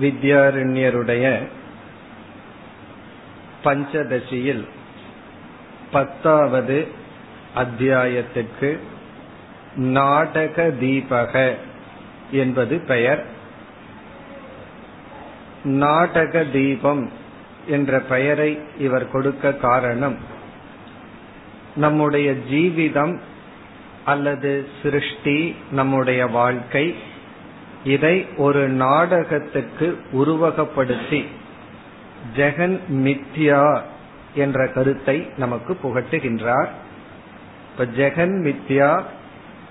வித்யாரண்யருடைய 0.00 1.46
பஞ்சதசியில் 3.64 4.64
பத்தாவது 5.90 6.88
அத்தியாயத்திற்கு 7.54 8.80
நாடக 9.76 10.70
தீபக 10.80 11.54
என்பது 12.30 12.78
பெயர். 12.78 13.24
நாடக 15.64 16.44
தீபம் 16.44 17.10
என்ற 17.66 18.00
பெயரை 18.00 18.58
இவர் 18.78 19.10
கொடுக்க 19.10 19.52
காரணம் 19.52 20.16
நம்முடைய 21.76 22.34
ஜீவிதம் 22.50 23.18
அல்லது 24.04 24.68
சிருஷ்டி 24.82 25.54
நம்முடைய 25.70 26.26
வாழ்க்கை 26.26 26.94
இதை 27.84 28.26
ஒரு 28.36 28.68
நாடகத்துக்கு 28.68 29.98
உருவகப்படுத்தி 30.12 31.24
ஜெகன் 32.36 32.80
மித்யா 32.88 33.80
என்ற 34.34 34.66
கருத்தை 34.66 35.30
நமக்கு 35.36 35.76
புகட்டுகின்றார். 35.82 36.68
இப்ப 37.70 37.84
ஜெகன் 37.84 38.34
மித்யா 38.44 39.02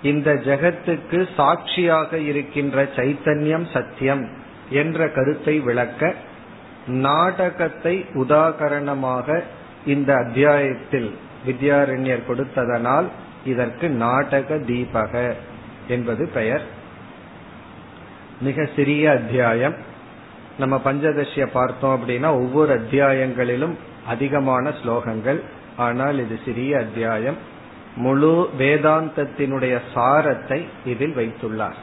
இந்த 0.02 0.34
ஜெகத்துக்கு 0.34 1.30
சாட்சியாக 1.36 2.18
இருக்கின்ற 2.18 2.84
சைத்தன்யம் 2.84 3.68
சத்தியம் 3.74 4.30
என்ற 4.70 5.10
கருத்தை 5.10 5.60
விளக்க 5.60 6.14
நாடகத்தை 6.88 8.06
உதாகரணமாக 8.14 9.42
இந்த 9.86 10.14
அத்தியாயத்தில் 10.14 11.16
வித்யாரண்யர் 11.46 12.28
கொடுத்ததனால் 12.28 13.06
இதற்கு 13.46 13.90
நாடக 13.90 14.56
தீபக 14.56 15.34
என்பது 15.88 16.30
பெயர். 16.34 16.84
மிக 18.42 18.68
சிறிய 18.76 19.12
அத்தியாயம். 19.12 19.76
நம்ம 20.60 20.82
பஞ்சதசிய 20.86 21.46
பார்த்தோம் 21.46 22.02
அப்படின்னா 22.02 22.28
ஒவ்வொரு 22.28 22.74
அத்தியாயங்களிலும் 22.74 23.76
அதிகமான 24.08 24.70
ஸ்லோகங்கள். 24.70 25.42
ஆனால் 25.78 26.20
இது 26.20 26.40
சிறிய 26.46 26.78
அத்தியாயம். 26.78 27.36
முழு 27.96 28.50
வேதாந்தத்தினுடைய 28.60 29.80
சாரத்தை 29.94 30.66
இதில் 30.86 31.16
வைத்துள்ளார். 31.16 31.74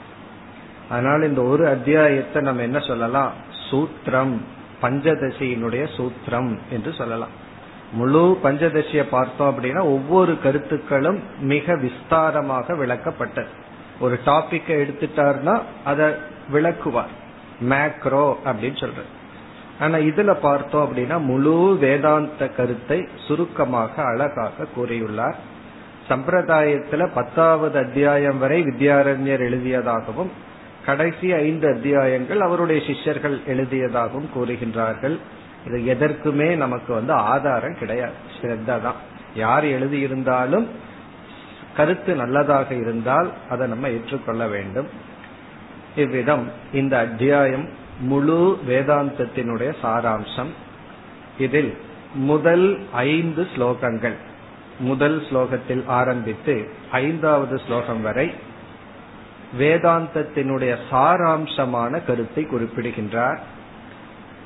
அதனால் 0.88 1.22
இந்த 1.22 1.42
ஒரு 1.42 1.66
அத்தியாயத்தை 1.66 2.42
நம்ம 2.42 2.62
என்ன 2.62 2.78
சொல்லலாம்? 2.78 3.32
சூத்திரம். 3.70 4.36
பஞ்சதசியினுடைய 4.82 5.88
சூத்திரம் 5.96 6.58
என்று 6.70 6.92
சொல்லலாம். 6.92 7.40
முழு 7.92 8.38
பஞ்சதசிய 8.44 9.02
பார்த்தோம் 9.10 9.58
அப்படின்னா 9.58 9.80
ஒவ்வொரு 9.80 10.38
கருத்துக்களும் 10.42 11.22
மிக 11.38 11.74
விஸ்தாரமாக 11.74 12.76
விளக்கப்பட்டது. 12.76 13.46
ஒரு 14.00 14.18
டாபிக்கை 14.26 14.68
எடுத்துட்டார்னா 14.68 15.62
அதை 15.84 16.30
விளக்குவார். 16.50 17.12
மேக்ரோ 17.68 18.26
அப்படின்னு 18.44 18.78
சொல்ற 18.84 19.02
ஆனா 19.80 19.96
இதுல 19.98 20.34
பார்த்தோம் 20.40 20.84
அப்படின்னா 20.86 21.18
முழு 21.18 21.78
வேதாந்த 21.80 22.48
கருத்தை 22.48 23.08
சுருக்கமாக 23.26 24.02
அழகாக 24.02 24.66
கூறியுள்ளார். 24.76 25.34
சம்பிரதாயத்துல 26.08 27.10
பத்தாவது 27.14 27.78
அத்தியாயம் 27.78 28.38
வரை 28.38 28.62
வித்யாரண்யர் 28.62 29.44
எழுதியதாகவும் 29.48 30.30
கடைசி 30.86 31.32
ஐந்து 31.32 31.68
அத்தியாயங்கள் 31.68 32.38
அவருடைய 32.38 32.86
சிஷ்யர்கள் 32.86 33.38
எழுதியதாகவும் 33.46 34.30
கூறுகின்றார்கள். 34.36 35.16
இது 35.66 35.78
எதற்குமே 35.94 36.56
நமக்கு 36.56 36.94
வந்து 36.94 37.12
ஆதாரம் 37.12 37.78
கிடையாது. 37.78 38.12
ஸ்ரத்தா 38.40 38.82
தான் 38.82 39.00
யார் 39.34 39.64
எழுதியிருந்தாலும் 39.64 40.66
கருத்து 41.76 42.14
நல்லதாக 42.14 42.74
இருந்தால் 42.74 43.30
அதை 43.50 43.68
நம்ம 43.68 43.88
ஏற்றுக்கொள்ள 43.88 44.46
வேண்டும். 44.46 44.86
இவ்விதம் 45.96 46.50
இந்த 46.72 46.98
அத்தியாயம் 46.98 47.68
முழு 48.00 48.58
வேதாந்தத்தினுடைய 48.68 49.72
சாராம்சம். 49.82 50.52
இதில் 51.38 51.76
முதல் 52.14 52.78
ஐந்து 52.92 53.46
ஸ்லோகங்கள். 53.56 54.14
முதல் 54.78 55.22
ஸ்லோகத்தில் 55.30 55.86
ஆரம்பித்து 55.86 56.68
ஐந்தாவது 56.90 57.58
ஸ்லோகம் 57.58 58.02
வரை 58.02 58.34
வேதாந்தத்தினுடைய 59.58 60.76
சாராம்சமான 60.90 62.04
கருத்தை 62.04 62.44
குறிப்பிடுகின்றார் 62.44 63.40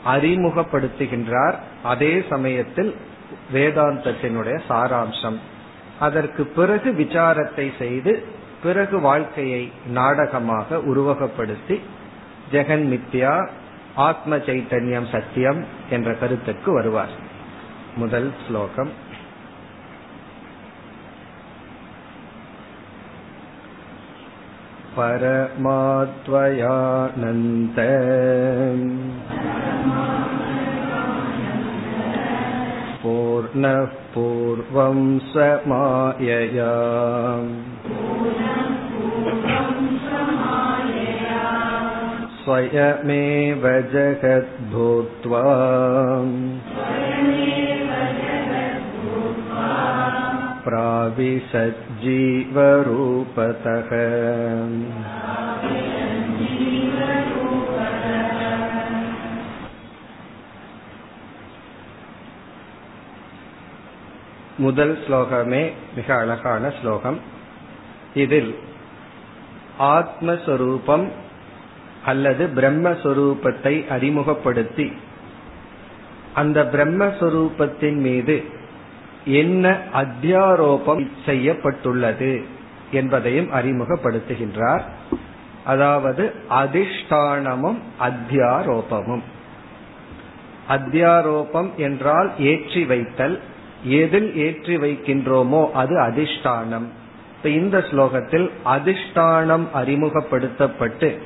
அறிமுகப்படுத்துகின்றார். 0.06 1.54
அதே 1.82 2.22
சமயத்தில் 2.28 2.94
வேதாந்தத்தினுடைய 3.52 4.60
சாராம்சம். 4.68 5.38
அதற்கு 6.00 6.46
பிறகு 6.46 6.92
விசாரத்தை 6.92 7.72
செய்து 7.78 8.26
பிறகு 8.63 8.97
வாழ்க்கையை 8.99 9.63
நாடகமாக 9.89 10.77
உருவகப்படுத்தி 10.91 11.77
ஜெகன் 12.51 12.85
மித்யா 12.91 13.33
ஆத்ம 14.01 14.37
சைத்தன்யம் 14.45 15.11
சத்தியம் 15.11 15.61
என்ற 15.89 16.11
கருத்துக்கு 16.13 16.69
வருவார் 16.73 17.15
முதல் 17.95 18.29
ஸ்லோகம் 18.47 18.91
परमात्वयानन्त 26.43 27.77
पूर्णः 33.05 33.85
पूर्वं 34.13 34.97
समायया 35.33 36.71
स्वयमेव 42.43 43.65
जगद्भूत्वा 43.93 45.43
प्राविशज्जीवरूपतः 50.65 51.91
முதல் 64.58 64.98
ஸ்லோகமே 65.06 65.72
மிக 65.94 66.14
அழகான 66.14 66.72
ஸ்லோகம். 66.80 67.20
இதில் 68.14 68.58
ஆத்மஸ்வரூபம் 69.78 71.08
அல்லது 72.04 72.46
பிரம்மஸ்வரூபத்தை 72.54 73.88
அறிமுகப்படுத்தி 73.88 74.92
அந்த 76.34 76.64
பிரம்மஸ்வரூபத்தின் 76.64 77.98
மீது 78.00 78.44
என்ன 79.24 79.78
அத்தியாரோபம் 79.94 81.08
செய்யப்பட்டுள்ளது 81.24 82.44
என்பதையும் 82.90 83.52
அறிமுகப்படுத்துகின்றார். 83.52 84.82
அதாவது 85.64 86.34
அதிஷ்டானமும் 86.50 87.78
அத்தியாரோபமும். 88.00 89.22
அத்தியாரோபம் 90.68 91.74
என்றால் 91.74 92.30
ஏற்றி 92.38 92.84
வைத்தல் 92.84 93.40
எதில் 93.86 94.36
ஏற்றி 94.36 94.76
வைக்கின்றோமோ 94.76 95.70
அது 95.70 95.98
அதிஷ்டானம். 96.00 96.86
இந்த 97.42 97.78
ஸ்லோகத்தில் 97.78 98.50
அதிஷ்டானம் 98.64 99.66
அறிமுகப்படுத்தப்பட்டு 99.74 101.18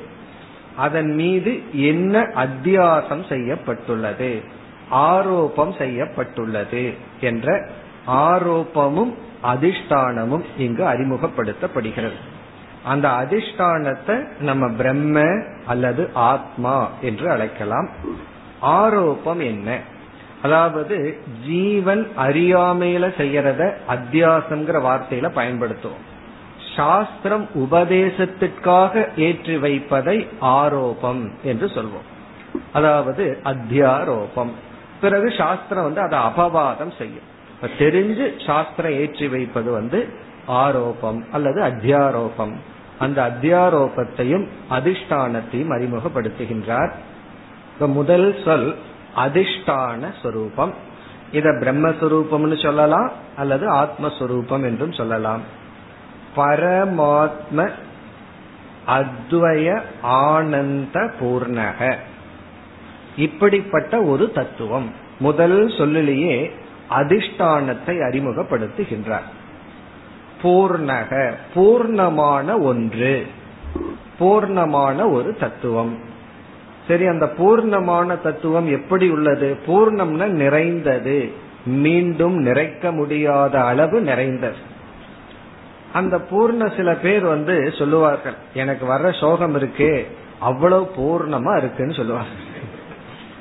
அதன் 0.77 1.15
மீது 1.15 1.61
என்ன 1.71 2.19
அத்தியாசம் 2.19 3.27
செய்யப்பட்டுள்ளது 3.27 4.41
ஆரோபம் 4.89 5.73
செய்யப்பட்டுள்ளது 5.73 6.93
என்ற 7.21 7.69
ஆரோப்பமும் 8.07 9.13
அதிஷ்டானமும் 9.43 10.43
இங்கு 10.57 10.83
அறிமுகப்படுத்தப்படுகிறது. 10.83 12.19
அந்த 12.83 13.09
அதிஷ்டானத்தை 13.09 14.25
நம்ம 14.39 14.69
பிரம்ம 14.69 15.25
அல்லது 15.65 16.09
ஆத்மா 16.13 16.89
என்று 17.01 17.29
அழைக்கலாம். 17.29 17.89
ஆரோப்பம் 18.61 19.41
என்ன? 19.43 19.79
அதாவது 20.41 21.19
ஜீவன் 21.45 22.07
அறியாமையில 22.17 23.05
செய்யறத 23.17 23.73
அத்தியாசங்கிற 23.89 24.77
வார்த்தையில 24.87 25.29
பயன்படுத்துவோம். 25.39 26.05
சாஸ்திரம் 26.75 27.47
உபதேசத்திற்காக 27.55 29.07
ஏற்றி 29.17 29.57
வைப்பதை 29.57 30.27
ஆரோபம் 30.39 31.31
என்று 31.43 31.65
சொல்வோம். 31.65 32.07
அதாவது 32.73 33.39
அத்தியாரோபம். 33.43 34.51
பிறகு 35.01 35.33
சாஸ்திரம் 35.37 35.83
வந்து 35.83 36.01
அதை 36.01 36.19
அபவாதம் 36.19 36.97
செய்யும். 36.97 37.29
தெரிஞ்சு 37.79 38.45
சாஸ்திரம் 38.45 38.91
ஏற்றி 38.91 39.27
வைப்பது 39.27 39.71
வந்து 39.71 40.07
ஆரோபம் 40.45 41.25
அல்லது 41.31 41.61
அத்தியாரோபம். 41.61 42.53
அந்த 42.99 43.31
அத்தியாரோபத்தையும் 43.31 44.47
அதிஷ்டானத்தையும் 44.69 45.73
அறிமுகப்படுத்துகின்றார். 45.75 46.91
முதல் 47.79 48.35
சொல் 48.45 48.75
அதிஷ்டான 49.15 50.11
சொரூபம் 50.21 50.73
இத 51.31 51.49
பிரம்மஸ்வரூபம்னு 51.49 52.63
சொல்லலாம் 52.63 53.11
அல்லது 53.37 53.71
ஆத்மஸ்வரூபம் 53.71 54.63
என்றும் 54.63 54.91
சொல்லலாம். 54.91 55.41
பரமாத்ம 56.35 57.69
அத்வய 58.87 59.81
ஆனந்த 60.01 61.11
பூர்ணக. 61.19 61.95
இப்படிப்பட்ட 63.15 64.01
ஒரு 64.01 64.31
தத்துவம் 64.31 64.91
முதல் 65.19 65.73
சொல்லிலேயே 65.77 66.51
அதிஷ்டானத்தை 66.89 67.99
அறிமுகப்படுத்துகின்றார். 68.09 69.27
பூர்ணக 70.43 71.33
பூர்ணமான 71.55 72.59
ஒன்று 72.59 73.27
பூர்ணமான 74.19 75.11
ஒரு 75.11 75.37
தத்துவம். 75.39 75.97
சரி 76.91 77.05
அந்த 77.05 77.25
பூர்ணமான 77.25 78.21
தத்துவம் 78.21 78.69
எப்படி 78.71 79.09
உள்ளது? 79.09 79.57
பூர்ணம்னா 79.67 80.27
நிறைந்தது. 80.27 81.31
மீண்டும் 81.65 82.45
நிறைக்க 82.45 82.91
முடியாத 82.91 83.63
அளவு 83.63 84.01
நிறைந்தது. 84.01 84.55
அந்த 85.93 86.17
பூர்ண 86.17 86.75
சில 86.75 86.95
பேர் 86.95 87.23
வந்து 87.23 87.73
சொல்லுவார்கள் 87.77 88.33
எனக்கு 88.53 88.85
வர்ற 88.85 89.19
சோகம் 89.19 89.55
இருக்கு 89.55 90.07
அவ்வளவு 90.39 90.91
பூர்ணமா 90.97 91.57
இருக்குன்னு 91.57 91.93
சொல்லுவாங்க 91.93 92.29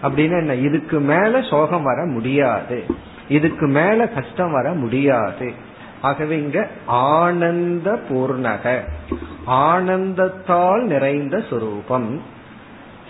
அப்படின்னு 0.03 0.39
என்ன? 0.39 0.55
இதுக்கு 0.55 1.01
மேல 1.01 1.43
சோகம் 1.43 1.83
வர 1.83 2.05
முடியாது. 2.05 2.85
இதுக்கு 3.29 3.67
மேல 3.67 4.09
கஷ்டம் 4.09 4.53
வர 4.53 4.73
முடியாது. 4.73 5.53
ஆகவே 6.01 6.39
இங்க 6.39 6.69
ஆனந்த 6.87 7.99
பூர்ணக 8.09 8.79
ஆனந்தத்தால் 9.47 10.83
நிறைந்த 10.83 11.37
சுரூபம். 11.37 12.21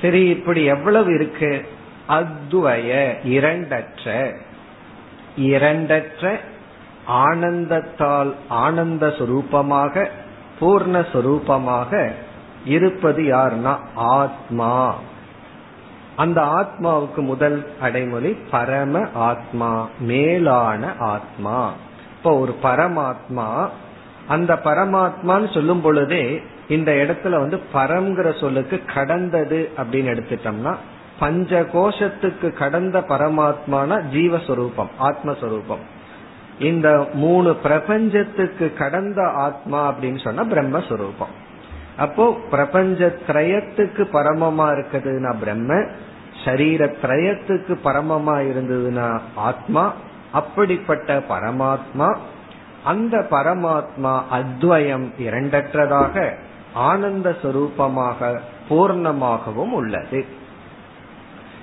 சரி 0.00 0.24
இப்படி 0.24 0.64
எவ்வளவு 0.64 1.14
இருக்கு? 1.14 1.68
அத்வய 2.08 3.14
இரண்டற்ற. 3.24 4.36
இரண்டற்ற 5.36 6.38
ஆனந்தத்தால் 7.08 8.34
ஆனந்த 8.48 9.06
சுரூபமாக 9.06 10.08
பூர்ண 10.60 12.12
இருப்பது 12.64 13.22
யாருன்னா? 13.22 13.76
ஆத்மா. 13.94 14.94
அந்த 16.16 16.40
ஆத்மாவுக்கு 16.40 17.16
முதல் 17.16 17.72
அடைமொழி 17.80 18.36
பரம 18.50 19.06
ஆத்மா 19.14 19.88
மேலான 19.98 20.94
ஆத்மா. 20.98 21.72
இப்ப 22.16 22.38
ஒரு 22.38 22.56
பரமாத்மா 22.62 23.68
அந்த 24.30 24.52
பரமாத்மான்னு 24.64 25.48
சொல்லும் 25.54 25.82
பொழுதே 25.84 26.22
இந்த 26.68 26.90
இடத்துல 26.92 27.36
வந்து 27.44 27.58
பரம்ங்கிற 27.74 28.28
சொல்லுக்கு 28.40 28.76
கடந்தது 28.94 29.58
அப்படின்னு 29.76 30.12
எடுத்துட்டோம்னா 30.12 30.72
பஞ்ச 31.18 31.60
கோஷத்துக்கு 31.72 32.48
கடந்த 32.52 32.98
பரமாத்மானா 33.08 33.96
ஜீவஸ்வரூபம் 34.14 34.90
ஆத்மஸ்வரூபம். 35.00 35.82
இந்த 36.68 36.88
மூணு 37.14 37.50
பிரபஞ்சத்துக்கு 37.64 38.66
கடந்த 38.78 39.20
ஆத்மா 39.46 39.80
அப்படின்னு 39.90 40.20
சொன்னா 40.24 40.42
பிரம்மஸ்வரூபம். 40.52 41.34
அப்போ 41.98 42.24
பிரபஞ்ச 42.50 43.12
திரயத்துக்கு 43.28 44.02
பரமமா 44.16 44.66
இருக்குதுன்னா 44.76 45.32
பிரம்ம 45.40 45.82
சரீர 46.44 46.82
திரயத்துக்கு 47.02 47.74
பரமமா 47.84 48.36
இருந்ததுன்னா 48.50 49.08
ஆத்மா 49.48 49.84
அப்படிப்பட்ட 50.32 51.16
பரமாத்மா 51.32 52.08
அந்த 52.84 53.26
பரமாத்மா 53.30 54.22
அத்வயம் 54.32 55.10
இரண்டற்றதாக 55.18 56.34
ஆனந்த 56.74 57.36
சுரூபமாக 57.42 58.38
பூர்ணமாகவும் 58.68 59.70
உள்ளது. 59.70 60.38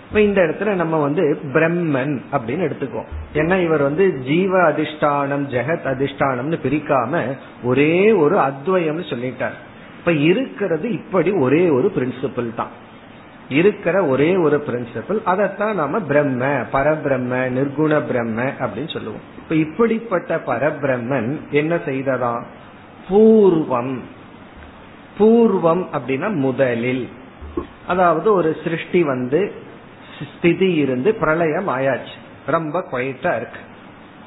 இப்ப 0.08 0.22
இந்த 0.22 0.42
இடத்துல 0.42 0.74
நம்ம 0.74 0.98
வந்து 0.98 1.40
பிரம்மன் 1.44 2.22
அப்படின்னு 2.32 2.66
எடுத்துக்கோம் 2.66 3.06
ஏன்னா 3.34 3.64
இவர் 3.64 3.82
வந்து 3.82 4.20
ஜீவ 4.20 4.70
அதிஷ்டானம் 4.72 5.48
ஜெகத் 5.48 5.88
அதிஷ்டானம்னு 5.88 6.60
பிரிக்காம 6.64 7.38
ஒரே 7.64 8.12
ஒரு 8.12 8.38
அத்வயம்னு 8.38 9.08
சொல்லிட்டார். 9.10 9.58
இப்ப 10.00 10.12
இருக்கிறது 10.12 10.92
இப்படி 10.92 11.32
ஒரே 11.32 11.70
ஒரு 11.70 11.92
பிரின்சிபிள் 11.96 12.56
தான். 12.56 12.86
இருக்கிற 13.50 14.06
ஒரே 14.06 14.36
ஒரு 14.36 14.64
பிரின்சிபிள் 14.68 15.24
அதைத்தான் 15.24 15.76
நாம 15.76 16.00
பிரம்ம 16.00 16.46
பரபிரம்ம 16.46 17.50
நிர்குண 17.50 18.06
பிரம்ம 18.06 18.44
அப்படின்னு 18.44 18.94
சொல்லுவோம். 18.94 19.37
இப்ப 19.50 19.56
இப்படிப்பட்ட 19.56 20.36
பரபிரம்மன் 20.36 21.50
என்ன 21.50 21.76
செய்ததா? 21.76 22.44
பூர்வம். 23.10 24.00
பூர்வம் 25.20 25.86
அப்படின்னா 25.94 26.34
முதலில். 26.34 27.10
அதாவது 27.88 28.34
ஒரு 28.34 28.58
சிருஷ்டி 28.64 29.04
வந்து 29.04 29.52
ஸ்திதி 30.38 30.74
இருந்து 30.74 31.16
பிரளயம் 31.16 31.68
ஆயாச்சு. 31.68 32.16
ரொம்ப 32.46 32.88
குவைட்டா 32.92 33.36
இருக்கு. 33.36 33.60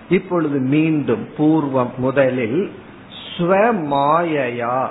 இப்பொழுது 0.08 0.58
மீண்டும் 0.58 1.28
பூர்வம் 1.38 1.96
முதலில் 1.96 2.72
ஸ்வமாயையா. 3.36 4.88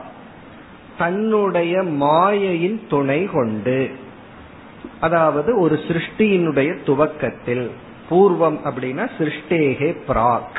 தன்னுடைய 0.97 1.83
மாயையின் 1.83 2.81
துணை 2.89 3.25
கொண்டு. 3.25 3.91
அதாவது 4.99 5.59
ஒரு 5.59 5.75
சிருஷ்டியினுடைய 5.75 6.83
துவக்கத்தில். 6.83 7.71
பூர்வம் 8.09 8.59
அப்படின்னா 8.67 9.05
சிருஷ்டேகே 9.17 9.89
பிராக். 10.07 10.57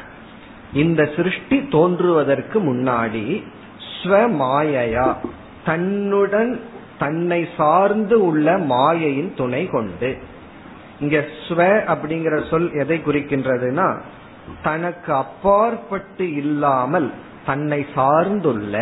இந்த 0.72 1.00
சிருஷ்டி 1.16 1.56
தோன்றுவதற்கு 1.68 2.58
முன்னாடி 2.60 3.24
ஸ்வமாயையா 3.92 5.08
தன்னுடன் 5.64 6.52
தன்னை 6.98 7.40
சார்ந்து 7.56 8.16
உள்ள 8.26 8.46
மாயையின் 8.72 9.32
துணை 9.36 9.62
கொண்டு. 9.66 10.10
இங்க 11.00 11.18
ஸ்வ 11.44 11.60
அப்படிங்கிற 11.92 12.36
சொல் 12.50 12.70
எதை 12.72 12.98
குறிக்கின்றதுன்னா 13.04 13.88
தனக்கு 14.62 15.10
அப்பாற்பட்டு 15.14 16.24
இல்லாமல் 16.34 17.08
தன்னை 17.46 17.86
சார்ந்துள்ள 17.94 18.76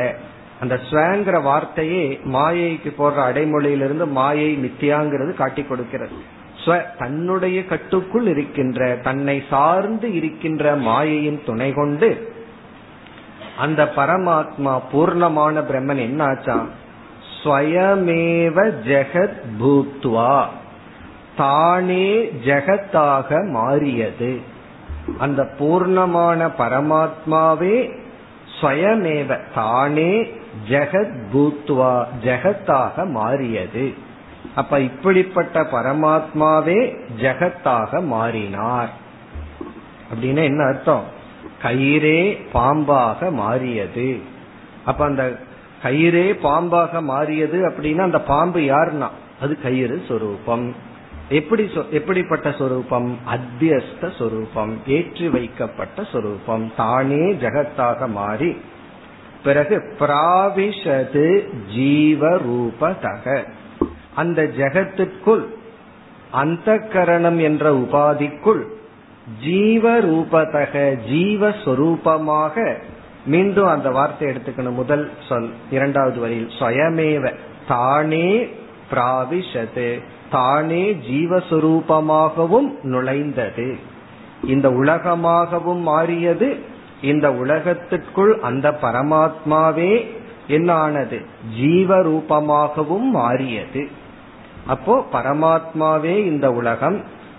அந்த 0.61 0.75
ஸ்வங்கிற 0.87 1.37
வார்த்தையே 1.43 2.05
மாயைக்கு 2.25 2.91
போடுற 2.99 3.19
அடைமொழியிலிருந்து 3.29 4.07
மாயை 4.19 4.51
மித்தியாங்கிறது 4.65 5.33
காட்டி 5.35 5.63
கொடுக்கிறது. 5.63 6.19
ஸ்வ 6.65 6.97
தன்னுடைய 6.99 7.65
கட்டுக்குள் 7.65 8.27
இருக்கின்ற 8.27 8.97
தன்னை 8.97 9.43
சார்ந்து 9.51 10.15
இருக்கின்ற 10.15 10.77
மாயையின் 10.77 11.43
துணை 11.47 11.73
கொண்டு 11.73 12.37
அந்த 13.59 13.93
பரமாத்மா 13.97 14.81
பூர்ணமான 14.93 15.61
பிரம்மன் 15.61 16.03
என்னாச்சா? 16.09 16.65
ஸ்வயமேவ 17.43 18.73
ஜெகத் 18.85 19.41
பூத்வா. 19.61 20.47
தானே 21.37 22.25
ஜெகத்தாக 22.25 23.49
மாறியது. 23.49 24.41
அந்த 25.19 25.49
பூர்ணமான 25.59 26.51
பரமாத்மாவே 26.59 27.99
ஸ்வயமேவ 28.61 29.39
தானே 29.55 30.31
ஜெகத் 30.69 31.19
பூத்வா 31.35 32.05
ஜெகத்தாக 32.25 33.07
மாறியது. 33.07 34.07
அப்ப 34.59 34.81
இப்படிப்பட்ட 34.81 35.61
பரமாத்மாவே 35.63 36.79
ஜெகத்தாக 37.21 38.03
மாறினார். 38.05 38.91
அப்படின்னு 40.13 40.45
என்ன 40.45 40.65
அர்த்தம்? 40.65 41.05
கயிறே 41.63 42.41
பாம்பாக 42.55 43.31
மாறியது. 43.33 44.21
அப்ப 44.85 45.05
அந்த 45.05 45.39
கயிறே 45.83 46.27
பாம்பாக 46.43 47.03
மாறியது 47.03 47.69
அப்படின்னா 47.69 47.99
அந்த 47.99 48.21
பாம்பு 48.21 48.61
யாருன்னா? 48.61 49.09
அது 49.41 49.61
கயிறு 49.61 50.03
சொரூபம். 50.09 50.75
எப்படி 51.29 51.71
எப்படிப்பட்ட 51.91 52.53
சொரூபம்? 52.53 53.19
அத்தியஸ்த 53.35 54.17
சொரூபம் 54.19 54.79
ஏற்றி 54.87 55.29
வைக்கப்பட்ட 55.29 56.05
சொரூபம். 56.05 56.73
தானே 56.77 57.33
ஜெகத்தாக 57.33 58.09
மாறி. 58.09 58.57
பிறகு 59.45 59.97
பிராவிஷது 60.01 61.49
ஜீவரூபதக. 61.77 63.45
அந்த 64.19 64.43
ஜெகத்திற்குள் 64.59 65.45
அந்த 66.43 66.69
கரணம் 66.93 67.41
என்ற 67.49 67.65
உபாதிக்குள் 67.75 68.63
ஜீவரூபதக 69.45 70.75
ஜீவஸ்வரூபமாக 71.13 72.65
மீண்டும் 73.25 73.71
அந்த 73.75 73.89
வார்த்தை 73.91 74.29
எடுத்துக்கணும். 74.29 74.79
முதல் 74.83 75.05
சொல் 75.29 75.49
இரண்டாவது 75.71 76.19
வரியில் 76.21 76.51
சுயமேவ 76.59 77.33
தானே 77.69 78.29
பிராவிஷது 78.91 79.89
தானே 80.31 80.83
ஜீவஸ்வரூபமாகவும் 81.11 82.71
நுழைந்தது. 82.93 83.69
இந்த 84.47 84.67
உலகமாகவும் 84.83 85.83
மாறியது 85.91 86.49
இந்த 87.03 87.27
உலகத்திற்குள் 87.43 88.33
அந்த 88.49 88.67
பரமாத்மாவே 88.83 89.93
என்னானது? 90.49 91.19
ஜீவரூபமாகவும் 91.61 93.09
மாறியது. 93.19 93.83
அப்போ 94.69 94.95
பரமாத்மாவே 95.13 96.15
இந்த 96.33 96.47
உலகம் 96.53 96.99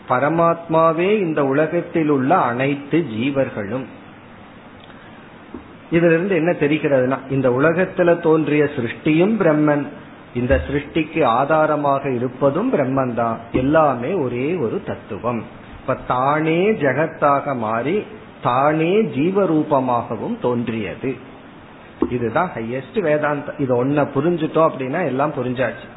பரமாத்மாவே 0.09 1.09
இந்த 1.19 1.45
உலகத்தில் 1.45 2.09
உள்ள 2.09 2.31
அனைத்து 2.35 2.97
ஜீவர்களும். 3.15 3.85
இதுல 5.91 6.11
இருந்து 6.13 6.35
என்ன 6.35 6.51
தெரிகிறதுனா 6.59 7.17
இந்த 7.29 7.49
உலகத்துல 7.49 8.19
தோன்றிய 8.19 8.63
சிருஷ்டியும் 8.75 9.35
பிரம்மன். 9.41 9.85
இந்த 10.33 10.53
சிருஷ்டிக்கு 10.67 11.21
ஆதாரமாக 11.25 12.03
இருப்பதும் 12.11 12.73
பிரம்மன் 12.73 13.13
தான் 13.13 13.37
எல்லாமே 13.51 14.13
ஒரே 14.13 14.55
ஒரு 14.55 14.81
தத்துவம். 14.85 15.41
இப்ப 15.79 15.95
தானே 16.07 16.59
ஜெகத்தாக 16.83 17.55
மாறி 17.55 17.95
தானே 18.41 18.93
ஜீவரூபமாகவும் 19.17 20.37
தோன்றியது. 20.39 21.11
இதுதான் 22.09 22.51
ஹையஸ்ட் 22.55 22.99
வேதாந்தம் 23.07 23.59
இது 23.59 23.85
ஒன்ன 23.85 24.05
புரிஞ்சுட்டோம் 24.15 24.69
அப்படின்னா 24.69 25.01
எல்லாம் 25.05 25.33
புரிஞ்சாச்சு. 25.33 25.87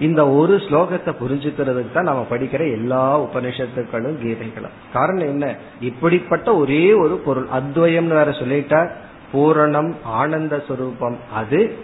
இந்த 0.00 0.28
ஒரு 0.28 0.56
ஸ்லோகத்தை 0.56 1.14
புரிஞ்சுக்கிறதுக்கு 1.20 1.92
தான் 1.92 2.04
நம்ம 2.04 2.26
படிக்கிற 2.30 2.70
எல்லா 2.70 3.20
உபனிஷத்துக்களும் 3.20 4.18
கீதைகளும். 4.22 4.74
காரணம் 4.92 5.26
என்ன? 5.26 5.54
இப்படிப்பட்ட 5.80 6.56
ஒரே 6.56 6.92
ஒரு 6.92 7.16
பொருள். 7.16 7.46
அத்வயம்னு 7.54 8.08
வேற 8.08 8.24
சொல்லிட்டார். 8.24 8.90
பூரணம் 9.32 9.94
ஆனந்த 10.02 10.64
சுரூபம். 10.68 11.16
அது 11.32 11.74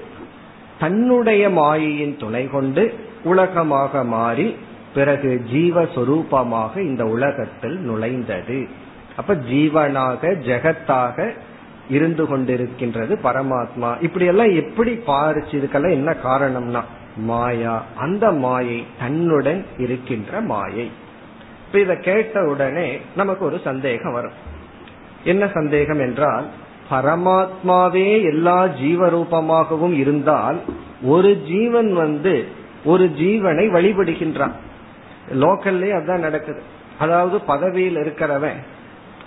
தன்னுடைய 0.79 1.51
மாயையின் 1.51 2.17
துணை 2.17 2.49
கொண்டு 2.49 2.95
உலகமாக 3.25 4.05
மாறி 4.05 4.57
பிறகு 4.95 5.43
ஜீவஸ்வரூபமாக 5.53 6.79
இந்த 6.79 7.05
உலகத்தில் 7.05 7.91
நுழைந்தது. 7.91 8.69
அப்ப 9.17 9.35
ஜீவனாக 9.35 10.31
ஜெகத்தாக 10.31 11.31
இருந்து 11.91 12.25
கொண்டிருக்கின்றது 12.25 13.17
பரமாத்மா. 13.25 14.03
இப்படி 14.03 14.25
எல்லாம் 14.25 14.51
எப்படி 14.51 14.93
பாரிச்சு 15.07 15.51
இதுக்கெல்லாம் 15.51 15.91
என்ன 15.91 16.17
காரணம்னா 16.25 16.83
மாயா 17.17 17.85
அந்த 17.97 18.31
மாயை 18.31 18.87
தன்னுடன் 18.99 19.67
இருக்கின்ற 19.79 20.41
மாயை. 20.41 20.91
இப்ப 21.67 21.81
இத 21.81 21.97
கேட்ட 21.97 22.45
உடனே 22.45 23.01
நமக்கு 23.17 23.45
ஒரு 23.45 23.61
சந்தேகம் 23.65 24.13
வரும். 24.13 24.33
என்ன 25.25 25.51
சந்தேகம் 25.55 25.99
என்றால் 25.99 26.47
பரமாத்மாவே 26.91 28.23
எல்லா 28.23 28.65
ஜீவரூபமாகவும் 28.65 29.93
இருந்தால் 29.93 30.61
ஒரு 31.03 31.43
ஜீவன் 31.43 31.93
வந்து 31.93 32.49
ஒரு 32.85 33.13
ஜீவனை 33.19 33.67
வழிபடுகின்றான். 33.71 34.53
லோக்கல்லே 35.33 35.91
அதான் 35.91 36.19
நடக்குது. 36.19 36.63
அதாவது 36.99 37.41
பதவியில் 37.41 37.97
இருக்கிறவன் 37.97 38.57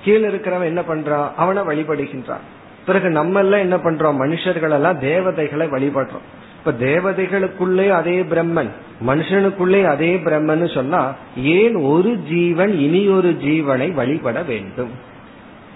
கீழே 0.04 0.28
இருக்கிறவன் 0.28 0.64
என்ன 0.64 0.82
பண்றான்? 0.82 1.34
அவனை 1.36 1.64
வழிபடுகின்றான். 1.64 2.44
பிறகு 2.86 3.10
நம்ம 3.10 3.40
எல்லாம் 3.40 3.60
என்ன 3.60 3.78
பண்றோம்? 3.78 4.16
மனுஷர்கள் 4.16 4.72
எல்லாம் 4.72 5.00
தேவதைகளை 5.00 5.68
வழிபடுறோம். 5.68 6.28
இப்ப 6.66 6.86
தேவதைகளுக்குள்ளே 6.86 7.90
அதே 7.90 8.22
பிரம்மன் 8.22 8.70
மனுஷனுக்குள்ளே 9.08 9.84
அதே 9.84 10.16
பிரம்மன் 10.16 10.74
சொன்னா 10.74 11.14
ஏன் 11.38 11.76
ஒரு 11.76 12.18
ஜீவன் 12.18 12.78
இனி 12.78 13.08
ஒரு 13.08 13.38
ஜீவனை 13.42 13.92
வழிபட 13.92 14.44
வேண்டும்? 14.44 14.90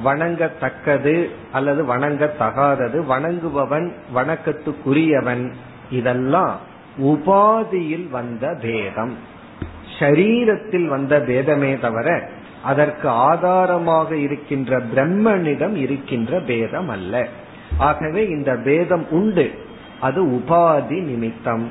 வணங்கத்தக்கது 0.03 1.29
அல்லது 1.51 1.95
வணங்கத்தகாதது 1.95 3.05
வணங்குபவன் 3.05 3.93
வணக்கத்துக்குரியவன் 4.15 5.51
இதெல்லாம் 5.89 6.59
உபாதியில் 6.97 8.09
வந்த 8.09 8.57
பேதம். 8.61 9.17
ஷரீரத்தில் 9.99 10.85
வந்த 10.85 11.19
பேதமே 11.19 11.79
தவிர 11.79 12.29
அதற்கு 12.63 13.09
ஆதாரமாக 13.09 14.15
இருக்கின்ற 14.15 14.79
பிரம்மனிடம் 14.79 15.75
இருக்கின்ற 15.75 16.39
பேதம் 16.39 16.89
அல்ல. 16.89 17.27
ஆகவே 17.77 18.27
இந்த 18.27 18.55
பேதம் 18.55 19.05
உண்டு. 19.09 19.51
அது 19.99 20.25
உபாதி 20.25 21.01
நிமித்தம். 21.01 21.69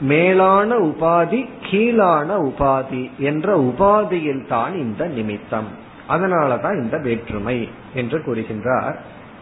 மேலான 0.00 0.78
உபாதி 0.78 1.48
கீழான 1.62 2.38
உபாதி 2.38 3.10
என்ற 3.18 3.56
உபாதியில் 3.56 4.46
தான் 4.46 4.74
இந்த 4.74 5.06
நிமித்தம். 5.06 5.68
அதனாலதான் 6.08 6.82
இந்த 6.82 6.98
வேற்றுமை 6.98 7.68
என்று 7.94 8.18
கூறுகின்றார். 8.18 8.94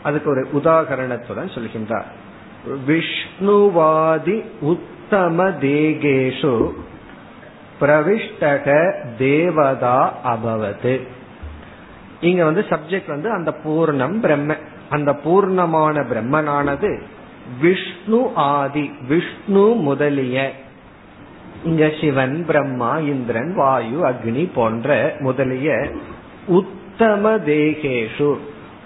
அதுக்கு 0.03 0.31
ஒரு 0.31 0.49
உதாகரணத்துடன் 0.55 1.51
சொல்கின்றார். 1.51 2.05
விஷ்ணுவாதி 2.89 4.43
உத்தம 4.61 5.45
தேகேஷு 5.45 6.73
பிரவிஷ்டக 7.81 8.67
தேவதா 9.19 10.15
அபவது. 10.25 11.01
இங்க 12.21 12.45
வந்து 12.45 12.65
சப்ஜெக்ட் 12.69 13.07
வந்து 13.07 13.31
அந்த 13.31 13.55
பூர்ணம் 13.65 14.21
பிரம்ம 14.21 14.57
அந்த 14.89 15.11
பூர்ணமான 15.25 16.05
பிரம்மனானது 16.11 16.91
விஷ்ணு 17.61 18.31
ஆதி 18.35 18.91
விஷ்ணு 19.09 19.65
முதலிய. 19.75 20.53
இங்க 21.65 21.91
சிவன் 22.01 22.45
பிரம்மா 22.45 22.99
இந்திரன் 22.99 23.53
வாயு 23.55 23.99
அக்னி 24.07 24.53
போன்ற 24.55 25.17
முதலிய 25.19 25.89
உத்தம 26.47 27.31
தேகேஷு 27.31 28.37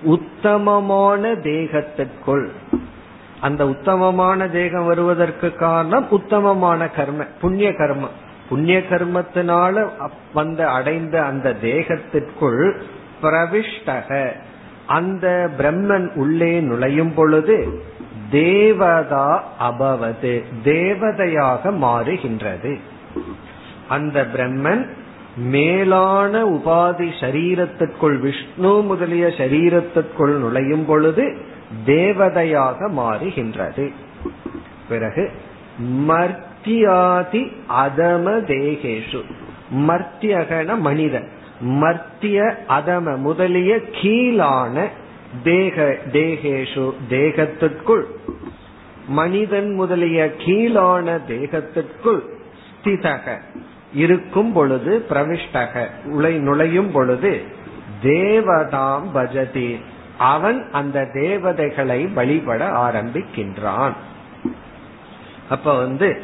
உத்தமமான 0.03 1.33
தேகத்திற்குள். 1.33 2.49
அந்த 3.47 3.63
உத்தமமான 3.69 4.49
தேகம் 4.49 4.87
வருவதற்கு 4.87 5.49
காரணம் 5.55 6.07
உத்தமமான 6.11 6.89
கர்ம 6.89 7.25
புண்ணிய 7.41 7.69
கர்மம் 7.71 8.15
புண்ணிய 8.49 8.79
கர்மத்தினால 8.91 9.85
வந்த 10.35 10.61
அடைந்த 10.71 11.15
அந்த 11.23 11.55
தேகத்திற்குள் 11.63 12.63
பிரவிஷ்டக. 13.23 14.11
அந்த 14.87 15.27
பிரம்மன் 15.59 16.07
உள்ளே 16.15 16.53
நுழையும் 16.61 17.15
பொழுது 17.15 17.57
தேவதா 18.31 19.29
அபவது 19.61 20.35
தேவதையாக 20.65 21.73
மாறுகின்றது. 21.85 22.73
அந்த 23.89 24.17
பிரம்மன் 24.35 24.85
மேலான 25.51 26.33
உபாதி 26.47 27.09
சரீரத்திற்குள் 27.21 28.17
விஷ்ணு 28.19 28.73
முதலிய 28.83 29.27
சரீரத்திற்குள் 29.41 30.35
நுழையும் 30.45 30.87
பொழுது 30.87 31.25
தேவதையாக 31.87 32.89
மாறுகின்றது. 32.89 33.93
பிறகு 34.89 35.31
மர்த்தியாதி 36.09 37.53
அதம 37.69 38.45
தேகேஷு. 38.45 39.23
மர்த்தியகன 39.75 40.79
மனிதன். 40.79 41.29
மர்த்திய 41.65 42.57
அதம 42.69 43.17
முதலிய 43.17 43.81
கீழான 43.93 44.89
தேக 45.43 45.97
தேகேஷு 46.13 46.93
தேகத்திற்குள். 47.11 48.03
மனிதன் 49.09 49.75
முதலிய 49.75 50.35
கீழான 50.39 51.19
தேகத்திற்குள் 51.29 52.21
ஸ்திதக. 52.85 53.41
இருக்கும் 53.95 54.53
பொழுது 54.53 55.07
பிரவிஷ்டக. 55.11 55.87
உலை 56.05 56.39
நுழையும் 56.39 56.91
பொழுது 56.91 57.43
தேவதாம் 58.03 59.03
பஜதி. 59.15 59.81
அவன் 60.19 60.71
அந்த 60.73 61.05
தேவதைகளை 61.05 62.07
வழிபட 62.07 62.69
ஆரம்பிக்கின்றான். 62.71 63.93
அப்ப 65.49 65.77
வந்து 65.77 66.21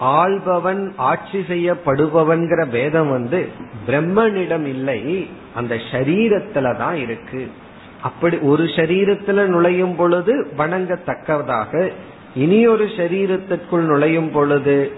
ஆள்பவன் 0.00 0.92
ஆட்சி 0.96 1.38
செய்யப்படுபவன்கிற 1.38 2.66
பேதம் 2.70 3.10
வந்து 3.10 3.48
பிரம்மனிடம் 3.86 4.64
இல்லை 4.64 5.30
அந்த 5.54 5.74
சரீரத்துல 5.74 6.76
தான் 6.76 6.94
இருக்கு. 6.94 7.50
அப்படி 8.02 8.38
ஒரு 8.38 8.64
சரீரத்துல 8.64 9.46
நுழையும் 9.46 9.96
பொழுது 9.96 10.46
வணங்கத்தக்கதாக 10.56 11.92
இனி 12.34 12.66
ஒரு 12.66 12.84
சரீரத்திற்குள் 12.84 13.84
நுழையும் 13.84 14.32
பொழுது 14.32 14.92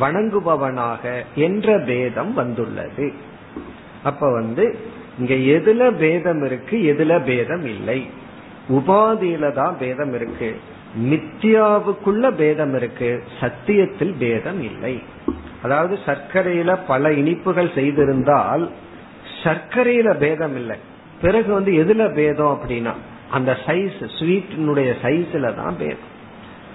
வணங்குபவனாக 0.00 1.24
என்ற 1.34 1.78
பேதம் 1.78 2.34
வந்துள்ளது. 2.34 3.12
அப்ப 4.02 4.32
வந்து 4.32 4.78
இங்க 5.22 5.34
எதுல 5.56 5.82
பேதம் 5.96 6.42
இருக்கு 6.46 6.76
எதுல 6.92 7.12
பேதம் 7.24 7.64
இல்லை. 7.64 7.98
உபாதியில 8.68 9.52
தான் 9.52 9.74
பேதம் 9.78 10.14
இருக்கு. 10.14 10.48
மித்தியாவுக்குள்ள 11.10 12.24
பேதம் 12.30 12.74
இருக்கு. 12.74 13.10
சத்தியத்தில் 13.40 14.14
பேதம் 14.18 14.62
இல்லை. 14.62 14.94
அதாவது 15.62 15.94
சர்க்கரையில 16.06 16.70
பல 16.86 17.12
இனிப்புகள் 17.12 17.70
செய்திருந்தால் 17.74 18.64
சர்க்கரையில 19.44 20.10
பேதம் 20.18 20.56
இல்லை. 20.56 20.76
பிறகு 21.20 21.50
வந்து 21.52 21.72
எதுல 21.72 22.02
பேதம் 22.14 22.52
அப்படின்னா 22.54 22.92
அந்த 23.30 23.50
சைஸ் 23.66 24.00
ஸ்வீட்டினுடைய 24.16 24.90
சைஸ்ல 25.02 25.54
தான் 25.54 25.76
பேதம். 25.78 26.10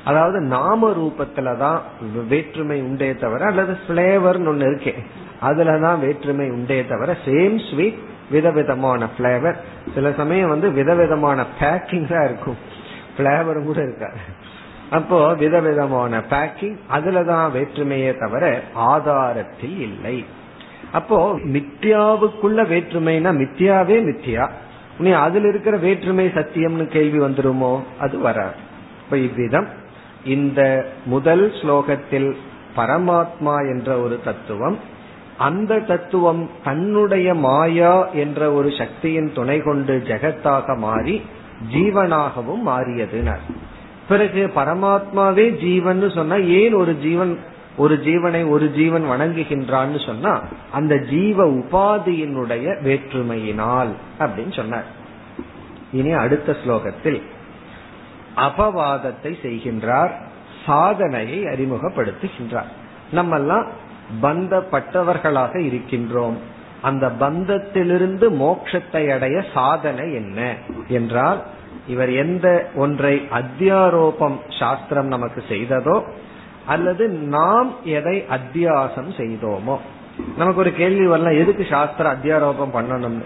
அதாவது 0.03 0.39
நாம 0.55 0.89
ரூபத்துல 0.91 1.57
தான் 1.57 1.79
வேற்றுமை 2.27 2.77
உண்டே 2.81 3.09
தவிர 3.15 3.45
அல்லது 3.45 3.73
பிளேவர்னு 3.87 4.51
ஒண்ணு 4.51 4.67
இருக்கே 4.69 4.93
அதுலதான் 5.41 5.99
வேற்றுமை 5.99 6.47
உண்டே 6.49 6.77
தவிர 6.85 7.17
சேம் 7.25 7.57
ஸ்வீட் 7.69 7.99
விதவிதமான 8.31 9.07
பிளேவர் 9.17 9.55
சில 9.93 10.11
சமயம் 10.11 10.49
வந்து 10.49 10.71
விதவிதமான 10.71 11.45
பேக்கிங் 11.59 12.07
தான் 12.07 12.25
இருக்கும். 12.25 12.57
பிளேவரும் 13.17 13.63
கூட 13.63 13.81
இருக்காது. 13.81 14.17
அப்போ 14.89 15.33
விதவிதமான 15.33 16.17
பேக்கிங் 16.17 16.77
அதுலதான் 16.93 17.51
வேற்றுமையே 17.51 18.19
தவிர 18.19 18.61
ஆதாரத்தில் 18.73 19.79
இல்லை. 19.79 20.25
அப்போ 20.91 21.37
மித்யாவுக்குள்ள 21.37 22.65
வேற்றுமைனா 22.65 23.31
மித்யாவே 23.35 24.03
மித்யா. 24.03 24.49
நீ 24.99 25.09
அதுல 25.09 25.47
இருக்கிற 25.47 25.77
வேற்றுமை 25.77 26.27
சத்தியம்னு 26.27 26.85
கேள்வி 26.85 27.19
வந்துருமோ? 27.19 27.79
அது 27.99 28.19
வராது. 28.19 28.55
இப்ப 29.03 29.17
இவ்விதம் 29.17 29.67
இந்த 30.23 30.89
முதல் 31.05 31.51
ஸ்லோகத்தில் 31.51 32.35
பரமாத்மா 32.75 33.57
என்ற 33.69 33.99
ஒரு 33.99 34.19
தத்துவம் 34.23 34.79
அந்த 35.37 35.79
தத்துவம் 35.79 36.49
தன்னுடைய 36.63 37.33
மாயா 37.33 38.07
என்ற 38.07 38.51
ஒரு 38.51 38.71
சக்தியின் 38.77 39.33
துணை 39.33 39.59
கொண்டு 39.59 40.03
ஜெகத்தாக 40.07 40.77
மாறி 40.77 41.21
ஜீவனாகவும் 41.73 42.63
மாறியதுனர். 42.65 43.43
பிறகு 44.07 44.51
பரமாத்மாவே 44.55 45.57
ஜீவன் 45.57 46.09
சொன்னா 46.09 46.35
ஏன் 46.35 46.73
ஒரு 46.73 46.99
ஜீவன் 46.99 47.39
ஒரு 47.77 47.95
ஜீவனை 48.03 48.49
ஒரு 48.49 48.71
ஜீவன் 48.71 49.03
வணங்குகின்றான்னு 49.03 50.05
சொன்னா 50.05 50.43
அந்த 50.71 50.97
ஜீவ 50.97 51.45
உபாதியினுடைய 51.45 52.81
வேற்றுமையினால் 52.83 53.89
அப்படின்னு 54.19 54.55
சொன்னார். 54.55 54.85
இனி 55.91 56.11
அடுத்த 56.11 56.55
ஸ்லோகத்தில் 56.65 57.21
அபவாதத்தை 58.35 59.33
செய்கின்றார் 59.43 60.11
சாதனையை 60.65 61.43
அறிமுகப்படுத்துகின்றார். 61.43 62.71
நம்மெல்லாம் 63.15 63.67
பந்தப்பட்டவர்களாக 64.21 65.57
இருக்கின்றோம். 65.57 66.33
அந்த 66.81 67.11
பந்தத்திலிருந்து 67.19 68.29
மோட்சத்தை 68.29 69.13
அடைய 69.13 69.43
சாதனை 69.53 70.13
என்ன? 70.13 70.55
என்றால் 70.87 71.43
இவர் 71.87 72.11
எந்த 72.11 72.69
ஒன்றை 72.75 73.27
அத்தியாரோபம் 73.31 74.37
சாஸ்திரம் 74.59 75.07
நமக்கு 75.07 75.43
செய்ததோ 75.49 76.03
அல்லது 76.65 77.09
நாம் 77.09 77.75
எதை 77.83 78.25
அத்தியாசம் 78.29 79.11
செய்தோமோ. 79.17 79.77
நமக்கு 80.37 80.59
ஒரு 80.59 80.73
கேள்வி 80.73 81.05
வரலாம் 81.05 81.39
எதுக்கு 81.39 81.65
சாஸ்திரம் 81.69 82.17
அத்தியாரோபம் 82.21 82.75
பண்ணணும்னு? 82.75 83.23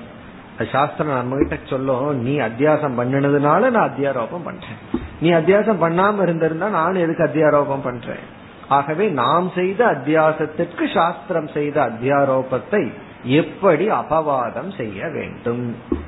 சாஸ்திரம் 0.72 1.16
நம்ம 1.16 1.36
கிட்ட 1.36 1.58
சொல்லும் 1.66 2.22
நீ 2.22 2.38
அத்தியாசம் 2.38 2.98
பண்ணினதுனால 2.98 3.70
நான் 3.70 3.94
அத்தியாரோபம் 3.94 4.44
பண்றேன். 4.44 4.80
நீ 5.22 5.32
அத்தியாசம் 5.32 5.82
பண்ணாம 5.82 6.22
இருந்திருந்தா 6.22 6.70
நான் 6.70 6.96
எதுக்கு 6.96 7.24
அத்தியாரோபம் 7.24 7.84
பண்றேன்? 7.84 8.40
ஆகவே 8.78 9.06
நாம் 9.22 9.48
செய்த 9.56 9.82
அத்தியாசத்திற்கு 9.86 10.86
சாஸ்திரம் 10.94 11.48
செய்த 11.48 11.78
அத்தியாரோபத்தை 11.86 12.84
எப்படி 13.24 13.86
அபவாதம் 13.90 14.72
செய்ய 14.78 15.08
வேண்டும்? 15.08 15.64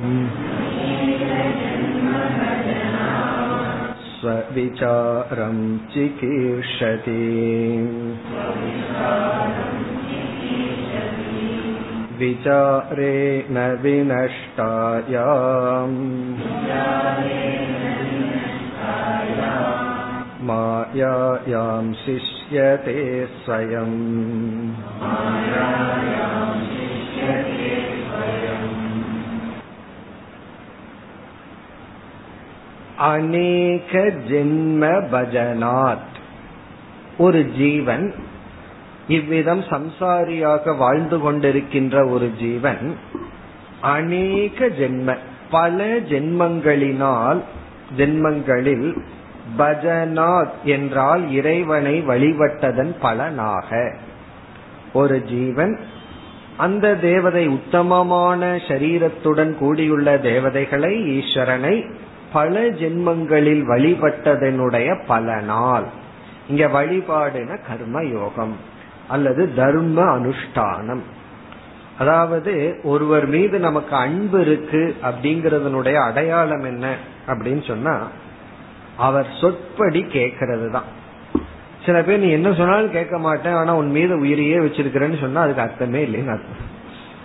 स्वविचारं 4.17 5.57
चिकीर्षति 5.93 7.23
विचारेण 12.19 13.57
विनष्टायाम् 13.83 15.97
मायायां 20.41 21.85
शिष्यते 21.95 22.99
स्वयम् 23.37 23.97
அநேக 33.07 33.91
ஜென்ம 34.29 34.83
பஜனாத் 35.11 36.15
ஒரு 37.17 37.41
ஜீவன் 37.57 38.05
இவ்விதம் 39.07 39.63
சம்சாரியாக 39.73 40.73
வாழ்ந்து 40.77 41.17
கொண்டிருக்கின்ற 41.25 41.95
ஒரு 42.13 42.27
ஜீவன் 42.41 42.83
அநேக 43.93 44.69
ஜென்ம 44.79 45.15
பல 45.51 45.85
ஜென்மங்களினால் 46.11 47.41
ஜென்மங்களில் 47.97 48.89
பஜனாத் 49.58 50.50
என்றால் 50.64 51.30
இறைவனை 51.30 52.04
வழிபட்டதன் 52.08 52.94
பலனாக. 53.00 53.94
ஒரு 54.92 55.22
ஜீவன் 55.22 55.78
அந்த 56.56 56.94
தேவதை 56.94 57.46
உத்தமமான 57.46 58.56
சரீரத்துடன் 58.56 59.54
கூடியுள்ள 59.54 60.18
தேவதைகளை 60.18 61.18
ஈஸ்வரனை 61.18 61.90
பல 62.32 62.60
ஜென்மங்களில் 62.60 63.64
வழிபட்டதனுடைய 63.68 65.00
பலனால். 65.08 65.84
இங்க 66.48 66.66
வழிபாடுன 66.66 67.58
கர்ம 67.66 68.04
யோகம் 68.04 68.56
அல்லது 69.08 69.54
தர்ம 69.54 70.18
அனுஷ்டானம். 70.18 71.02
அதாவது 71.98 72.80
ஒருவர் 72.82 73.26
மீது 73.26 73.58
நமக்கு 73.58 73.96
அன்பு 73.96 74.40
இருக்கு 74.40 74.96
அப்படிங்கறதனுடைய 75.02 75.94
அடையாளம் 75.94 76.64
என்ன 76.64 76.94
அப்படின்னு 77.26 77.66
சொன்னா 77.66 78.08
அவர் 78.96 79.26
சொற்படி 79.40 80.02
கேட்கறது 80.02 80.70
தான் 80.70 80.84
சில 81.86 82.02
பேர் 82.02 82.18
நீ 82.18 82.28
என்ன 82.28 82.52
சொன்னாலும் 82.52 82.90
கேட்க 82.90 83.18
மாட்டேன் 83.18 83.52
ஆனா 83.52 83.76
உன் 83.76 83.90
மீது 83.90 84.18
உயிரையே 84.18 84.58
வச்சிருக்கிறேன்னு 84.58 85.20
சொன்னா 85.20 85.40
அதுக்கு 85.40 85.62
அர்த்தமே 85.62 86.02
இல்லைன்னு 86.06 86.30
அர்த்தம். 86.30 86.70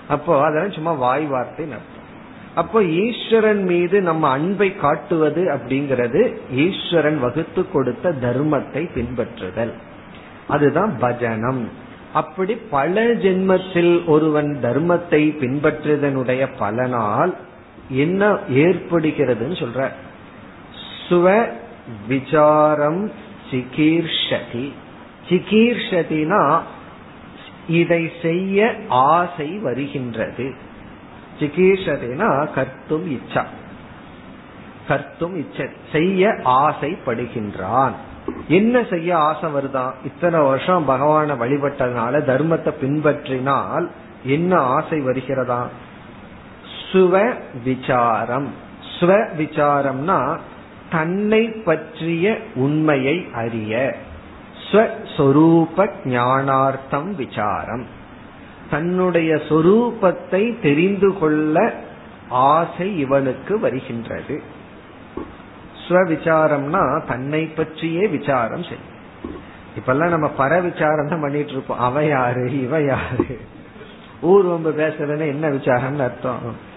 அப்போ 0.07 0.41
அதெல்லாம் 0.45 0.71
சும்மா 0.71 0.91
வாய் 0.91 1.25
வார்த்தை 1.25 1.65
அர்த்தம். 1.65 2.05
அப்போ 2.55 2.83
ஈஸ்வரன் 2.83 3.63
மீது 3.63 4.01
நம்ம 4.01 4.29
அன்பை 4.29 4.75
காட்டுவது 4.75 5.41
அப்படிங்கிறது 5.41 6.35
ஈஸ்வரன் 6.55 7.19
வகுத்து 7.19 7.69
கொடுத்த 7.69 8.11
தர்மத்தை 8.11 8.89
பின்பற்றுதல். 8.95 9.73
அதுதான் 10.47 10.97
பஜனம். 10.99 11.69
அப்படி 12.13 12.55
பல 12.55 13.03
ஜென்மத்தில் 13.03 14.05
ஒருவன் 14.05 14.59
தர்மத்தை 14.61 15.21
பின்பற்றுவதனுடைய 15.41 16.47
பலனால் 16.59 17.33
என்ன 17.89 18.33
ஏற்படுகிறதுன்னு 18.35 19.57
சொல்ற. 19.63 19.89
சுவ 21.09 21.51
விசாரம் 22.07 23.11
சிகீர்ஷதி. 23.51 24.71
சிகீர்ஷதினா 25.29 26.59
இதை 27.67 28.11
செய்ய 28.21 28.75
ஆசை 28.89 29.57
வருகின்றது. 29.57 30.53
சிகீர்ஷதினா 31.39 32.47
கர்த்தும் 32.55 33.19
இச்சா. 33.19 33.43
கர்த்தும் 34.87 35.45
இச்ச 35.45 35.69
செய்ய 35.91 36.27
ஆசைப்படுகின்றான். 36.45 37.91
என்ன 38.47 38.83
செய்ய 38.89 39.17
ஆசை 39.17 39.49
வருதான் 39.53 39.91
இத்தனை 40.03 40.39
வருஷம் 40.39 40.89
பகவான 40.89 41.35
வழிபட்டதுனால 41.35 42.21
தர்மத்தை 42.23 42.73
பின்பற்றினால் 42.81 43.87
என்ன 44.23 44.59
ஆசை 44.59 44.99
வருகிறதா? 44.99 45.67
சுவ 46.91 47.33
விசாரம். 47.63 48.53
ஸ்வ 48.99 49.35
விசாரம்னா 49.37 50.39
தன்னை 50.91 51.47
பற்றிய 51.47 52.37
உண்மையை 52.55 53.27
அறிய 53.33 53.95
ஸ்வஸ்வரூப 54.71 55.89
ஞானார்த்தம் 56.05 57.15
விசாரம். 57.15 57.85
தன்னுடைய 58.69 59.35
சொரூபத்தை 59.35 60.61
தெரிந்து 60.61 61.17
கொள்ள 61.17 61.73
ஆசை 62.29 62.97
இவனுக்கு 62.97 63.59
வருகின்றது. 63.59 64.41
ஸ்வவிசாரம்னா 65.87 67.05
தன்னை 67.07 67.45
பற்றியே 67.45 68.07
விசாரம் 68.07 68.63
செய்யும். 68.63 68.95
இப்பெல்லாம் 69.77 70.09
நம்ம 70.09 70.31
பர 70.37 70.61
விசாரம் 70.61 71.07
தான் 71.07 71.21
பண்ணிட்டு 71.21 71.51
இருப்போம். 71.51 71.79
அவ 71.79 72.03
யாரு 72.03 72.61
இவ 72.61 72.81
யாரு? 72.81 73.39
ஊர்வம்பு 74.23 74.69
பேசுறதுன்னு 74.81 75.27
என்ன 75.27 75.49
விசாரம்னு 75.49 75.99
அர்த்தம்? 75.99 76.75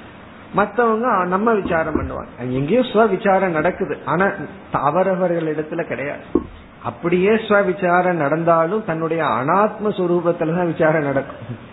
மத்தவங்க 0.55 1.25
நம்ம 1.25 1.53
விசாரம் 1.53 1.95
பண்ணுவாங்க. 1.95 2.29
எங்கேயும் 2.39 2.87
ஸ்வ 2.87 3.09
விசாரம் 3.09 3.51
நடக்குது. 3.51 3.99
ஆனா 4.05 4.31
அவரவர்கள் 4.73 5.55
இடத்துல 5.55 5.83
கிடையாது. 5.83 6.23
அப்படியே 6.85 7.31
ஸ்வ 7.31 7.65
விசாரம் 7.65 8.17
நடந்தாலும் 8.17 8.85
தன்னுடைய 8.85 9.25
அனாத்ம 9.25 9.89
சுரூபத்துலதான் 9.89 10.73
விசாரம் 10.73 11.05
நடக்கும். 11.05 11.69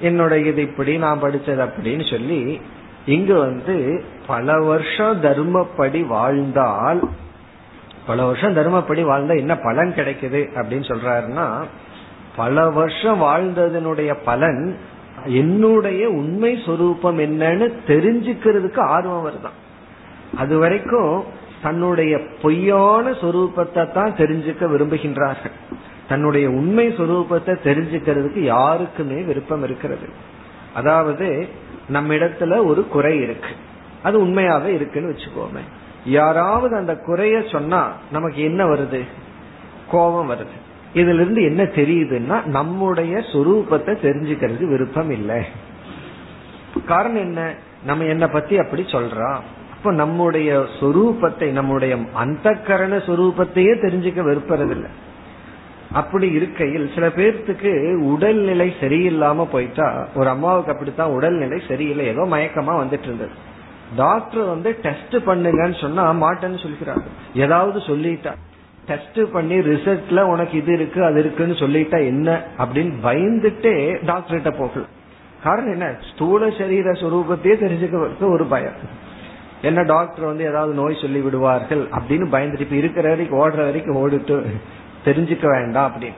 என்னுடைய 0.00 0.50
இது 0.50 0.62
இப்படி 0.62 0.98
நான் 0.98 1.22
படிச்சது 1.22 1.62
அப்படின்னு 1.68 2.10
சொல்லி 2.10 2.60
இங்கு 3.06 3.38
வந்து 3.38 4.04
பல 4.26 4.54
வருஷம் 4.60 5.22
தர்மப்படி 5.22 6.06
வாழ்ந்தால் 6.06 7.08
பல 8.06 8.24
வருஷம் 8.24 8.56
தர்மப்படி 8.56 9.02
வாழ்ந்தா 9.04 9.36
என்ன 9.36 9.56
பலன் 9.56 9.92
கிடைக்குது 9.96 10.40
அப்படின்னு 10.54 10.86
சொல்றாருன்னா 10.88 11.46
பல 12.36 12.70
வருஷம் 12.70 13.22
வாழ்ந்ததனுடைய 13.22 14.16
பலன் 14.24 14.78
என்னுடைய 15.24 16.08
உண்மை 16.08 16.62
சொரூபம் 16.66 17.18
என்னன்னு 17.18 17.72
தெரிஞ்சுக்கிறதுக்கு 17.86 18.80
ஆர்வம் 18.80 19.30
வருதான். 19.30 19.56
அது 20.36 20.58
வரைக்கும் 20.58 21.24
தன்னுடைய 21.62 22.20
பொய்யான 22.42 23.10
சொரூபத்தை 23.10 23.92
தான் 23.92 24.12
தெரிஞ்சுக்க 24.12 24.64
விரும்புகின்றார்கள். 24.64 25.76
தன்னுடைய 26.08 26.48
உண்மை 26.48 26.88
சொரூபத்தை 26.88 27.56
தெரிஞ்சுக்கிறதுக்கு 27.64 28.38
யாருக்குமே 28.38 29.22
விருப்பம் 29.22 29.62
இருக்கிறது. 29.62 30.08
அதாவது 30.74 31.48
நம்ம 31.88 32.14
இடத்துல 32.14 32.66
ஒரு 32.66 32.88
குறை 32.88 33.20
இருக்கு. 33.20 33.48
அது 34.02 34.24
உண்மையாவே 34.24 34.64
இருக்குன்னு 34.64 35.12
வச்சுக்கோமே. 35.12 35.60
யாராவது 36.04 36.76
அந்த 36.76 36.96
குறைய 36.96 37.42
சொன்னா 37.46 37.92
நமக்கு 38.12 38.42
என்ன 38.42 38.66
வருது? 38.66 39.04
கோபம் 39.90 40.30
வருது. 40.30 40.67
இதுல 40.94 41.20
இருந்து 41.20 41.42
என்ன 41.42 41.62
தெரியுதுன்னா 41.62 42.44
நம்முடைய 42.44 43.18
சொரூபத்தை 43.32 43.92
தெரிஞ்சுக்கிறது 44.02 44.64
விருப்பம் 44.66 45.10
இல்லை. 45.10 45.44
காரணம் 46.86 47.20
என்ன? 47.20 47.54
நம்ம 47.84 48.04
என்ன 48.04 48.28
பத்தி 48.28 48.58
அப்படி 48.58 48.82
சொல்றோம் 48.82 49.38
அப்ப 49.72 49.92
நம்முடைய 49.92 50.66
சொரூபத்தை 50.80 51.50
நம்முடைய 51.50 51.98
அந்த 52.14 52.52
கரண 52.52 52.96
சொரூபத்தையே 52.96 53.74
தெரிஞ்சுக்க 53.84 54.22
விருப்பறதில்லை. 54.22 54.88
அப்படி 55.92 56.30
இருக்கையில் 56.30 56.90
சில 56.94 57.06
பேர்த்துக்கு 57.08 57.94
உடல்நிலை 58.00 58.74
சரியில்லாம 58.80 59.44
போயிட்டா 59.44 60.06
ஒரு 60.14 60.28
அம்மாவுக்கு 60.28 60.72
அப்படித்தான் 60.72 61.10
உடல்நிலை 61.10 61.62
சரியில்லை 61.68 62.06
ஏதோ 62.06 62.26
மயக்கமா 62.30 62.74
வந்துட்டு 62.82 63.02
இருந்தது. 63.02 63.30
டாக்டர் 63.96 64.44
வந்து 64.44 64.78
டெஸ்ட் 64.82 65.16
பண்ணுங்கன்னு 65.26 65.80
சொன்னா 65.80 66.12
மாட்டேன்னு 66.12 66.58
சொல்லிக்கிறாங்க 66.64 67.06
ஏதாவது 67.34 67.78
சொல்லிட்டா. 67.78 68.34
டெஸ்ட் 68.88 69.32
பண்ணி 69.32 69.54
ரிசல்ட்ல 69.54 70.20
உனக்கு 70.20 70.58
இது 70.58 70.72
இருக்கு 70.72 71.04
அது 71.04 71.18
இருக்குன்னு 71.18 71.54
சொல்லிட்டா 71.54 72.04
என்ன? 72.04 72.42
அப்படின்னு 72.58 72.92
பயந்துட்டே 73.02 73.96
டாக்டர்கிட்ட 74.06 74.58
போகலாம் 74.58 74.96
காரணம் 75.42 75.72
என்ன? 75.72 75.94
ஸ்தூல 76.14 76.50
சரீர 76.50 76.90
சுரூபத்தையே 76.90 77.54
தெரிஞ்சுக்கிறதுக்கு 77.60 78.30
ஒரு 78.30 78.44
பயம். 78.44 79.06
என்ன 79.62 79.82
டாக்டர் 79.82 80.24
வந்து 80.24 80.44
ஏதாவது 80.44 80.74
நோய் 80.74 80.98
சொல்லி 81.00 81.20
விடுவார்கள் 81.20 81.88
அப்படின்னு 81.90 82.26
பயந்துட்டு 82.34 82.60
இப்ப 82.60 82.76
இருக்கிற 82.76 83.08
வரைக்கும் 83.08 83.38
ஓடுற 83.38 83.56
வரைக்கும் 83.56 84.10
ஓடிட்டு 84.10 84.44
தெரிஞ்சுக்க 85.04 85.46
வேண்டாம் 85.46 85.92
அப்படின்னு. 85.92 86.14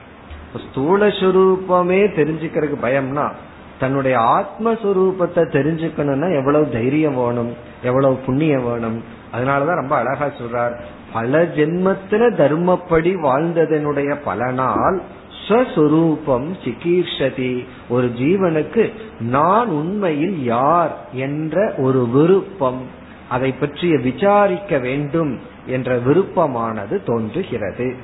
ஸ்தூல 0.71 1.07
சுரூபமே 1.07 1.99
தெரிஞ்சுக்கிறதுக்கு 2.17 2.77
பயம்னா 2.83 3.31
தன்னுடைய 3.79 4.17
ஆத்மஸ்வரூபத்தை 4.17 5.35
தெரிஞ்சுக்கணும்னா 5.35 6.37
எவ்வளவு 6.37 6.69
தைரியம் 6.69 7.15
வேணும் 7.15 7.53
எவ்வளவு 7.83 8.15
புண்ணியம் 8.15 8.63
வேணும். 8.63 9.03
அதனாலதான் 9.33 9.75
ரொம்ப 9.75 9.95
அழகா 9.95 10.25
சொல்றார். 10.25 10.79
பல 11.13 11.43
ஜென்மத்தில 11.43 12.33
தர்மப்படி 12.35 13.13
வாழ்ந்ததனுடைய 13.23 14.17
பலனால் 14.25 14.99
ஸ்வஸ்வரூபம் 15.47 16.49
சிகீர்ஷதி. 16.63 17.65
ஒரு 17.89 18.07
ஜீவனுக்கு 18.07 18.93
நான் 19.19 19.67
உண்மையில் 19.67 20.43
யார் 20.43 20.97
என்ற 21.11 21.73
ஒரு 21.77 22.07
விருப்பம் 22.07 22.81
அதை 23.29 23.51
பற்றிய 23.51 23.97
விசாரிக்க 23.97 24.77
வேண்டும் 24.77 25.39
என்ற 25.65 25.97
விருப்பமானது 25.97 27.03
தோன்றுகிறது. 27.03 27.95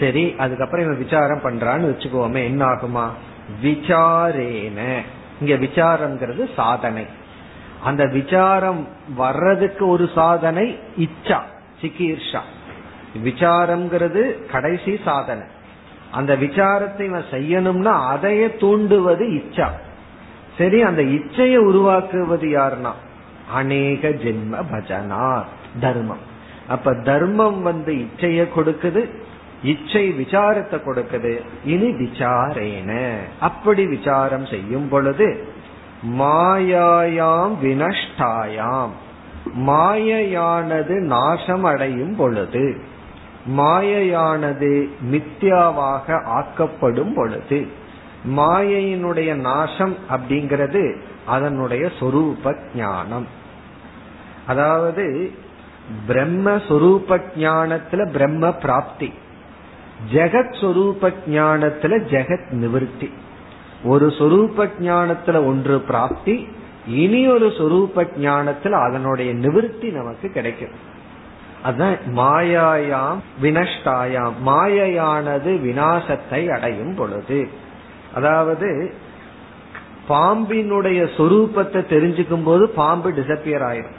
சரி 0.00 0.34
அதுக்கப்புறம் 0.38 0.84
இவன் 0.84 1.02
விசாரம் 1.02 1.40
பண்றான்னு 1.40 1.90
வச்சுக்கோமே 1.92 2.44
என்ன 2.44 2.64
ஆகுமா 2.64 3.08
விசாரேன. 3.62 4.98
இங்க 5.40 5.54
விசாரம்ங்கிறது 5.54 6.48
சாதனை. 6.56 7.06
அந்த 7.84 8.06
விசாரம் 8.06 8.88
வர்றதுக்கு 9.16 9.86
ஒரு 9.86 10.10
சாதனை 10.14 10.78
இச்சா. 10.98 11.38
சிகீர்ஷா. 11.80 12.40
விசாரம்ங்கிறது 13.24 14.50
கடைசி 14.50 15.00
சாதனை. 15.04 15.42
அந்த 16.10 16.36
விசாரத்தை 16.36 17.00
இவன் 17.00 17.24
செய்யணும்னா 17.30 18.06
அதையே 18.06 18.46
தூண்டுவது 18.46 19.24
இச்சா. 19.28 19.68
சரி 20.58 20.82
அந்த 20.82 21.02
இச்சையை 21.02 21.56
உருவாக்குவது 21.56 22.48
யாருன்னா? 22.48 22.92
அநேக 23.52 24.08
ஜென்ம 24.08 24.64
பஜனா 24.72 25.44
தர்மம். 25.80 26.24
அப்ப 26.68 26.94
தர்மம் 26.94 27.62
வந்து 27.62 27.92
இச்சைய 27.94 28.48
கொடுக்குது 28.56 29.08
இச்சை 29.62 30.12
விசாரத்தை 30.12 30.80
கொடுக்குது 30.86 31.40
இனி 31.64 31.90
விசாரேன. 31.90 33.16
அப்படி 33.40 33.86
விசாரம் 33.86 34.46
செய்யும் 34.46 34.88
பொழுது 34.88 35.48
மாயாயாம் 36.18 37.54
வினஷ்டாயாம். 37.62 38.90
மாயையானது 39.54 41.00
நாசம் 41.00 41.64
அடையும் 41.64 42.16
பொழுது 42.16 42.80
மாயையானது 43.56 44.88
மித்யாவாக 45.12 46.24
ஆக்கப்படும் 46.24 47.14
பொழுது 47.14 47.66
மாயையினுடைய 48.36 49.34
நாசம் 49.34 49.96
அப்படிங்கிறது 50.10 50.96
அதனுடைய 51.26 51.90
சொரூப 52.00 52.56
ஞானம். 52.74 53.26
அதாவது 54.46 55.30
பிரம்ம 56.06 56.50
சொரூப 56.50 57.20
ஞானத்துல 57.36 58.10
பிரம்ம 58.10 58.52
பிராப்தி 58.52 59.12
ஜெகத் 60.12 60.56
சொரூப 60.60 61.12
ஞானத்துல 61.28 61.94
ஜெகத் 62.10 62.50
நிவர்த்தி. 62.50 63.10
ஒரு 63.84 64.06
சொரூப 64.06 64.68
ஞானத்துல 64.80 65.46
ஒன்று 65.46 65.80
பிராப்தி 65.80 66.48
இனி 66.86 67.28
ஒரு 67.28 67.46
சொரூப 67.46 68.18
ஞானத்தில் 68.18 68.72
அதனுடைய 68.72 69.32
நிவர்த்தி 69.32 69.88
நமக்கு 69.88 70.28
கிடைக்கும் 70.28 70.94
அதுதான் 71.62 71.96
மாயாயாம் 72.16 73.18
வினஷ்டாயாம். 73.42 74.32
மாயையானது 74.46 75.60
வினாசத்தை 75.60 76.50
அடையும் 76.50 76.94
பொழுது. 76.94 77.48
அதாவது 78.14 78.94
பாம்பினுடைய 80.08 81.08
சொரூபத்தை 81.16 81.80
தெரிஞ்சுக்கும் 81.86 82.44
போது 82.44 82.68
பாம்பு 82.68 83.10
டிசப்பியர் 83.10 83.66
ஆயிரும். 83.66 83.96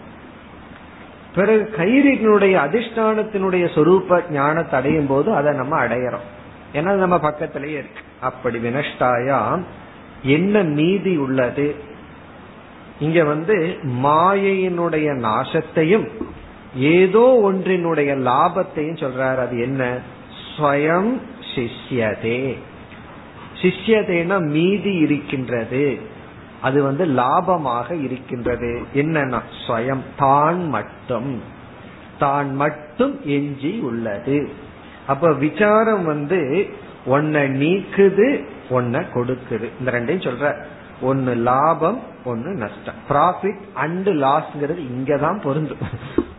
பிறகு 1.36 1.70
கயிறினுடைய 1.78 2.56
அதிஷ்டானத்தினுடைய 2.68 3.66
சொரூப 3.76 4.32
ஞானத்தை 4.32 4.80
அடையும் 4.80 5.08
போது 5.08 5.34
அதை 5.34 5.54
நம்ம 5.54 5.86
அடையிறோம். 5.86 6.26
ஏன்னா 6.74 6.92
நம்ம 6.94 7.20
பக்கத்திலேயே 7.20 7.78
இருக்கு. 7.78 8.02
அப்படி 8.20 8.58
வினஷ்டாயாம் 8.58 9.62
என்ன 10.22 10.64
மீதி 10.64 11.18
உள்ளது? 11.18 11.76
இங்க 13.00 13.24
வந்து 13.24 13.78
மாயையினுடைய 14.04 15.14
நாசத்தையும் 15.18 16.08
ஏதோ 16.76 17.52
ஒன்றினுடைய 17.52 18.16
லாபத்தையும் 18.16 18.98
சொல்றாரு. 18.98 19.36
அது 19.36 19.60
என்ன? 19.60 20.00
ஸ்வயம் 20.58 21.22
சிஷ்யதே. 21.56 22.58
சிஷ்யதேனா 23.62 24.40
மீதி 24.40 24.94
இருக்கின்றது. 24.94 26.00
அது 26.62 26.84
வந்து 26.84 27.06
லாபமாக 27.06 28.04
இருக்கின்றது. 28.04 28.82
என்னன்னா 28.96 29.42
ஸ்வயம். 29.68 30.04
தான் 30.18 30.70
மட்டும். 30.70 31.42
தான் 32.20 32.56
மட்டும் 32.56 33.20
எஞ்சி 33.24 33.80
உள்ளது. 33.80 34.50
அப்ப 35.08 35.34
விசாரம் 35.34 36.04
வந்து 36.04 36.70
ஒன்ன 37.08 37.50
நீக்குது 37.52 38.46
ஒன்ன 38.70 39.04
கொடுக்குது. 39.14 39.70
இந்த 39.80 39.92
ரெண்டையும் 39.92 40.28
சொல்ற 40.28 40.56
ஒன்னு 41.02 41.36
லாபம் 41.36 42.00
ஒன்னு 42.26 42.54
நஷ்டம். 42.54 42.96
ப்ராஃபிட் 43.10 43.62
அண்ட் 43.74 44.10
லாஸ்ங்கிறது 44.10 44.88
இங்கதான் 44.92 45.42
பொருந்தும் 45.42 45.78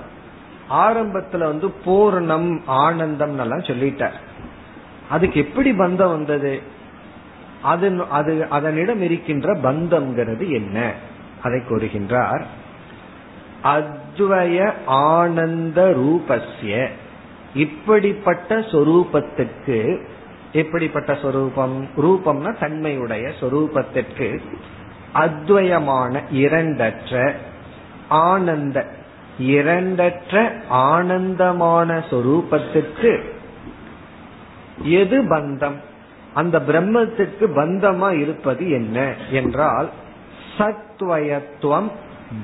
ஆரம்பத்துல 0.71 1.39
வந்து 1.39 1.75
பூர்ணம் 1.85 2.61
ஆனந்தம் 2.67 3.39
எல்லாம் 3.39 3.59
சொல்லிட்டார். 3.59 4.19
அதுக்கு 5.09 5.41
எப்படி 5.41 5.73
பந்தம் 5.73 6.11
வந்தது? 6.11 6.63
அது 7.63 8.05
அது 8.11 8.47
அதனிடம் 8.51 9.03
இருக்கின்ற 9.03 9.55
பந்தம்ங்கிறது 9.55 10.53
என்ன? 10.53 10.93
அதை 11.43 11.61
கூறுகின்றார். 11.61 12.43
அத்வய 13.65 14.73
ஆனந்த 14.87 15.93
ரூபஸ்ய. 15.97 16.89
இப்படிப்பட்ட 17.55 18.57
சொரூபத்துக்கு 18.59 20.07
எப்படிப்பட்ட 20.53 21.15
சொரூபம் 21.15 21.89
ரூபம்னா 21.97 22.59
தன்மையுடைய 22.59 23.33
சொரூபத்திற்கு 23.41 24.39
அத்வயமான 25.15 26.23
இரண்டற்ற 26.33 27.33
ஆனந்த 28.09 28.87
இரண்டற்ற 29.41 30.61
ஆனந்தமான 30.69 32.03
சொரூபத்திற்கு 32.11 33.21
எது 34.83 35.23
பந்தம்? 35.23 35.77
அந்த 36.35 36.59
பிரம்மத்திற்கு 36.59 37.41
பந்தமா 37.41 38.21
இருப்பது 38.21 38.71
என்ன 38.71 39.15
என்றால் 39.31 39.91
சத்வயத்துவம் 40.59 41.91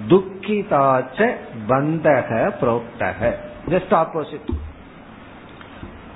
துக்கிதாச்ச 0.08 1.34
பந்தக 1.68 2.52
புரோக்தக. 2.60 3.34
ஜஸ்ட் 3.68 3.90
ஆப்போசிட் 3.90 4.54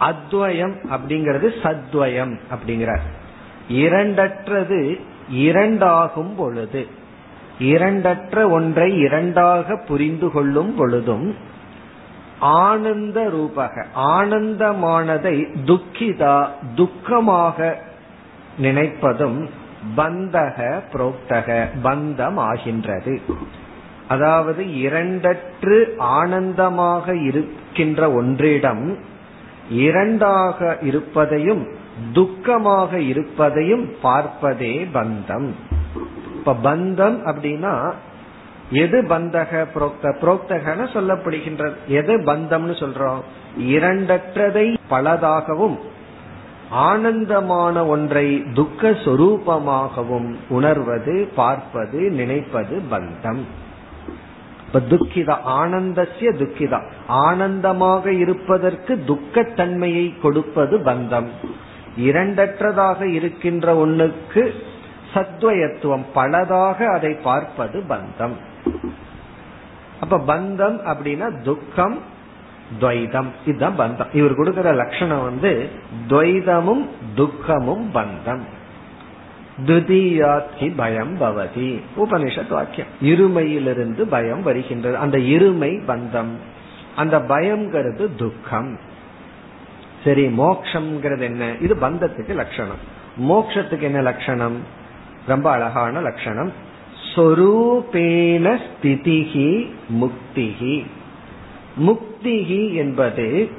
அத்வயம் 0.00 0.76
அப்படிங்கிறது 0.90 1.48
சத்வயம் 1.62 2.34
அப்படிங்கிறார். 2.50 3.06
இரண்டற்றது 3.72 5.00
இரண்டாகும் 5.30 6.34
பொழுது. 6.34 6.86
இரண்டற்ற 7.60 8.50
ஒன்றை 8.50 8.98
இரண்டாக 8.98 9.76
புரிந்து 9.76 10.30
கொள்ளும் 10.30 10.74
பொழுதும் 10.74 11.34
ஆனந்த 12.40 13.30
ரூபக 13.32 13.84
ஆனந்தமானதை 13.96 15.36
துக்கிதா 15.64 16.48
துக்கமாக 16.76 17.74
நினைப்பதும் 18.62 19.48
பந்தக 19.96 20.82
புரோக்தக 20.92 21.68
பந்தம் 21.82 22.34
ஆகின்றது 22.34 23.20
அதாவது 24.08 24.64
இரண்டற்று 24.64 25.78
ஆனந்தமாக 25.98 27.14
இருக்கின்ற 27.14 28.22
ஒன்றிடம் 28.22 28.96
இரண்டாக 29.70 30.78
இருப்பதையும் 30.80 31.66
துக்கமாக 32.12 32.92
இருப்பதையும் 32.92 33.90
பார்ப்பதே 34.02 34.88
பந்தம். 34.94 35.50
இப்ப 36.34 36.56
பந்தம் 36.62 37.18
அப்படின்னா 37.26 37.92
எது 38.70 39.02
பந்தக 39.02 39.66
புரோக்த? 39.74 40.14
புரோக்தகன 40.22 40.86
சொல்லப்படுகின்றது. 40.92 41.72
எது 41.86 42.18
பந்தம்னு 42.18 42.74
சொல்றோம்? 42.74 43.20
இரண்டற்றதை 43.58 44.76
பலதாகவும் 44.90 45.78
ஆனந்தமான 46.70 47.86
ஒன்றை 47.86 48.44
துக்க 48.54 48.90
சொரூபமாகவும் 48.90 50.34
உணர்வது 50.48 51.28
பார்ப்பது 51.34 52.00
நினைப்பது 52.00 52.82
பந்தம். 52.90 53.42
இப்ப 54.72 54.96
துக்கிதா 54.96 55.36
ஆனந்தசிய 55.46 56.30
துக்கிதா. 56.30 56.80
ஆனந்தமாக 57.08 58.12
இருப்பதற்கு 58.12 59.04
துக்கத்தன்மையை 59.06 60.20
கொடுப்பது 60.20 60.78
பந்தம். 60.78 61.28
இரண்டற்றதாக 61.98 63.12
இருக்கின்ற 63.12 63.86
ஒண்ணுக்கு 63.86 64.50
சத்வயத்துவம் 65.14 66.04
பலதாக 66.14 66.84
அதை 66.84 67.14
பார்ப்பது 67.14 67.82
பந்தம். 67.88 68.36
அப்ப 70.00 70.16
பந்தம் 70.16 70.78
அப்படின்னா 70.84 71.42
துக்கம் 71.42 71.98
துவைதம். 72.80 73.28
இதுதான் 73.46 73.78
பந்தம். 73.78 74.14
இவர் 74.16 74.34
கொடுக்கிற 74.34 74.72
லட்சணம் 74.72 75.22
வந்து 75.22 75.70
துவைதமும் 76.08 76.88
துக்கமும் 77.14 77.90
பந்தம். 77.94 78.42
துதியாத்தி 79.66 80.72
பயம் 80.76 81.20
பவதி. 81.20 81.80
உபனிஷத் 81.96 82.48
வாக்கியம். 82.48 82.88
இருமையிலிருந்து 83.02 84.02
பயம் 84.02 84.42
வருகின்றது. 84.42 84.96
அந்த 84.96 85.18
இருமை 85.18 85.80
பந்தம். 85.88 86.36
அந்த 86.96 87.18
பயம்ங்கிறது 87.18 88.08
துக்கம். 88.16 88.78
சரி 90.04 90.26
மோக்ஷங்கிறது 90.26 91.20
என்ன? 91.20 91.54
இது 91.60 91.74
பந்தத்துக்கு 91.74 92.34
லட்சணம். 92.34 92.96
மோக்ஷத்துக்கு 93.28 93.80
என்ன 93.80 94.00
லட்சணம்? 94.00 94.56
ரொம்ப 95.26 95.50
அழகான 95.50 96.00
லட்சணம். 96.00 96.52
சொரூபேன 97.14 98.58
ஸ்திதிகி 98.58 99.70
முக்திகி 100.00 100.84
முக்திகி 101.86 102.74
என்பது 102.74 103.50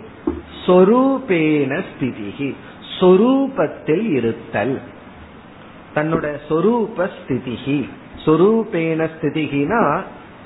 சொரூபேன 0.66 1.84
ஸ்திதிகி 1.90 2.56
சொரூபத்தில் 3.00 4.10
இருத்தல். 4.10 4.82
தன்னுடைய 5.94 6.40
சொரூப 6.50 7.10
ஸ்திதிகி 7.18 7.90
சொரூபேன 8.26 9.10
ஸ்திதிகினா 9.20 10.02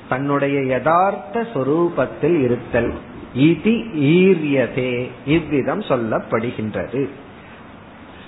தன்னுடைய 0.08 0.62
யதார்த்த 0.62 1.46
சொரூபத்தில் 1.54 2.40
இருத்தல். 2.40 2.92
இதி 3.36 3.76
ஈரியதே. 3.98 5.10
இவ்விதம் 5.26 5.80
சொல்லப்படுகின்றது. 5.80 7.08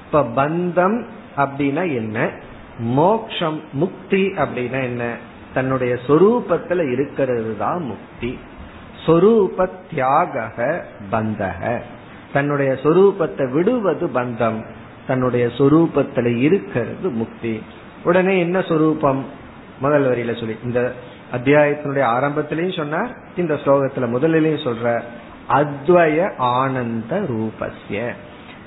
இப்ப 0.04 0.22
பந்தம் 0.22 1.04
அப்படின்னா 1.36 1.94
என்ன? 1.94 2.30
மோக்ஷம் 2.78 3.60
முக்தி 3.72 4.26
அப்படின்னா 4.26 4.82
என்ன? 4.82 5.14
தன்னுடைய 5.54 5.98
சொரூபத்துல 6.06 6.92
இருக்கிறது 6.92 7.56
தான் 7.56 7.82
முக்தி. 7.82 8.38
சொரூப 9.06 9.70
தியாக 9.90 10.52
பந்தக 11.10 11.80
தன்னுடைய 12.32 12.72
சொரூபத்தை 12.72 13.52
விடுவது 13.52 14.06
பந்தம். 14.06 14.64
தன்னுடைய 15.06 15.46
சொரூபத்துல 15.46 16.36
இருக்கிறது 16.36 17.08
முக்தி. 17.08 17.62
உடனே 18.04 18.38
என்ன 18.38 18.60
சொரூபம்? 18.60 19.24
முதல் 19.80 20.04
வரியில 20.04 20.38
சொல்லி 20.38 20.56
இந்த 20.64 20.92
அத்தியாயத்தினுடைய 21.32 22.04
ஆரம்பத்திலையும் 22.16 22.76
சொன்னார் 22.76 23.16
இந்த 23.36 23.54
ஸ்லோகத்துல 23.54 24.08
முதலிலையும் 24.14 24.66
சொல்ற 24.66 25.02
அத்வய 25.48 26.36
ஆனந்த 26.36 27.20
ரூபஸ்ய. 27.20 28.12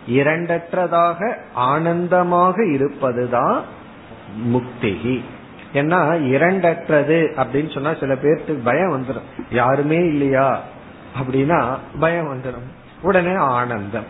இரண்டற்றதாக 0.09 1.35
ஆனந்தமாக 1.53 2.65
இருப்பதுதான் 2.65 3.63
முக்திகி. 4.53 5.23
ஏன்னா 5.73 5.99
இரண்டற்றது 6.33 7.17
அப்படின்னு 7.35 7.73
சொன்னா 7.73 7.93
சில 7.99 8.13
பேர்த்துக்கு 8.13 8.63
பயம் 8.63 8.91
வந்துடும் 8.91 9.53
யாருமே 9.53 9.95
இல்லையா? 9.95 10.61
அப்படின்னா 11.21 11.77
பயம் 11.99 12.33
வந்துடும் 12.33 12.67
உடனே 13.01 13.33
ஆனந்தம். 13.35 14.03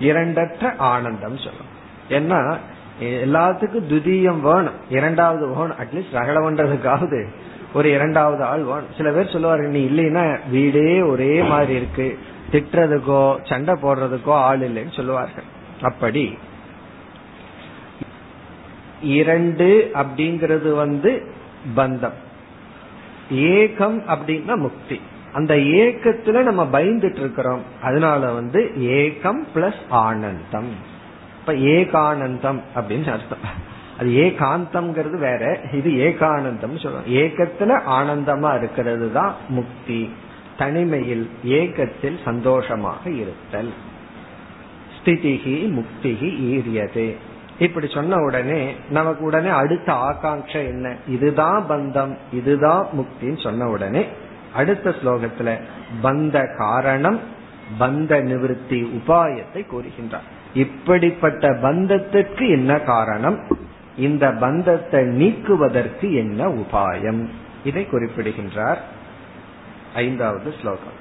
இரண்டற்ற 0.00 0.76
ஆனந்தம் 0.76 1.38
சொல்லும் 1.38 1.70
ஏன்னா 2.08 2.58
எல்லாத்துக்கும் 3.00 3.88
துதியம் 3.90 4.40
வேணும். 4.40 4.78
இரண்டாவது 4.90 5.44
வேணும். 5.48 5.76
அட்லீஸ்ட் 5.78 6.16
ரகல 6.16 6.38
பண்றதுக்காவது 6.46 7.20
ஒரு 7.74 7.90
இரண்டாவது 7.90 8.42
ஆள் 8.44 8.62
வேணும். 8.62 8.92
சில 8.96 9.10
பேர் 9.10 9.34
சொல்லுவாரு 9.34 9.66
நீ 9.66 9.82
இல்லைன்னா 9.86 10.24
வீடே 10.50 11.02
ஒரே 11.02 11.42
மாதிரி 11.42 11.74
இருக்கு. 11.74 12.18
திட்டுறதுக்கோ 12.52 13.38
சண்டை 13.44 13.74
போடுறதுக்கோ 13.82 14.30
ஆள் 14.30 14.60
இல்லைன்னு 14.60 14.96
சொல்லுவார்கள். 14.96 15.48
அப்படி 15.82 16.38
இரண்டு 19.02 19.90
அப்படிங்கிறது 19.94 20.74
வந்து 20.74 21.12
பந்தம். 21.76 22.18
ஏகம் 23.30 23.98
அப்படின்னா 24.14 24.56
முக்தி. 24.56 25.00
அந்த 25.32 25.54
ஏக்கத்துல 25.54 26.42
நம்ம 26.42 26.80
பயந்துட்டு 26.80 27.18
இருக்கிறோம். 27.18 27.62
அதனால 27.82 28.32
வந்து 28.32 28.72
ஏகம் 28.78 29.46
பிளஸ் 29.54 29.80
ஆனந்தம். 29.88 30.68
இப்ப 31.40 31.52
ஏகானந்தம் 31.52 32.60
அப்படின்னு 32.74 33.10
அர்த்தம். 33.10 33.68
அது 33.98 34.10
ஏகாந்தம்ங்கிறது 34.10 35.18
வேற. 35.18 35.60
இது 35.72 35.90
ஏகானந்தம் 35.90 36.80
சொல்லுவோம் 36.80 37.06
ஏக்கத்துல 37.06 37.80
ஆனந்தமா 37.88 38.56
இருக்கிறது 38.56 39.12
தான் 39.12 39.34
முக்தி. 39.48 40.12
தனிமையில் 40.58 41.30
ஏகத்தில் 41.46 42.22
சந்தோஷமாக 42.24 43.10
இருத்தல். 43.10 43.72
ஸ்திதிகி 44.98 45.70
முக்திகி 45.70 46.28
ஈரியது. 46.28 47.16
இப்படி 47.58 47.88
சொன்ன 47.88 48.16
உடனே 48.16 48.74
நமக்கு 48.90 49.24
உடனே 49.24 49.48
அடுத்த 49.48 49.92
ஆகாங்ஷ 49.92 50.58
என்ன? 50.58 50.96
இதுதான் 51.08 51.64
பந்தம். 51.68 52.16
இதுதான் 52.32 52.86
முக்தின்னு 52.96 53.42
சொன்ன 53.42 53.68
உடனே 53.68 54.06
அடுத்த 54.53 54.89
ஸ்லோகத்துல 54.99 55.49
பந்த 56.01 56.37
காரணம் 56.57 57.19
பந்த 57.79 58.21
நிவர்த்தி 58.21 58.79
உபாயத்தை 58.97 59.61
கூறுகின்றார் 59.65 60.27
இப்படிப்பட்ட 60.53 61.45
பந்தத்திற்கு 61.61 62.45
என்ன 62.49 62.71
காரணம் 62.83 63.39
இந்த 63.97 64.25
பந்தத்தை 64.39 65.01
நீக்குவதற்கு 65.13 66.07
என்ன 66.13 66.47
உபாயம் 66.55 67.21
இதை 67.63 67.83
குறிப்பிடுகின்றார் 67.85 68.81
ஐந்தாவது 69.95 70.49
ஸ்லோகம் 70.61 70.99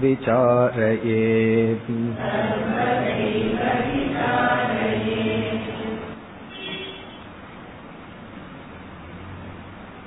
विचारयेत् 0.00 1.90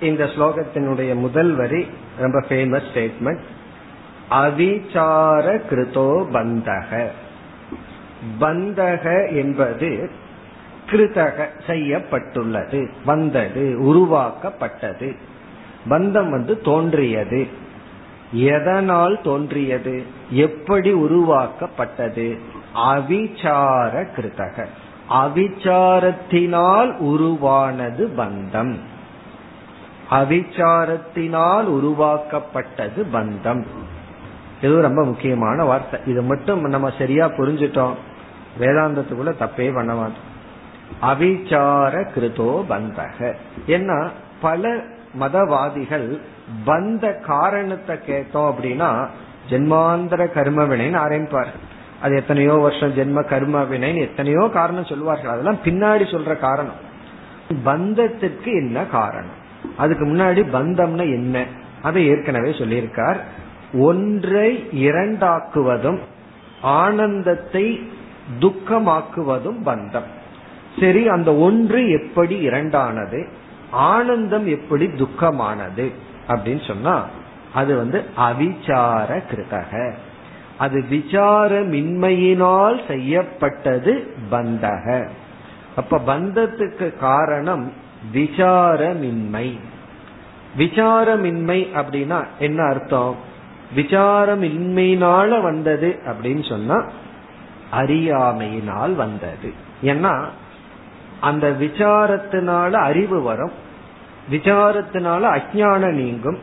இந்த 0.01 0.25
ஸ்லோகத்தினுடைய 0.25 1.15
முதல் 1.15 1.55
வரி 1.55 1.87
ரொம்ப 2.19 2.41
ஃபேமஸ் 2.49 2.83
ஸ்டேட்மெண்ட் 2.95 3.41
அவிச்சார 4.31 5.61
கிருதோ 5.71 6.27
பந்தக. 6.33 7.07
பந்தக 8.41 9.35
என்பது 9.37 10.11
கிருதக 10.91 11.47
செய்யப்பட்டுள்ளது 11.67 12.91
வந்தது 13.05 13.85
உருவாக்கப்பட்டது. 13.85 15.17
பந்தம் 15.89 16.31
வந்து 16.31 16.61
தோன்றியது. 16.61 17.47
எதனால் 18.33 19.21
தோன்றியது? 19.23 20.03
எப்படி 20.31 20.93
உருவாக்கப்பட்டது? 20.93 22.39
அவிச்சார 22.75 24.07
கிருதக 24.17 24.65
அவிச்சாரத்தினால் 25.11 26.97
உருவானது 26.97 28.11
பந்தம். 28.17 28.75
அவிச்சாரத்தினால் 30.11 31.67
உருவாக்கப்பட்டது 31.77 33.07
பந்தம். 33.13 33.63
இது 34.63 34.81
ரொம்ப 34.81 35.05
முக்கியமான 35.05 35.65
வார்த்தை. 35.65 36.01
இது 36.07 36.23
மட்டும் 36.23 36.61
நம்ம 36.61 36.91
சரியா 36.99 37.27
புரிஞ்சிட்டோம். 37.27 37.97
வேதாந்தத்துக்குள்ள 38.61 39.33
தப்பே 39.43 39.75
பண்ண 39.75 39.93
மாட்டோம் 39.95 40.27
அவிச்சார 41.03 41.95
கிருதோ 42.15 42.53
பந்தக. 42.71 43.35
ஏன்னா 43.67 43.99
பல 44.41 44.71
மதவாதிகள் 45.21 46.21
பந்த 46.67 47.05
காரணத்தை 47.21 47.97
கேட்டோம் 48.07 48.49
அப்படின்னா 48.51 48.91
ஜென்மாந்திர 49.51 50.33
கர்ம 50.33 50.63
வினைன்னு 50.63 50.99
ஆரம்பிப்பார். 51.07 51.53
அது 52.03 52.17
எத்தனையோ 52.17 52.55
வருஷம் 52.55 52.95
ஜென்ம 52.95 53.25
கர்ம 53.25 53.63
வினைன்னு 53.63 54.07
எத்தனையோ 54.09 54.51
காரணம் 54.53 54.85
சொல்வார்கள். 54.85 55.33
அதெல்லாம் 55.33 55.63
பின்னாடி 55.65 56.05
சொல்ற 56.15 56.39
காரணம். 56.39 56.79
பந்தத்திற்கு 57.65 58.51
என்ன 58.65 58.85
காரணம்? 58.85 59.38
அதுக்கு 59.77 60.07
முன்னாடி 60.07 60.47
பந்தம்னா 60.53 61.01
என்ன? 61.01 61.45
அதை 61.83 62.07
ஏற்கனவே 62.07 62.51
சொல்லியிருக்கார். 62.51 63.17
ஒன்றை 63.73 64.69
இரண்டாக்குவதும் 64.73 65.99
ஆனந்தத்தை 66.63 67.91
துக்கமாக்குவதும் 68.41 69.63
பந்தம். 69.67 70.09
சரி 70.81 71.09
அந்த 71.09 71.35
ஒன்று 71.35 71.91
எப்படி 71.91 72.49
இரண்டானது? 72.49 73.27
ஆனந்தம் 73.71 74.47
எப்படி 74.47 74.87
துக்கமானது? 74.87 75.93
அப்படின்னு 76.29 76.67
சொன்னா 76.67 77.07
அது 77.55 77.77
வந்து 77.77 78.05
அவிச்சார 78.17 79.23
கிருதக 79.31 79.93
அது 80.59 80.85
விசாரமின்மையினால் 80.91 82.81
செய்யப்பட்டது 82.87 84.15
பந்தக. 84.31 85.09
அப்ப 85.79 85.99
பந்தத்துக்கு 85.99 86.97
காரணம் 86.97 87.73
விசாரமின்மை. 88.15 89.59
விசாரமின்மை 90.59 91.61
அப்படின்னா 91.75 92.27
என்ன 92.39 92.63
அர்த்தம்? 92.63 93.17
விசாரமின்மையினால 93.77 95.43
வந்தது 95.43 95.99
அப்படின்னு 96.07 96.49
சொன்னா 96.49 96.87
அறியாமையினால் 97.73 98.95
வந்தது. 98.95 99.53
ஏன்னா 99.83 100.25
அந்த 101.21 101.51
விசாரத்தினால 101.61 102.73
அறிவு 102.73 103.23
வரும். 103.23 103.53
விசாரத்தினால 104.31 105.39
அஜானம் 105.39 105.93
நீங்கும். 105.93 106.39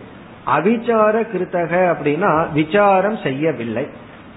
அவிச்சார 0.48 1.28
கிருத்தக 1.34 1.96
அப்படின்னா 1.96 2.52
விசாரம் 2.52 3.18
செய்யவில்லை. 3.24 3.88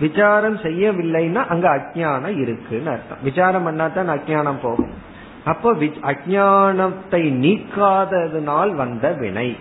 விசாரம் 0.00 0.56
செய்யவில்லைன்னா 0.56 1.46
அங்க 1.46 1.76
அஜானம் 1.76 2.38
இருக்குன்னு 2.38 2.90
அர்த்தம். 2.90 3.18
விசாரம் 3.22 3.66
பண்ணாதான் 3.66 4.12
அஜானம் 4.16 4.60
போகும். 4.62 4.90
அப்போ 5.44 5.72
அஜானத்தை 6.02 7.22
நீக்காததுனால் 7.44 8.74
வந்த 8.74 9.12
வினை. 9.12 9.56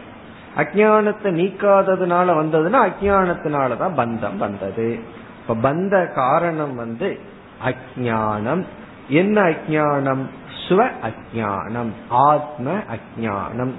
அஜானத்தை 0.57 1.31
நீக்காததுனால 1.41 2.27
வந்ததுன்னா 2.41 2.89
அஜானத்தினாலதான் 2.89 3.97
பந்தம் 3.97 4.37
வந்தது. 4.37 4.99
இப்ப 5.41 5.73
பந்த 5.73 6.13
காரணம் 6.13 6.75
வந்து 6.75 7.19
அஜானம் 7.65 8.63
என்ன 9.09 9.41
அஜானம் 9.41 10.23
ஸ்வ 10.69 10.89
அஜானம் 11.07 11.91
ஆத்ம 12.09 12.71
அஜானம் 12.95 13.73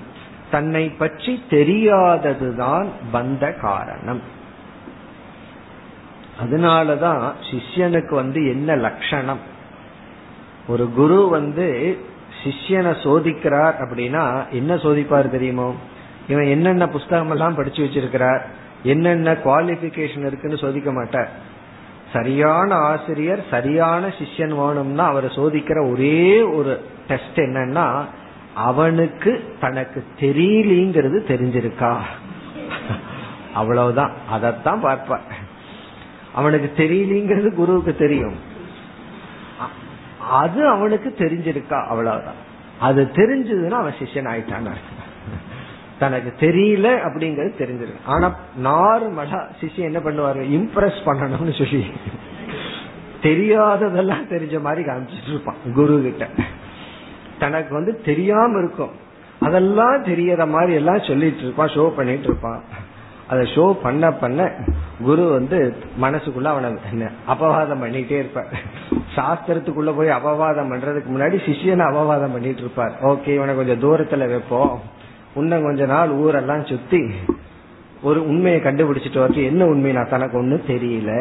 தன்னை 0.50 0.88
பற்றி 0.88 1.42
தெரியாததுதான் 1.50 2.86
பந்த 3.12 3.58
காரணம். 3.60 4.36
அதனாலதான் 6.42 7.32
சிஷ்யனுக்கு 7.50 8.14
வந்து 8.14 8.48
என்ன 8.48 8.76
லட்சணம்? 8.76 9.38
ஒரு 10.68 10.90
குரு 10.90 11.28
வந்து 11.28 11.98
சிஷ்யனை 12.44 12.92
சோதிக்கிறார் 13.02 13.74
அப்படின்னா 13.88 14.48
என்ன 14.48 14.74
சோதிப்பார் 14.74 15.28
தெரியுமோ? 15.28 15.74
இவன் 16.28 16.44
என்னென்ன 16.44 16.86
புஸ்தகம் 16.86 17.30
எல்லாம் 17.30 17.54
படிச்சு 17.54 17.84
வச்சிருக்கிறார்? 17.84 18.40
என்னென்ன 18.82 19.32
குவாலிபிகேஷன் 19.32 20.26
இருக்குன்னு 20.26 20.56
சோதிக்க 20.56 20.92
மாட்டார். 20.92 21.30
சரியான 22.12 22.74
ஆசிரியர் 22.74 23.44
சரியான 23.50 24.06
சிஷ்யன் 24.06 24.66
வேணும்னா 24.66 25.04
அவரை 25.04 25.30
சோதிக்கிற 25.30 25.90
ஒரே 25.90 26.42
ஒரு 26.42 26.84
டெஸ்ட் 27.08 27.36
என்னன்னா 27.36 28.04
அவனுக்கு 28.54 29.54
தனக்கு 29.60 30.04
தெரியலங்கிறது 30.20 31.18
தெரிஞ்சிருக்கா? 31.32 31.96
அவ்வளவுதான். 33.54 34.12
அதத்தான் 34.32 34.80
பார்ப்பார். 34.80 35.37
அவனுக்கு 36.38 36.68
தெரியலங்கிறது 36.82 37.50
குருவுக்கு 37.60 37.92
தெரியும். 38.04 38.36
அது 40.40 40.60
அவனுக்கு 40.74 41.10
தெரிஞ்சிருக்கா 41.18 41.78
அவ்வளவுதான். 41.92 42.40
அது 42.86 43.02
தெரிஞ்சதுன்னா 43.18 43.78
அவன் 43.82 43.98
சிஷியன் 44.00 44.30
ஆயிட்டான் 44.32 44.68
தனக்கு 46.02 46.30
தெரியல 46.46 46.88
அப்படிங்கறது 47.06 47.52
தெரிஞ்சிருக்கு. 47.60 48.02
ஆனா 48.14 48.26
நார்மலா 48.66 49.40
சிஷி 49.60 49.80
என்ன 49.88 49.98
பண்ணுவாரு? 49.98 50.42
இம்ப்ரெஸ் 50.56 51.00
பண்ணணும்னு 51.06 51.54
சிஷி 51.60 51.80
தெரியாததெல்லாம் 53.22 54.28
தெரிஞ்ச 54.32 54.56
மாதிரி 54.66 54.82
காமிச்சிட்டு 54.88 55.30
இருப்பான் 55.32 55.62
குரு 55.74 55.94
கிட்ட 56.02 56.26
தனக்கு 57.38 57.72
வந்து 57.78 57.92
தெரியாம 58.08 58.58
இருக்கும். 58.62 58.94
அதெல்லாம் 59.46 59.98
தெரியற 60.04 60.42
மாதிரி 60.54 60.72
எல்லாம் 60.80 61.06
சொல்லிட்டு 61.08 61.42
இருப்பான் 61.46 61.72
ஷோ 61.74 61.84
பண்ணிட்டு 61.96 62.28
இருப்பான். 62.30 62.62
அதை 63.28 63.42
ஷோ 63.54 63.72
பண்ண 63.82 64.12
பண்ண 64.12 64.50
குரு 65.02 65.24
வந்து 65.32 65.58
மனசுக்குள்ள 66.02 66.44
அவனை 66.44 66.70
அபவாதம் 67.32 67.82
பண்ணிட்டே 67.82 68.16
இருப்பார். 68.22 68.52
சாஸ்திரத்துக்குள்ள 69.16 69.92
போய் 69.96 70.16
அபவாதம் 70.18 70.70
பண்றதுக்கு 70.72 71.10
முன்னாடி 71.14 71.36
சிஷியனை 71.46 71.84
அபவாதம் 71.90 72.34
பண்ணிட்டு 72.36 72.62
இருப்பார். 72.64 72.94
ஓகே 73.02 73.28
இவனை 73.28 73.54
கொஞ்சம் 73.54 73.82
தூரத்துல 73.82 74.28
வைப்போம். 74.28 74.80
இன்னும் 75.34 75.62
கொஞ்ச 75.62 75.86
நாள் 75.86 76.10
ஊரெல்லாம் 76.10 76.64
சுத்தி 76.64 77.02
ஒரு 78.02 78.20
உண்மையை 78.28 78.60
கண்டுபிடிச்சிட்டு 78.60 79.18
வந்து 79.18 79.44
என்ன 79.44 79.64
உண்மை 79.64 79.92
நான் 79.92 80.08
தனக்கு 80.10 80.38
ஒண்ணும் 80.38 80.68
தெரியல 80.68 81.12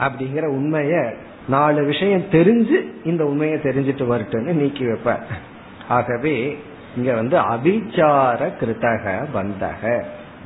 அப்படிங்கிற 0.00 0.46
உண்மைய 0.58 1.14
நாலு 1.48 1.84
விஷயம் 1.84 2.24
தெரிஞ்சு 2.32 2.78
இந்த 3.04 3.24
உண்மையை 3.24 3.58
தெரிஞ்சிட்டு 3.58 4.04
வரட்டுன்னு 4.12 4.54
நீக்கி 4.60 4.84
வைப்ப 4.84 5.16
ஆகவே 5.88 6.34
இங்க 6.96 7.14
வந்து 7.14 7.36
அபிச்சார 7.38 8.40
கிருத்தக 8.60 9.26
பந்தக. 9.34 10.04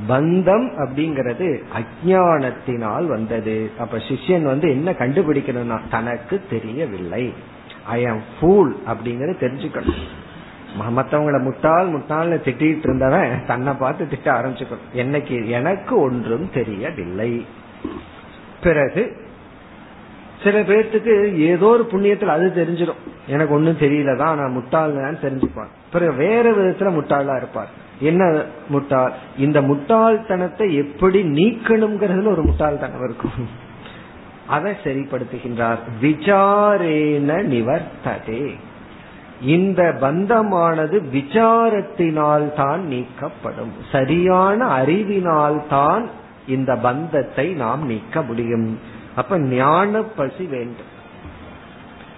பந்தம் 0.08 0.68
அப்படிங்கிறது 0.78 1.62
அஜானத்தினால் 1.78 3.06
வந்தது. 3.06 3.70
அப்ப 3.78 3.96
சிஷ்யன் 3.96 4.42
வந்து 4.42 4.70
என்ன 4.70 4.90
கண்டுபிடிக்கணும்னா 4.90 5.80
தனக்கு 5.90 6.42
தெரியவில்லை. 6.50 7.34
ஐ 7.84 8.06
ஆம் 8.06 8.22
ஃபூல் 8.40 8.72
அப்படிங்கறது 8.86 9.34
தெரிஞ்சுக்கணும். 9.40 10.02
மத்தவங்கள 10.96 11.42
முட்டாள் 11.42 11.88
முட்டாள்னு 11.88 12.40
திட்டிட்டு 12.44 12.78
இருந்தவன் 12.78 13.44
தன்னை 13.46 13.72
பார்த்து 13.72 14.08
திட்ட 14.08 14.32
ஆரம்பிச்சுக்கணும். 14.32 14.88
என்னைக்கு 14.96 15.46
எனக்கு 15.46 16.00
ஒன்றும் 16.00 16.50
தெரியவில்லை. 16.54 17.46
பிறகு 18.62 19.16
சில 20.44 20.62
பேர்த்துக்கு 20.62 21.36
ஏதோ 21.36 21.66
ஒரு 21.66 21.88
புண்ணியத்துல 21.90 22.26
அது 22.26 22.52
தெரிஞ்சிடும். 22.56 23.00
எனக்கு 23.26 23.54
ஒன்னும் 23.54 23.78
தெரியலதான் 23.78 24.34
நான் 24.34 24.52
முட்டாள் 24.52 25.14
தெரிஞ்சுப்பான். 25.14 25.68
பிறகு 25.92 26.12
வேற 26.12 26.52
விதத்துல 26.52 26.90
முட்டாளா 26.90 27.36
இருப்பார். 27.36 27.80
என்ன 28.02 28.42
முட்டாள்? 28.68 29.12
இந்த 29.38 29.60
முட்டாள்தனத்தை 29.60 30.66
எப்படி 30.74 31.20
நீக்கணுங்கிறதுல 31.22 32.32
ஒரு 32.32 32.42
முட்டாள்தனம் 32.42 33.04
இருக்கும். 33.04 33.48
அதை 34.46 34.72
சரிப்படுத்துகின்றார். 34.84 35.82
விசாரேன 36.00 37.30
நிவர்த்ததே. 37.54 38.44
இந்த 39.42 39.82
பந்தமானது 40.00 40.96
விசாரத்தினால் 41.12 42.48
தான் 42.54 42.82
நீக்கப்படும். 42.88 43.72
சரியான 43.92 44.64
அறிவினால் 44.64 45.60
தான் 45.68 46.04
இந்த 46.46 46.76
பந்தத்தை 46.76 47.46
நாம் 47.52 47.86
நீக்க 47.86 48.22
முடியும். 48.22 48.78
அப்ப 49.16 49.38
ஞான 49.38 50.02
பசி 50.16 50.44
வேண்டும். 50.44 50.90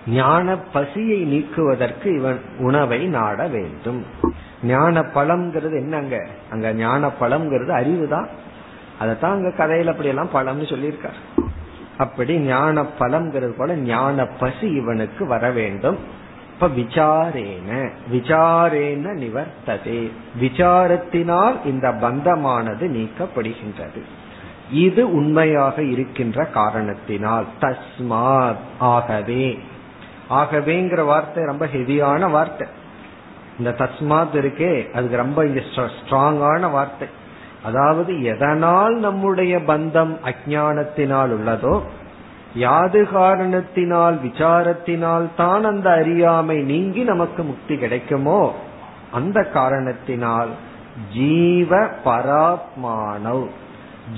ஞான 0.06 0.56
பசியை 0.74 1.20
நீக்குவதற்கு 1.24 2.08
இவன் 2.18 2.40
உணவை 2.58 3.00
நாட 3.06 3.46
வேண்டும். 3.46 4.02
ஞான 4.64 5.00
பழம்ங்கிறது 5.00 5.74
என்னங்க? 5.74 6.26
அங்க 6.50 6.72
ஞான 6.72 7.10
பழம்ங்கிறது 7.20 7.68
அறிவு 7.68 8.08
தான் 8.08 8.28
அதைத்தான் 8.98 9.32
அங்க 9.32 9.48
கதையில 9.48 9.86
அப்படி 9.86 10.08
எல்லாம் 10.08 10.30
பழம்னு 10.34 10.64
சொல்லியிருக்காரு. 10.64 11.42
அப்படி 11.98 12.38
ஞான 12.38 12.82
பழம்ங்கிறது 12.98 13.54
போல 13.58 13.74
ஞான 13.74 14.26
பசி 14.26 14.66
இவனுக்கு 14.66 15.26
வர 15.26 15.50
வேண்டும். 15.50 15.98
இப்ப 16.52 16.68
விசாரேன. 16.68 17.90
விசாரேன 18.12 19.06
நிவர்த்ததே. 19.14 20.10
விசாரத்தினால் 20.40 21.66
இந்த 21.66 21.88
பந்தமானது 21.88 22.88
நீக்கப்படுகின்றது. 22.88 24.02
இது 24.70 25.14
உண்மையாக 25.14 25.82
இருக்கின்ற 25.82 26.44
காரணத்தினால். 26.44 27.44
தஸ்மாத் 27.60 28.56
ஆகவே. 28.78 29.58
ஆகவேங்கிற 30.30 31.04
வார்த்தை 31.04 31.44
ரொம்ப 31.44 31.66
ஹெவியான 31.66 32.30
வார்த்தை. 32.30 32.66
இந்த 33.58 33.70
தஸ்மாத் 33.78 34.34
இருக்கே 34.40 34.72
அதுக்கு 34.92 35.16
ரொம்ப 35.16 35.46
இங்க 35.46 35.60
ஸ்ட்ராங்கான 35.98 36.70
வார்த்தை. 36.70 37.08
அதாவது 37.64 38.12
எதனால் 38.22 38.94
நம்முடைய 38.98 39.58
பந்தம் 39.58 40.14
அஜானத்தினால் 40.30 41.32
உள்ளதோ 41.38 41.74
யாது 42.54 43.00
காரணத்தினால் 43.12 44.16
விசாரத்தினால் 44.24 45.26
தான் 45.36 45.64
அந்த 45.64 45.90
அறியாமை 45.90 46.56
நீங்கி 46.62 47.02
நமக்கு 47.02 47.42
முக்தி 47.42 47.76
கிடைக்குமோ 47.76 48.52
அந்த 49.12 49.38
காரணத்தினால் 49.42 50.52
ஜீவ 51.12 51.80
பராத்மானவ் 52.04 53.46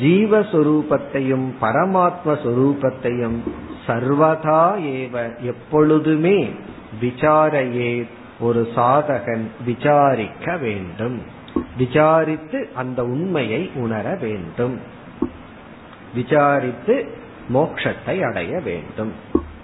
ஜீவஸ்வரூபத்தையும் 0.00 1.46
பரமாத்ம 1.60 2.34
சொரூபத்தையும் 2.44 3.38
சர்வதா 3.86 4.62
ஏவ 4.94 5.14
எப்பொழுதுமே 5.42 6.38
விசாரையே 7.00 7.92
ஒரு 8.40 8.68
சாதகன் 8.74 9.50
விசாரிக்க 9.64 10.56
வேண்டும். 10.56 11.22
விசாரித்து 11.76 12.68
அந்த 12.74 13.04
உண்மையை 13.04 13.70
உணர 13.74 14.16
வேண்டும். 14.20 14.80
விசாரித்து 16.14 17.06
மோட்சத்தை 17.54 18.22
அடைய 18.22 18.60
வேண்டும். 18.64 19.12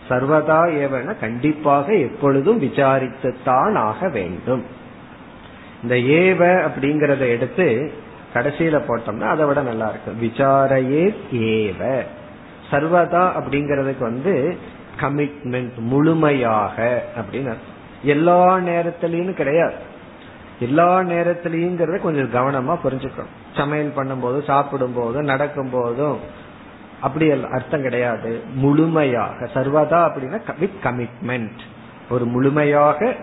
சர்வதா 0.08 0.60
ஏவன 0.70 1.20
கண்டிப்பாக 1.20 1.94
எப்பொழுதும் 1.94 2.62
விசாரித்துத்தான் 2.62 3.74
ஆக 3.74 4.08
வேண்டும். 4.08 4.64
இந்த 5.82 5.94
ஏவ 5.94 6.70
அப்படிங்கறத 6.70 7.18
எடுத்து 7.18 7.92
கடைசியில 8.34 8.82
போட்டோம்னா 8.88 9.28
அதை 9.28 9.46
விட 9.46 9.62
நல்லா 9.62 9.88
இருக்கும். 9.88 10.22
விசாரையே 10.22 11.14
ஏவ. 11.32 12.04
சர்வதா 12.70 13.32
அப்படிங்கறதுக்கு 13.40 13.98
வந்து 13.98 14.56
கமிட்மெண்ட் 15.00 15.76
முழுமையாக 15.76 17.04
அப்படின்னு 17.16 17.54
எல்லா 18.02 18.56
நேரத்திலயும் 18.56 19.32
கிடையாது. 19.32 19.74
எல்லா 20.60 20.98
நேரத்திலயும் 20.98 21.98
கொஞ்சம் 21.98 22.32
கவனமா 22.32 22.78
புரிஞ்சுக்கணும். 22.84 23.32
சமையல் 23.56 23.92
பண்ணும்போது 23.96 24.44
சாப்பிடும் 24.44 24.94
போதும் 24.94 25.24
நடக்கும் 25.24 25.70
போதும் 25.70 26.18
அப்படி 27.00 27.30
அர்த்தம் 27.30 27.82
கிடையாது. 27.82 28.40
முழுமையாக 28.54 29.48
சர்வதா 29.54 30.00
அப்படின்னா 30.08 30.40
வித் 30.58 30.80
கமிட்மெண்ட் 30.82 31.58
ஒரு 32.10 32.24
முழுமையாக 32.24 33.14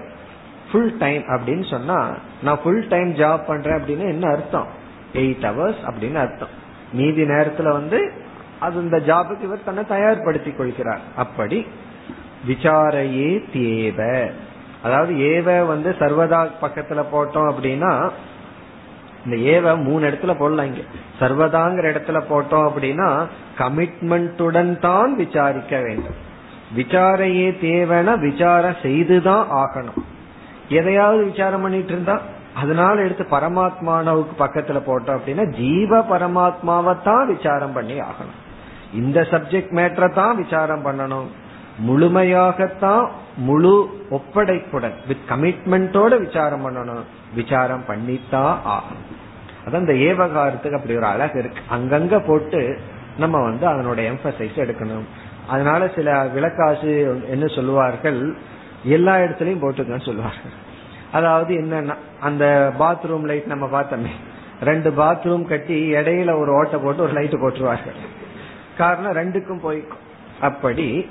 ஃபுல் 0.72 0.98
டைம் 0.98 1.22
அப்படின்னு 1.22 1.70
சொன்னா 1.70 2.14
நான் 2.44 2.60
ஃபுல் 2.64 2.88
டைம் 2.88 3.16
ஜாப் 3.16 3.46
பண்றேன் 3.46 3.76
அப்படின்னு 3.76 4.10
என்ன 4.10 4.32
அர்த்தம்? 4.32 4.68
எயிட் 5.14 5.46
ஹவர்ஸ் 5.48 5.82
அப்படின்னு 5.84 6.16
அர்த்தம். 6.16 6.54
மீதி 6.94 7.24
நேரத்துல 7.24 7.72
வந்து 7.72 8.12
அது 8.60 8.82
இந்த 8.82 8.98
ஜாபுக்கு 8.98 9.42
இவர் 9.42 9.64
தன்னை 9.66 9.84
தயார்படுத்திக் 9.84 10.58
கொள்கிறார். 10.58 11.02
அப்படி 11.16 11.68
விசாரையே 12.48 13.44
தேவை. 13.54 14.48
அதாவது 14.84 15.14
ஏவ 15.14 15.68
வந்து 15.68 15.96
சர்வதா 16.00 16.48
பக்கத்துல 16.62 17.04
போட்டோம் 17.14 17.50
அப்படின்னா 17.52 18.10
இந்த 19.26 19.38
ஏவ 19.54 19.84
மூணு 19.84 20.10
இடத்துல 20.10 20.34
போடலாம் 20.40 20.66
இங்க. 20.66 20.82
சர்வதாங்கிற 21.20 21.86
இடத்துல 21.94 22.20
போட்டோம் 22.30 22.68
அப்படின்னா 22.68 23.26
கமிட்மெண்ட்டுடன் 23.58 24.80
தான் 24.80 25.16
விசாரிக்க 25.16 25.78
வேண்டும். 25.80 26.18
விசாரையே 26.76 27.48
தேவைன்னா 27.62 28.20
விசாரம் 28.20 28.82
செய்துதான் 28.82 29.46
ஆகணும். 29.52 30.02
எதையாவது 30.70 31.24
விசாரம் 31.24 31.62
பண்ணிட்டு 31.62 31.92
இருந்தா 31.92 32.20
அதனால 32.56 33.02
எடுத்து 33.02 33.26
பரமாத்மானவுக்கு 33.32 34.34
பக்கத்துல 34.40 34.80
போட்டோம் 34.88 35.18
அப்படின்னா 35.20 35.46
ஜீவ 35.58 36.00
பரமாத்மாவை 36.00 36.94
தான் 37.04 37.28
விசாரம் 37.28 37.74
பண்ணி 37.74 38.00
ஆகணும். 38.00 38.40
இந்த 38.94 39.22
சப்ஜெக்ட் 39.22 39.74
மேட்டரை 39.80 40.14
தான் 40.14 40.36
விசாரம் 40.36 40.86
பண்ணணும். 40.86 41.28
முழுமையாகத்தான் 41.88 43.10
முழு 43.40 43.74
ஒப்படைப்புடன் 44.12 44.94
வித் 45.08 45.26
கமிட்மெண்டோட 45.30 46.26
விசாரம் 46.26 46.64
பண்ணணும். 46.66 47.04
விசாரம் 47.36 47.86
பண்ணித்தான் 47.86 48.62
ஆகும் 48.64 49.18
அதான் 49.66 49.80
இந்த 49.80 49.94
ஏவகாரத்துக்கு 49.94 50.78
அப்படி 50.78 50.96
ஒரு 50.96 51.06
அழகு 51.06 51.40
இருக்கு. 51.40 51.62
அங்கங்க 51.76 52.28
போட்டு 52.28 52.80
நம்ம 53.18 53.44
வந்து 53.44 53.68
அதனுடைய 53.68 54.12
எம்பசைஸ் 54.12 54.58
எடுக்கணும். 54.64 55.08
அதனால 55.48 55.88
சில 55.96 56.26
விளக்காசு 56.26 56.92
என்ன 57.30 57.46
சொல்லுவார்கள்? 57.46 58.36
எல்லா 58.84 59.16
இடத்துலயும் 59.16 59.64
போட்டுக்கன்னு 59.64 60.06
சொல்லுவார்கள். 60.06 60.52
அதாவது 61.12 61.54
என்னன்னா 61.56 61.96
அந்த 62.20 62.74
பாத்ரூம் 62.80 63.24
லைட் 63.24 63.46
நம்ம 63.46 63.82
பார்த்தோமே. 63.82 64.14
ரெண்டு 64.62 64.90
பாத்ரூம் 64.92 65.48
கட்டி 65.48 65.94
இடையில 65.94 66.40
ஒரு 66.40 66.52
ஓட்டை 66.54 66.80
போட்டு 66.80 67.04
ஒரு 67.04 67.14
லைட் 67.14 67.34
போட்டுருவார்கள். 67.34 68.00
காரணம் 68.78 69.16
ரெண்டுக்கும் 69.16 69.62
போய் 69.62 69.88
அப்படி 70.42 71.10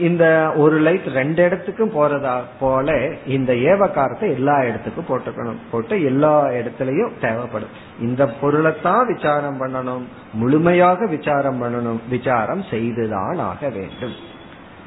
இந்த 0.00 0.52
ஒரு 0.56 0.78
லைட் 0.78 1.06
ரெண்டு 1.06 1.44
இடத்துக்கும் 1.44 1.94
போறதா 1.94 2.40
போல 2.60 3.08
இந்த 3.26 3.52
ஏவகாரத்தை 3.52 4.20
எல்லா 4.20 4.62
இடத்துக்கும் 4.62 5.08
போட்டுக்கணும். 5.08 5.60
போட்டு 5.70 6.04
எல்லா 6.04 6.44
இடத்துலயும் 6.44 7.12
தேவைப்படும். 7.20 7.68
இந்த 8.00 8.28
பொருளைத்தான் 8.28 9.14
விசாரம் 9.14 9.60
பண்ணணும். 9.60 10.02
முழுமையாக 10.32 11.06
விசாரம் 11.06 11.62
பண்ணணும். 11.62 12.00
விசாரம் 12.08 12.62
செய்துதான் 12.70 13.38
ஆக 13.38 13.68
வேண்டும். 13.68 14.14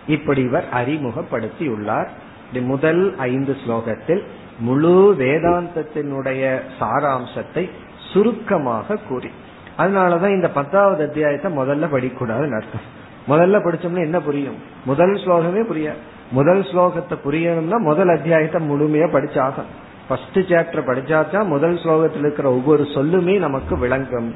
இப்படி 0.07 0.41
இவர் 0.41 0.69
அறிமுகப்படுத்தி 0.69 1.67
உள்ளார் 1.67 2.29
முதல் 2.61 3.15
ஐந்து 3.17 3.57
ஸ்லோகத்தில் 3.67 4.23
முழு 4.59 5.15
வேதாந்தத்தினுடைய 5.19 6.59
சாராம்சத்தை 6.79 7.69
சுருக்கமாக 8.13 8.97
கூறி. 9.07 9.29
அதனாலதான் 9.77 10.29
இந்த 10.29 10.49
பத்தாவது 10.49 11.03
அத்தியாயத்தை 11.03 11.57
முதல்ல 11.57 11.85
படிக்கூடாதுன்னு 11.85 12.61
அர்த்தம். 12.61 12.99
முதல்ல 13.27 13.57
படிச்சோம்னா 13.57 13.99
என்ன 13.99 14.19
புரியும்? 14.19 14.55
முதல் 14.85 15.13
ஸ்லோகமே 15.13 15.63
புரிய. 15.63 15.93
முதல் 16.31 16.61
ஸ்லோகத்தை 16.61 17.15
புரியணும்னா 17.25 17.77
முதல் 17.77 18.07
அத்தியாயத்தை 18.07 18.69
முழுமையா 18.69 19.07
படிச்சாகணும். 19.07 19.77
ஃபர்ஸ்ட் 20.07 20.39
சாப்டர் 20.39 20.89
படிச்சாதான் 20.89 21.45
முதல் 21.45 21.75
ஸ்லோகத்தில் 21.75 22.19
இருக்கிற 22.19 22.51
ஒவ்வொரு 22.51 22.83
சொல்லுமே 22.83 23.37
நமக்கு 23.37 23.77
விளங்கும். 23.77 24.35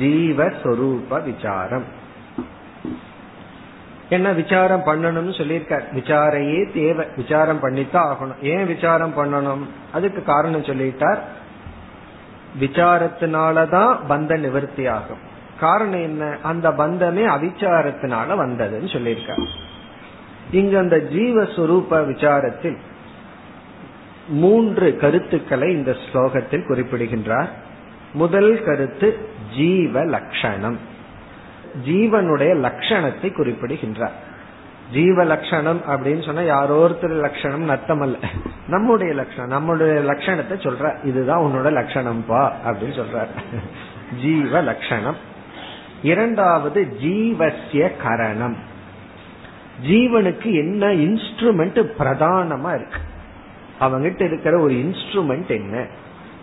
ஜீவஸ்வரூப 0.00 1.22
விசாரம். 1.22 1.84
என்ன 4.08 4.32
விசாரம் 4.32 4.86
பண்ணணும்னு 4.86 5.34
சொல்லியிருக்கார். 5.40 5.86
விசாரையே 5.94 6.72
தேவை 6.74 7.06
விசாரம் 7.16 7.60
பண்ணித்தான் 7.60 8.08
ஆகணும். 8.10 8.42
ஏன் 8.42 8.66
விசாரம் 8.66 9.16
பண்ணணும்? 9.16 9.62
அதுக்கு 9.92 10.22
காரணம் 10.22 10.62
சொல்லிட்டார். 10.62 11.18
விசாரத்தினாலதான் 12.60 13.96
பந்த 14.08 14.38
நிவர்த்தி 14.38 14.86
ஆகும் 14.86 15.32
காரணம் 15.60 16.02
என்ன? 16.02 16.36
அந்த 16.42 16.70
பந்தமே 16.70 17.24
அவிச்சாரத்தினால 17.36 18.30
வந்ததுன்னு 18.42 18.90
சொல்லியிருக்கார். 18.94 19.46
இங்கு 20.60 20.76
அந்த 20.78 20.96
ஜீவஸ்வரூப 21.14 22.00
விசாரத்தில் 22.10 22.78
மூன்று 24.42 24.86
கருத்துக்களை 25.02 25.68
இந்த 25.72 25.92
ஸ்லோகத்தில் 26.04 26.68
குறிப்பிடுகின்றார். 26.68 27.50
முதல் 28.12 28.52
கருத்து 28.66 29.08
ஜீவ 29.56 30.04
லட்சணம் 30.14 30.78
ஜீவனுடைய 31.86 32.52
லட்சணத்தை 32.66 33.28
குறிப்பிடுகின்றார். 33.34 34.16
ஜீவ 34.92 35.18
லட்சணம் 35.24 35.80
அப்படின்னு 35.92 36.22
சொன்னா 36.26 36.42
யாரோ 36.48 36.74
ஒருத்தர் 36.84 37.14
லட்சணம் 37.26 37.68
அர்த்தம் 37.74 38.02
அல்ல 38.06 38.16
நம்முடைய 38.68 39.12
லட்சணம் 39.20 39.54
நம்முடைய 39.56 39.94
லட்சணத்தை 40.10 40.56
சொல்ற 40.66 40.90
இதுதான் 41.04 41.44
உன்னோட 41.46 41.68
லட்சணம்பா 41.78 42.42
அப்படின்னு 42.66 42.96
சொல்றார். 43.00 43.32
ஜீவ 44.22 44.60
லட்சணம் 44.70 45.18
இரண்டாவது 46.02 46.80
ஜீவசிய 47.02 47.84
கரணம். 48.02 48.56
ஜீவனுக்கு 49.82 50.52
என்ன 50.52 50.86
இன்ஸ்ட்ருமெண்ட் 50.86 51.90
பிரதானமா 51.98 52.74
இருக்கு? 52.74 53.00
அவங்கிட்ட 53.80 54.22
இருக்கிற 54.24 54.60
ஒரு 54.60 54.74
இன்ஸ்ட்ருமெண்ட் 54.74 55.48
என்ன? 55.48 55.86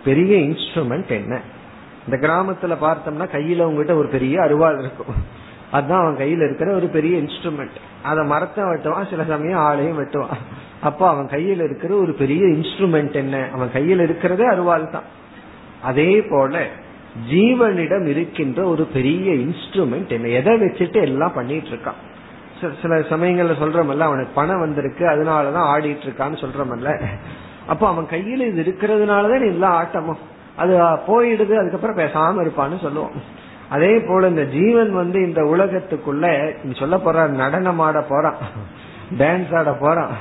பெரிய 0.05 0.37
இன்ஸ்ட்ருமெண்ட் 0.37 1.07
என்ன? 1.07 1.41
இந்த 2.07 2.27
கிராமத்துல 2.27 2.75
பார்த்தோம்னா 2.81 3.27
கையில 3.33 3.61
உங்ககிட்ட 3.61 3.95
ஒரு 3.95 4.07
பெரிய 4.07 4.39
அருவாள் 4.39 4.79
இருக்கும். 4.79 5.39
அதுதான் 5.71 6.01
அவன் 6.01 6.17
கையில 6.17 6.45
இருக்கிற 6.45 6.75
ஒரு 6.75 6.87
பெரிய 6.87 7.17
இன்ஸ்ட்ருமெண்ட் 7.17 7.69
அதை 8.03 8.25
மரத்தை 8.25 8.63
வெட்டுவான் 8.63 9.09
சில 9.09 9.23
சமயம் 9.23 9.59
ஆளையும் 9.59 9.99
வெட்டுவான். 10.01 10.37
அப்போ 10.81 11.09
அவன் 11.09 11.25
கையில 11.25 11.63
இருக்கிற 11.63 11.95
ஒரு 11.95 12.13
பெரிய 12.13 12.45
இன்ஸ்ட்ருமெண்ட் 12.45 13.13
என்ன? 13.13 13.47
அவன் 13.53 13.71
கையில் 13.71 13.99
இருக்கிறதே 13.99 14.43
அருவாள் 14.47 14.89
தான். 14.89 15.03
அதே 15.81 16.21
போல 16.21 16.67
ஜீவனிடம் 17.31 18.05
இருக்கின்ற 18.05 18.63
ஒரு 18.63 18.83
பெரிய 18.83 19.31
இன்ஸ்ட்ருமெண்ட் 19.31 20.07
என்ன? 20.07 20.27
எதை 20.27 20.61
வச்சுட்டு 20.61 21.01
எல்லாம் 21.01 21.33
பண்ணிட்டு 21.33 21.69
இருக்கான்? 21.69 22.10
சில 22.81 22.95
சமயங்கள்ல 22.95 23.55
சொல்றமல்ல 23.61 24.07
அவனுக்கு 24.09 24.31
பணம் 24.35 24.59
வந்திருக்கு 24.59 25.05
அதனாலதான் 25.05 25.69
ஆடிட்டு 25.73 26.05
இருக்கான்னு 26.07 26.41
சொல்றமல்ல 26.43 27.01
அப்போ 27.67 27.87
அவன் 27.87 28.05
கையில 28.05 28.47
இது 28.47 28.61
இருக்கிறதுனாலதான் 28.63 29.45
எல்லா 29.45 29.69
ஆட்டமும். 29.83 30.21
அது 30.55 30.73
போயிடுது 31.07 31.53
அதுக்கப்புறம் 31.53 31.97
பேசாம 31.97 32.41
இருப்பான்னு 32.43 32.81
சொல்லுவோம். 32.81 33.11
அதே 33.69 33.99
போல 33.99 34.27
இந்த 34.27 34.43
ஜீவன் 34.45 34.91
வந்து 34.93 35.19
இந்த 35.27 35.41
உலகத்துக்குள்ள 35.41 36.25
சொல்ல 36.79 36.97
போற 36.97 37.27
நடனம் 37.27 37.79
ஆட 37.79 38.01
போறான். 38.01 38.35
டான்ஸ் 39.17 39.57
ஆட 39.57 39.73
போறான். 39.73 40.11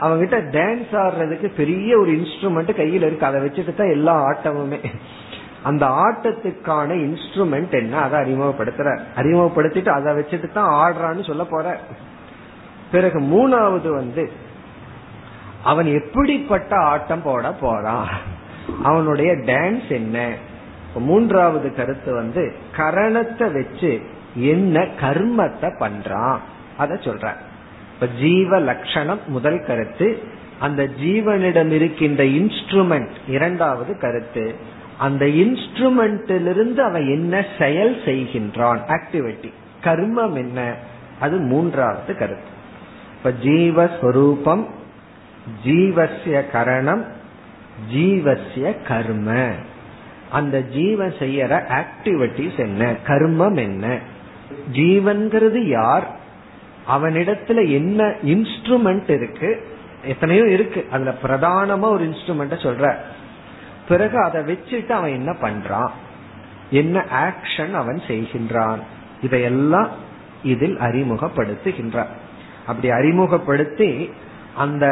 அவங்கிட்ட 0.00 0.36
டான்ஸ் 0.56 0.94
ஆடுறதுக்கு 1.04 1.48
பெரிய 1.56 1.98
ஒரு 1.98 2.10
இன்ஸ்ட்ருமெண்ட் 2.10 2.72
கையில 2.80 3.06
இருக்கு. 3.08 3.26
அதை 3.26 3.40
வச்சுட்டு 3.40 3.74
தான் 3.74 3.90
எல்லா 3.90 4.14
ஆட்டமுமே. 4.24 4.80
அந்த 5.66 5.86
ஆட்டத்துக்கான 5.86 6.90
இன்ஸ்ட்ருமெண்ட் 6.96 7.70
என்ன? 7.70 7.98
அதை 7.98 8.16
அறிமுகப்படுத்துற. 8.20 8.98
அறிமுகப்படுத்திட்டு 9.16 9.88
அதை 9.88 10.12
வச்சுட்டு 10.14 10.52
தான் 10.52 10.72
ஆடுறான்னு 10.72 11.26
சொல்ல 11.26 11.44
போற. 11.44 11.78
பிறகு 12.90 13.20
மூணாவது 13.20 13.88
வந்து 13.94 14.30
அவன் 15.64 15.86
எப்படிப்பட்ட 15.86 16.76
ஆட்டம் 16.76 17.22
போட 17.22 17.52
போறான் 17.52 18.08
அவனுடைய 18.82 19.32
டான்ஸ் 19.32 19.88
என்ன? 19.88 20.34
மூன்றாவது 20.94 21.74
கருத்து 21.74 22.14
வந்து 22.14 22.54
கரணத்தை 22.76 23.52
வச்சு 23.52 24.02
என்ன 24.34 24.86
கர்மத்தை 25.00 25.68
பண்றான்? 25.78 26.38
அத 26.76 26.94
சொல்ற. 26.94 27.34
இப்ப 27.94 28.06
ஜீவ 28.18 28.58
லட்சணம் 28.60 29.20
முதல் 29.26 29.64
கருத்து. 29.66 30.34
அந்த 30.60 30.88
ஜீவனிடம் 31.00 31.70
இருக்கின்ற 31.70 32.24
இன்ஸ்ட்ருமெண்ட் 32.24 33.14
இரண்டாவது 33.28 33.98
கருத்து. 33.98 34.74
அந்த 34.98 35.24
இன்ஸ்ட்ருமெண்டிலிருந்து 35.24 36.78
அவன் 36.78 37.06
என்ன 37.06 37.44
செயல் 37.58 38.00
செய்கின்றான்? 38.04 38.78
ஆக்டிவிட்டி 38.86 39.52
கர்மம் 39.84 40.34
என்ன? 40.34 40.74
அது 41.20 41.38
மூன்றாவது 41.38 42.16
கருத்து. 42.16 42.54
இப்ப 43.16 43.32
ஜீவஸ்வரூபம் 43.44 44.66
ஜீவசிய 45.64 46.50
கரணம் 46.50 47.04
ஜீவசிய 47.94 48.82
கர்ம. 48.82 49.48
அந்த 50.30 50.60
ஜீவன் 50.60 51.14
செய்யற 51.18 51.82
ஆக்டிவிட்டிஸ் 51.82 52.58
என்ன? 52.58 52.94
கர்மம் 53.06 53.56
என்ன? 53.56 53.98
ஜீவன்கிறது 54.72 55.66
யார்? 55.66 56.16
அவனிடத்துல 56.88 57.70
என்ன 57.70 58.04
இன்ஸ்ட்ருமெண்ட் 58.26 59.10
இருக்கு? 59.10 59.66
எத்தனையோ 60.04 60.44
இருக்கு. 60.44 60.86
அதுல 60.90 61.14
பிரதானமா 61.22 61.80
ஒரு 61.80 62.04
இன்ஸ்ட்ருமெண்ட 62.04 62.54
சொல்ற. 62.62 62.94
பிறகு 63.88 64.22
அதை 64.22 64.40
வச்சுட்டு 64.40 64.90
அவன் 64.90 65.12
என்ன 65.12 65.32
பண்றான்? 65.32 65.90
என்ன 66.70 67.04
ஆக்ஷன் 67.12 67.72
அவன் 67.72 68.02
செய்கின்றான்? 68.08 68.78
இதையெல்லாம் 69.22 69.88
இதில் 70.42 70.76
அறிமுகப்படுத்துகின்றான். 70.76 72.12
அப்படி 72.66 72.90
அறிமுகப்படுத்தி 72.90 74.10
அந்த 74.56 74.86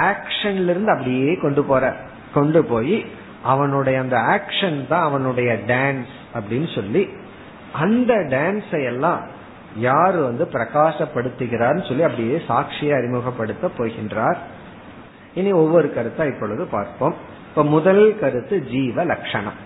ஆக்ஷன்ல 0.00 0.68
இருந்து 0.68 0.92
அப்படியே 0.92 1.34
கொண்டு 1.34 1.64
போற 1.64 1.96
கொண்டு 2.34 2.64
போய் 2.64 3.06
அவனுடைய 3.42 4.00
அந்த 4.00 4.16
ஆக்ஷன் 4.16 4.86
தான் 4.86 5.02
அவனுடைய 5.02 5.58
டான்ஸ் 5.66 6.12
அப்படின்னு 6.34 6.74
சொல்லி 6.74 7.08
அந்த 7.72 8.14
டான்ஸை 8.14 8.84
எல்லாம் 8.84 9.20
யார் 9.76 10.16
வந்து 10.16 10.48
பிரகாசப்படுத்துகிறார்னு 10.52 11.88
சொல்லி 11.88 12.02
அப்படியே 12.02 12.42
சாட்சியை 12.48 12.96
அறிமுகப்படுத்த 12.96 13.70
போகின்றார். 13.78 14.36
இனி 15.34 15.52
ஒவ்வொரு 15.52 15.92
கருத்தா 15.96 16.26
இப்பொழுது 16.34 16.66
பார்ப்போம். 16.66 17.14
இப்ப 17.50 17.64
முதல் 17.64 18.18
கருத்து 18.18 18.64
ஜீவ 18.64 19.04
லட்சணம் 19.04 19.58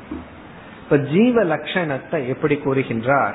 இப்ப 0.83 0.99
ஜீவ 0.99 1.45
லட்சணத்தை 1.45 2.27
எப்படி 2.27 2.55
கூறுகின்றார்? 2.55 3.35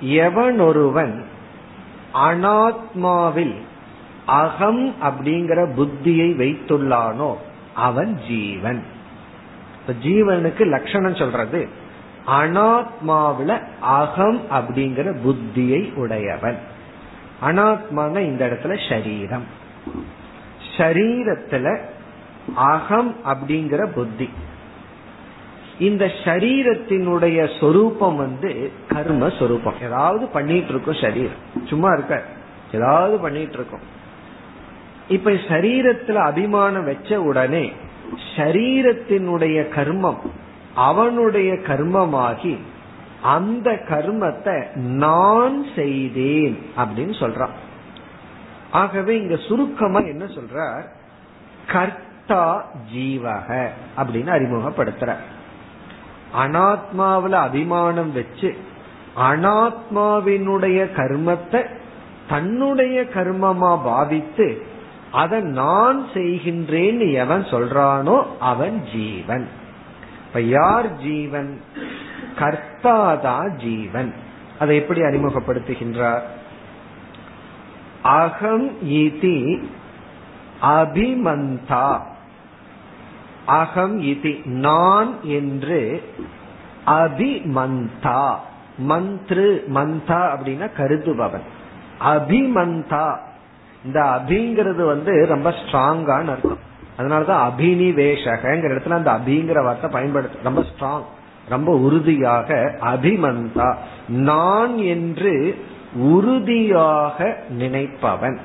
எவன் 0.00 0.58
ஒருவன் 0.58 1.24
அனாத்மாவில் 2.14 3.54
அகம் 4.26 4.94
அப்படிங்கிற 5.02 5.60
புத்தியை 5.76 6.28
வைத்துள்ளானோ 6.40 7.36
அவன் 7.74 8.20
ஜீவன். 8.28 8.82
இப்ப 9.80 9.92
ஜீவனுக்கு 10.08 10.66
லட்சணம் 10.66 11.14
சொல்றது 11.14 11.68
அனாத்மாவில 12.26 13.60
அகம் 13.80 14.40
அப்படிங்கிற 14.50 15.16
புத்தியை 15.24 15.94
உடையவன். 15.94 16.58
அனாத்மான 17.42 18.18
இந்த 18.18 18.46
இடத்துல 18.46 18.88
சரீரம் 18.88 19.46
ஷரீரத்துல 20.76 21.78
அகம் 22.54 23.16
அப்படிங்கிற 23.24 23.86
புத்தி. 23.86 24.28
இந்த 25.78 26.04
சரீரத்தினுடைய 26.24 27.60
சொரூபம் 27.60 28.16
வந்து 28.16 28.72
கர்ம 28.88 29.30
சொரூபம். 29.38 29.74
ஏதாவது 29.82 30.26
பண்ணிட்டு 30.26 30.68
இருக்கும் 30.68 31.00
சரீரம். 31.00 31.40
சும்மா 31.64 31.92
இருக்க. 31.92 32.22
ஏதாவது 32.72 33.18
பண்ணிட்டு 33.18 33.52
இருக்கும் 33.52 34.00
இப்ப 35.08 35.30
சரீரத்துல 35.30 36.12
அபிமானம் 36.12 36.84
வச்ச 36.84 37.20
உடனே 37.20 37.72
சரீரத்தினுடைய 38.36 39.68
கர்மம் 39.74 40.18
அவனுடைய 40.74 41.52
கர்மமாகி 41.52 42.58
அந்த 43.22 43.70
கர்மத்தை 43.70 44.74
நான் 44.74 45.64
செய்தேன் 45.76 46.58
அப்படின்னு 46.76 47.14
சொல்றான். 47.20 47.54
ஆகவே 48.70 49.16
இங்க 49.16 49.36
சுருக்கமா 49.36 49.98
என்ன 49.98 50.24
சொல்ற 50.24 50.82
ஜீவக 52.28 53.68
அப்படின்னு 53.96 54.30
அறிமுகப்படுத்துற. 54.30 55.14
அனாத்மாவில 56.38 57.30
அபிமானம் 57.30 58.12
வச்சு 58.12 58.56
அனாத்மாவினுடைய 59.16 60.86
கர்மத்தை 60.96 61.66
தன்னுடைய 62.28 63.04
கர்மமா 63.14 63.82
பாவித்து 63.82 64.66
அதை 65.12 65.40
நான் 65.40 66.06
செய்கின்றேன்னு 66.14 67.12
எவன் 67.12 67.42
சொல்றானோ 67.42 68.22
அவன் 68.38 68.84
ஜீவன். 68.92 69.48
இப்ப 70.26 70.40
யார் 70.40 70.96
ஜீவன்? 70.96 71.60
கர்த்தாதா 72.38 73.56
ஜீவன். 73.56 74.14
அதை 74.60 74.76
எப்படி 74.76 75.00
அறிமுகப்படுத்துகின்றார்? 75.00 76.22
அகம் 78.02 78.68
இதி 78.68 79.62
அபிமந்தா. 80.62 82.10
அகம் 83.46 84.00
இது 84.00 84.36
நான் 84.44 85.18
என்று 85.22 86.02
அபிமந்தா. 86.86 88.34
மந்த்ரு 88.88 89.66
மந்தா 89.74 90.30
அப்படின்னா 90.30 90.70
கருதுபவன். 90.78 91.46
அபிமந்தா. 92.04 93.18
இந்த 93.84 94.00
அபிங்கிறது 94.00 94.84
வந்து 94.86 95.26
ரொம்ப 95.26 95.50
ஸ்ட்ராங்கான 95.50 96.24
அர்த்தம். 96.24 96.70
அதனாலதான் 96.98 97.50
அபினிவேஷகங்கிற 97.50 98.72
இடத்துல 98.72 98.90
அந்த 98.90 99.10
அபிங்கிற 99.10 99.64
வார்த்தை 99.64 99.90
பயன்படுத்த 99.90 100.38
ரொம்ப 100.42 100.62
ஸ்ட்ராங் 100.62 101.04
ரொம்ப 101.48 101.78
உறுதியாக 101.78 102.74
அபிமந்தா. 102.80 103.74
நான் 104.08 104.78
என்று 104.78 105.64
உறுதியாக 105.94 107.36
நினைப்பவன். 107.48 108.38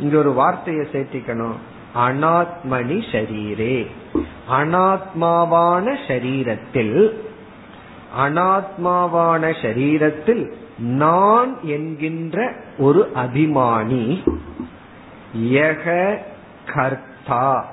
இங்க 0.00 0.18
ஒரு 0.18 0.32
வார்த்தையை 0.32 0.86
சேர்த்திக்கணும். 0.92 1.54
அனாத்மனி 1.96 2.98
ஷரீரே. 3.12 3.86
அனாத்மாவான 4.50 5.96
ஷரீரத்தில் 6.06 7.12
அனாத்மாவான 8.20 9.54
ஷரீரத்தில் 9.62 10.52
நான் 10.78 11.56
என்கின்ற 11.62 12.52
ஒரு 12.78 13.12
அபிமானி 13.14 14.32
யக 15.38 16.16
கர்த்தா. 16.74 17.64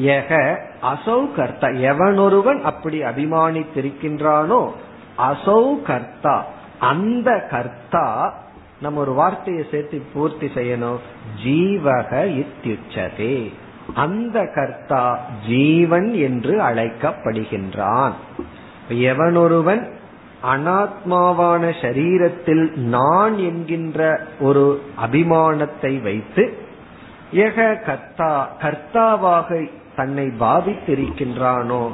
யக 0.00 0.56
அசௌ 0.82 1.34
கர்த்தா. 1.34 1.68
எவனொருவன் 1.68 2.60
அப்படி 2.60 3.02
அபிமானித்திருக்கின்றானோ 3.02 4.72
அசௌ 5.18 5.82
கர்த்தா. 5.82 6.46
அந்த 6.78 7.46
கர்த்தா 7.50 8.34
நம்ம 8.80 9.00
ஒரு 9.00 9.12
வார்த்தையை 9.12 9.66
சேர்த்து 9.70 10.02
பூர்த்தி 10.14 10.46
செய்யணும். 10.46 10.98
ஜீவக 11.44 12.10
இத்தியுச்சதே. 12.40 13.52
அந்த 13.94 14.50
கர்த்தா 14.54 15.18
ஜீவன் 15.46 16.14
என்று 16.14 16.60
அழைக்கப்படுகின்றான். 16.60 18.12
எவனொருவன் 18.90 19.90
அனாத்மாவான 20.54 21.72
சரீரத்தில் 21.82 22.76
நான் 22.76 23.38
என்கின்ற 23.38 24.26
ஒரு 24.40 24.82
அபிமானத்தை 25.06 26.02
வைத்து 26.02 26.58
எக 27.32 27.74
கர்த்தா 27.74 28.56
கர்த்தாவாக 28.62 29.70
தன்னை 29.96 30.26
பாவித்திருக்கின்றானோ 30.26 31.90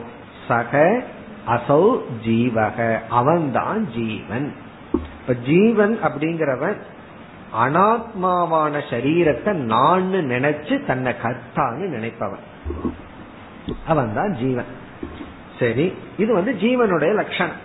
சக 0.48 1.02
அசௌ 1.48 1.96
ஜீவக 2.26 2.98
அவன்தான் 3.08 3.88
ஜீவன். 3.94 4.52
இப்ப 5.26 5.40
ஜீவன் 5.40 5.98
அப்படிங்கிறவன் 6.02 6.76
அனாத்மாவான 7.62 8.80
சரீரத்தை 8.90 9.52
நான் 9.52 10.12
நினைச்சு 10.12 10.84
தன்னை 10.84 11.12
கர்த்தான்னு 11.22 11.86
நினைப்பவன். 11.94 12.44
அவன் 13.86 14.14
தான் 14.14 14.32
ஜீவன். 14.32 14.70
சரி 15.58 15.94
இது 16.16 16.34
வந்து 16.34 16.52
ஜீவனுடைய 16.52 17.12
லட்சணம். 17.14 17.62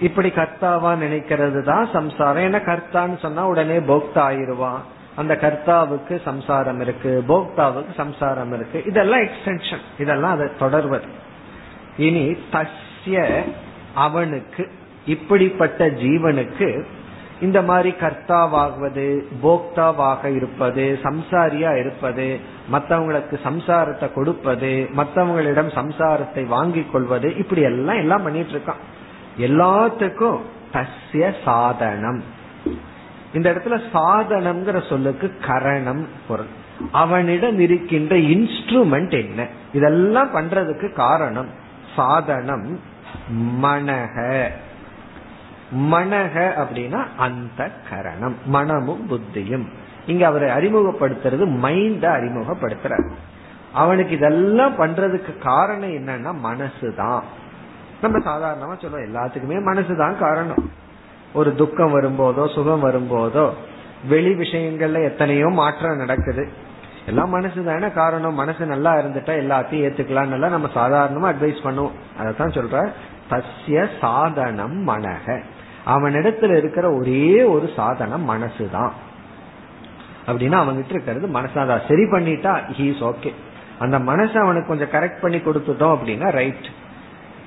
இப்படி 0.00 0.28
கர்த்தாவா 0.28 0.90
நினைக்கிறது 1.04 1.62
தான் 1.62 1.88
சம்சாரம். 1.92 2.42
ஏன்னா 2.42 2.60
கர்த்தான்னு 2.70 3.18
சொன்னா 3.18 3.46
உடனே 3.46 3.78
போக்தா 3.78 4.22
ஆயிருவான் 4.30 4.80
அந்த 5.16 5.34
கர்த்தாவுக்கு 5.34 6.22
சம்சாரம் 6.24 6.80
இருக்கு 6.80 7.24
போக்தாவுக்கு 7.28 7.94
சம்சாரம் 7.96 8.52
இருக்கு. 8.52 8.84
இதெல்லாம் 8.86 9.20
எக்ஸ்டென்ஷன் 9.20 9.84
இதெல்லாம் 9.98 10.32
அதை 10.32 10.48
தொடர்வது. 10.58 11.08
இனி 11.96 12.36
தஸ்ய 12.52 13.44
அவனுக்கு 13.94 14.70
இப்படிப்பட்ட 15.10 15.86
ஜீவனுக்கு 16.02 16.68
இந்த 17.40 17.58
மாதிரி 17.62 17.90
கர்த்தாவாகுவது 18.00 19.06
போக்தாவாக 19.42 20.22
இருப்பது 20.36 20.84
சம்சாரியா 21.02 21.70
இருப்பது 21.78 22.26
மற்றவங்களுக்கு 22.72 23.36
சம்சாரத்தை 23.44 24.08
கொடுப்பது 24.12 24.70
மற்றவங்களிடம் 24.96 25.70
சம்சாரத்தை 25.78 26.42
வாங்கிக் 26.46 26.92
கொள்வது 26.92 27.28
இப்படி 27.36 27.62
எல்லாம் 27.62 27.96
எல்லாம் 27.96 28.22
பண்ணிட்டு 28.22 28.54
இருக்கான் 28.56 28.82
எல்லாத்துக்கும் 29.38 30.40
தஸ்ய 30.74 31.26
சாதனம். 31.44 32.20
இந்த 33.34 33.46
இடத்துல 33.52 33.76
சாதனம்ங்கிற 33.94 34.88
சொல்லுக்கு 34.88 35.26
கரணம் 35.46 36.04
பொருள். 36.28 36.50
அவனிடம் 36.92 37.58
இருக்கின்ற 37.58 38.16
இன்ஸ்ட்ருமெண்ட் 38.16 39.14
என்ன? 39.20 39.46
இதெல்லாம் 39.72 40.30
பண்றதுக்கு 40.34 40.88
காரணம் 40.94 41.50
சாதனம் 41.96 42.68
மனக 43.62 44.16
மனக 45.74 46.50
அப்படின்னா 46.56 47.04
அந்த 47.16 47.70
கரணம் 47.90 48.36
மனமும் 48.46 49.10
புத்தியும். 49.10 49.66
இங்க 50.06 50.26
அவரை 50.26 50.48
அறிமுகப்படுத்துறது 50.48 51.46
மைண்ட 51.62 52.08
அறிமுகப்படுத்துறார். 52.08 53.10
அவனுக்கு 53.72 54.14
இதெல்லாம் 54.14 54.78
பண்றதுக்கு 54.78 55.38
காரணம் 55.38 55.90
என்னன்னா 55.90 56.34
மனசுதான். 56.44 57.20
நம்ம 58.02 58.18
சாதாரணமா 58.18 58.80
சொல்லுவோம் 58.80 59.04
எல்லாத்துக்குமே 59.04 59.54
மனசுதான் 59.54 60.18
காரணம். 60.18 60.70
ஒரு 61.34 61.54
துக்கம் 61.54 62.00
வரும்போதோ 62.00 62.54
சுகம் 62.54 62.84
வரும்போதோ 62.84 63.50
வெளி 64.08 64.34
விஷயங்கள்ல 64.34 65.04
எத்தனையோ 65.04 65.48
மாற்றம் 65.48 65.96
நடக்குது. 65.96 66.48
எல்லாம் 67.06 67.30
மனசு 67.30 67.64
தானே 67.64 67.90
காரணம். 67.90 68.34
மனசு 68.34 68.66
நல்லா 68.66 68.94
இருந்துட்டா 68.94 69.32
எல்லாத்தையும் 69.32 69.84
ஏத்துக்கலாம் 69.86 70.48
நம்ம 70.48 70.68
சாதாரணமா 70.74 71.34
அட்வைஸ் 71.34 71.56
பண்ணுவோம். 71.64 71.92
அதான் 72.22 72.58
சொல்ற 72.58 72.90
தஸ்ய 73.30 73.88
சாதனம் 74.00 74.88
மனக 74.88 75.42
அவனிடத்துல 75.90 76.56
இருக்கிற 76.56 76.92
ஒரே 76.92 77.42
ஒரு 77.42 77.70
சாதனம் 77.76 78.30
மனசுதான். 78.30 78.90
அப்படின்னா 80.26 80.58
அவன்கிட்ட 80.58 80.90
இருக்கிறது 80.90 81.26
மனசாதான் 81.26 81.88
சரி 81.88 82.02
பண்ணிட்டா 82.02 82.60
ஹீஸ் 82.78 83.12
ஓகே 83.12 83.34
அந்த 83.78 83.98
மனசை 83.98 84.38
அவனுக்கு 84.38 84.66
கொஞ்சம் 84.66 84.88
கரெக்ட் 84.88 85.20
பண்ணி 85.20 85.36
கொடுத்துட்டோம் 85.36 85.98
அப்படின்னா 85.98 86.30
ரைட் 86.30 86.68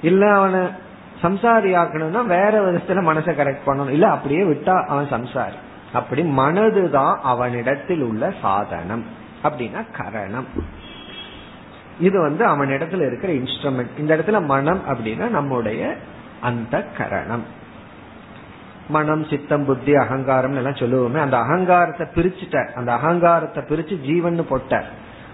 இல்ல 0.02 0.34
அவனை 0.34 0.60
சம்சாரி 1.22 1.82
ஆக்கணும்னா 1.82 2.26
வேற 2.26 2.72
விதத்துல 2.72 2.90
மனசை 2.90 3.34
கரெக்ட் 3.34 3.58
பண்ணணும். 3.66 3.90
இல்ல 3.90 4.10
அப்படியே 4.10 4.42
விட்டா 4.42 4.86
அவன் 4.86 5.08
சம்சாரி. 5.10 5.54
அப்படி 5.94 6.22
மனதுதான் 6.22 7.16
அவனிடத்தில் 7.16 8.02
உள்ள 8.02 8.34
சாதனம். 8.42 9.06
அப்படின்னா 9.44 9.86
கரணம். 9.98 10.48
இது 12.00 12.22
வந்து 12.22 12.48
அவனிடத்துல 12.48 13.06
இருக்கிற 13.06 13.34
இன்ஸ்ட்ருமெண்ட் 13.34 14.00
இந்த 14.00 14.18
இடத்துல 14.18 14.46
மனம் 14.46 14.82
அப்படின்னா 14.90 15.28
நம்முடைய 15.28 15.96
அந்த 16.42 16.84
கரணம். 16.98 17.62
மனம் 18.94 19.24
சித்தம் 19.30 19.66
புத்தி 19.66 19.94
அகங்காரம் 20.02 20.58
எல்லாம் 20.60 20.82
சொல்லுவோமே 20.82 21.20
அந்த 21.24 21.38
அகங்காரத்தை 21.44 22.06
பிரிச்சுட்ட 22.16 22.58
அந்த 22.76 22.92
அகங்காரத்தை 22.98 23.62
பிரிச்சு 23.70 23.96
ஜீவன் 24.06 24.44
போட்ட 24.52 24.76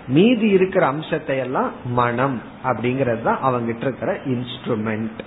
மீதி 0.08 0.48
இருக்கிற 0.50 0.84
அம்சத்தை 0.88 1.38
எல்லாம் 1.38 1.72
மனம் 1.94 2.38
அப்படிங்கறது 2.64 3.22
தான் 3.22 3.44
அவங்கிட்ட 3.44 3.84
இருக்கிற 3.86 4.12
இன்ஸ்ட்ருமெண்ட் 4.34 5.20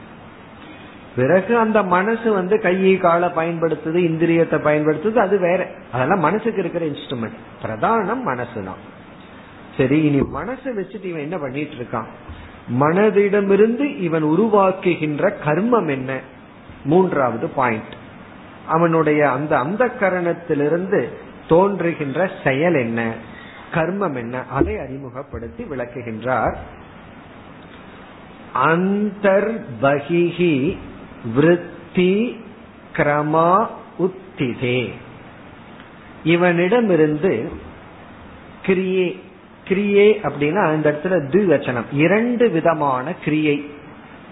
பிறகு 1.17 1.53
அந்த 1.59 1.79
மனசு 1.93 2.29
வந்து 2.33 2.57
கையை 2.61 2.95
காலை 2.99 3.29
பயன்படுத்துது 3.31 3.99
இந்திரியத்தை 4.09 4.59
பயன்படுத்துது 4.61 5.19
அது 5.19 5.37
வேற. 5.39 5.61
அதெல்லாம் 5.93 6.21
மனசுக்கு 6.21 6.61
இருக்கிற 6.61 6.85
இன்ஸ்ட்ருமெண்ட் 6.87 7.39
பிரதானம் 7.63 8.23
மனசு 8.23 8.61
தான் 8.65 8.83
சரி 9.77 9.99
இனி 10.07 10.21
மனசை 10.35 10.71
வச்சுட்டு 10.79 11.05
இவன் 11.05 11.27
என்ன 11.27 11.37
பண்ணிட்டு 11.39 11.77
இருக்கான்? 11.77 12.09
மனதிடமிருந்து 12.81 13.85
இவன் 13.99 14.27
உருவாக்குகின்ற 14.33 15.25
கர்மம் 15.45 15.89
என்ன? 15.89 16.11
மூன்றாவது 16.85 17.47
பாயிண்ட் 17.57 17.93
அவனுடைய 18.69 19.31
அந்த 19.31 19.59
அந்த 19.59 19.91
கரணத்திலிருந்து 20.01 21.09
தோன்றுகின்ற 21.49 22.31
செயல் 22.45 22.75
என்ன? 22.75 23.13
கர்மம் 23.75 24.17
என்ன? 24.17 24.43
அதை 24.51 24.79
அறிமுகப்படுத்தி 24.79 25.65
விளக்குகின்றார். 25.65 26.57
அந்தர்பகிஹி 28.65 30.77
விருத்தி 31.35 32.45
கிரமா 32.97 33.67
உத்திதே. 33.99 34.91
இவனிடமிருந்து 36.25 37.51
கிரியே. 38.67 39.21
கிரியே 39.69 40.15
அப்படின்னா 40.23 40.65
அந்த 40.65 40.91
இடத்துல 40.91 41.07
திவச்சனம் 41.07 41.85
இரண்டு 41.93 42.51
விதமான 42.51 43.15
கிரியை. 43.15 43.71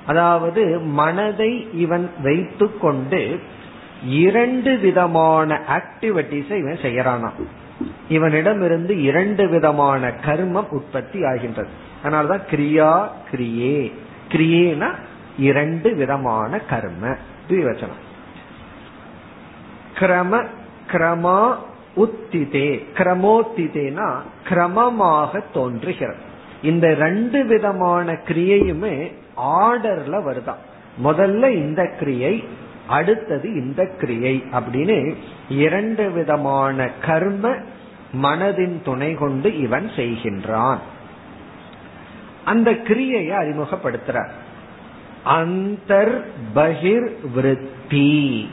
அதாவது 0.06 0.78
மனதை 0.78 1.68
இவன் 1.74 2.10
வைத்து 2.22 2.78
கொண்டு 2.78 3.40
இரண்டு 4.04 4.78
விதமான 4.78 5.60
ஆக்டிவிட்டிஸை 5.68 6.56
இவன் 6.56 6.78
செய்யறானா 6.82 7.30
இவனிடமிருந்து 8.08 9.02
இரண்டு 9.02 9.48
விதமான 9.48 10.12
கர்மம் 10.26 10.68
உற்பத்தி 10.68 11.24
ஆகின்றது. 11.24 11.68
அதனாலதான் 12.04 12.42
கிரியா 12.50 13.08
கிரியே. 13.32 13.92
கிரியேனா 14.28 14.94
இரண்டு 15.38 15.94
விதமான 15.94 16.58
கர்ம. 16.58 17.16
துவச்சனம் 17.48 17.98
கிரம 19.98 20.46
கிரமா 20.92 21.56
உத்திதே. 21.96 22.84
கிரமோத்திதேனா 22.94 24.14
கிரமமாக 24.48 25.42
தோன்றுகிறது. 25.52 26.28
இந்த 26.62 26.94
ரெண்டு 26.94 27.44
விதமான 27.44 28.12
கிரியையுமே 28.12 29.12
ஆர்டர்ல 29.36 30.22
வருதான் 30.22 30.60
முதல்ல 31.04 31.50
இந்த 31.50 31.86
கிரியை 31.98 32.44
அடுத்தது 32.86 33.54
இந்த 33.54 33.86
கிரியை 33.86 34.44
அப்படின்னு 34.52 35.14
இரண்டு 35.48 36.10
விதமான 36.10 36.88
கர்ம 36.88 37.54
மனதின் 38.22 38.82
துணை 38.82 39.14
கொண்டு 39.14 39.58
இவன் 39.58 39.90
செய்கின்றான். 39.96 40.78
அந்த 42.44 42.70
கிரியையை 42.70 43.36
அறிமுகப்படுத்துறார். 43.36 44.30
அந்தர் 45.26 46.20
பகிர் 46.54 47.10
விருத்தி. 47.34 48.48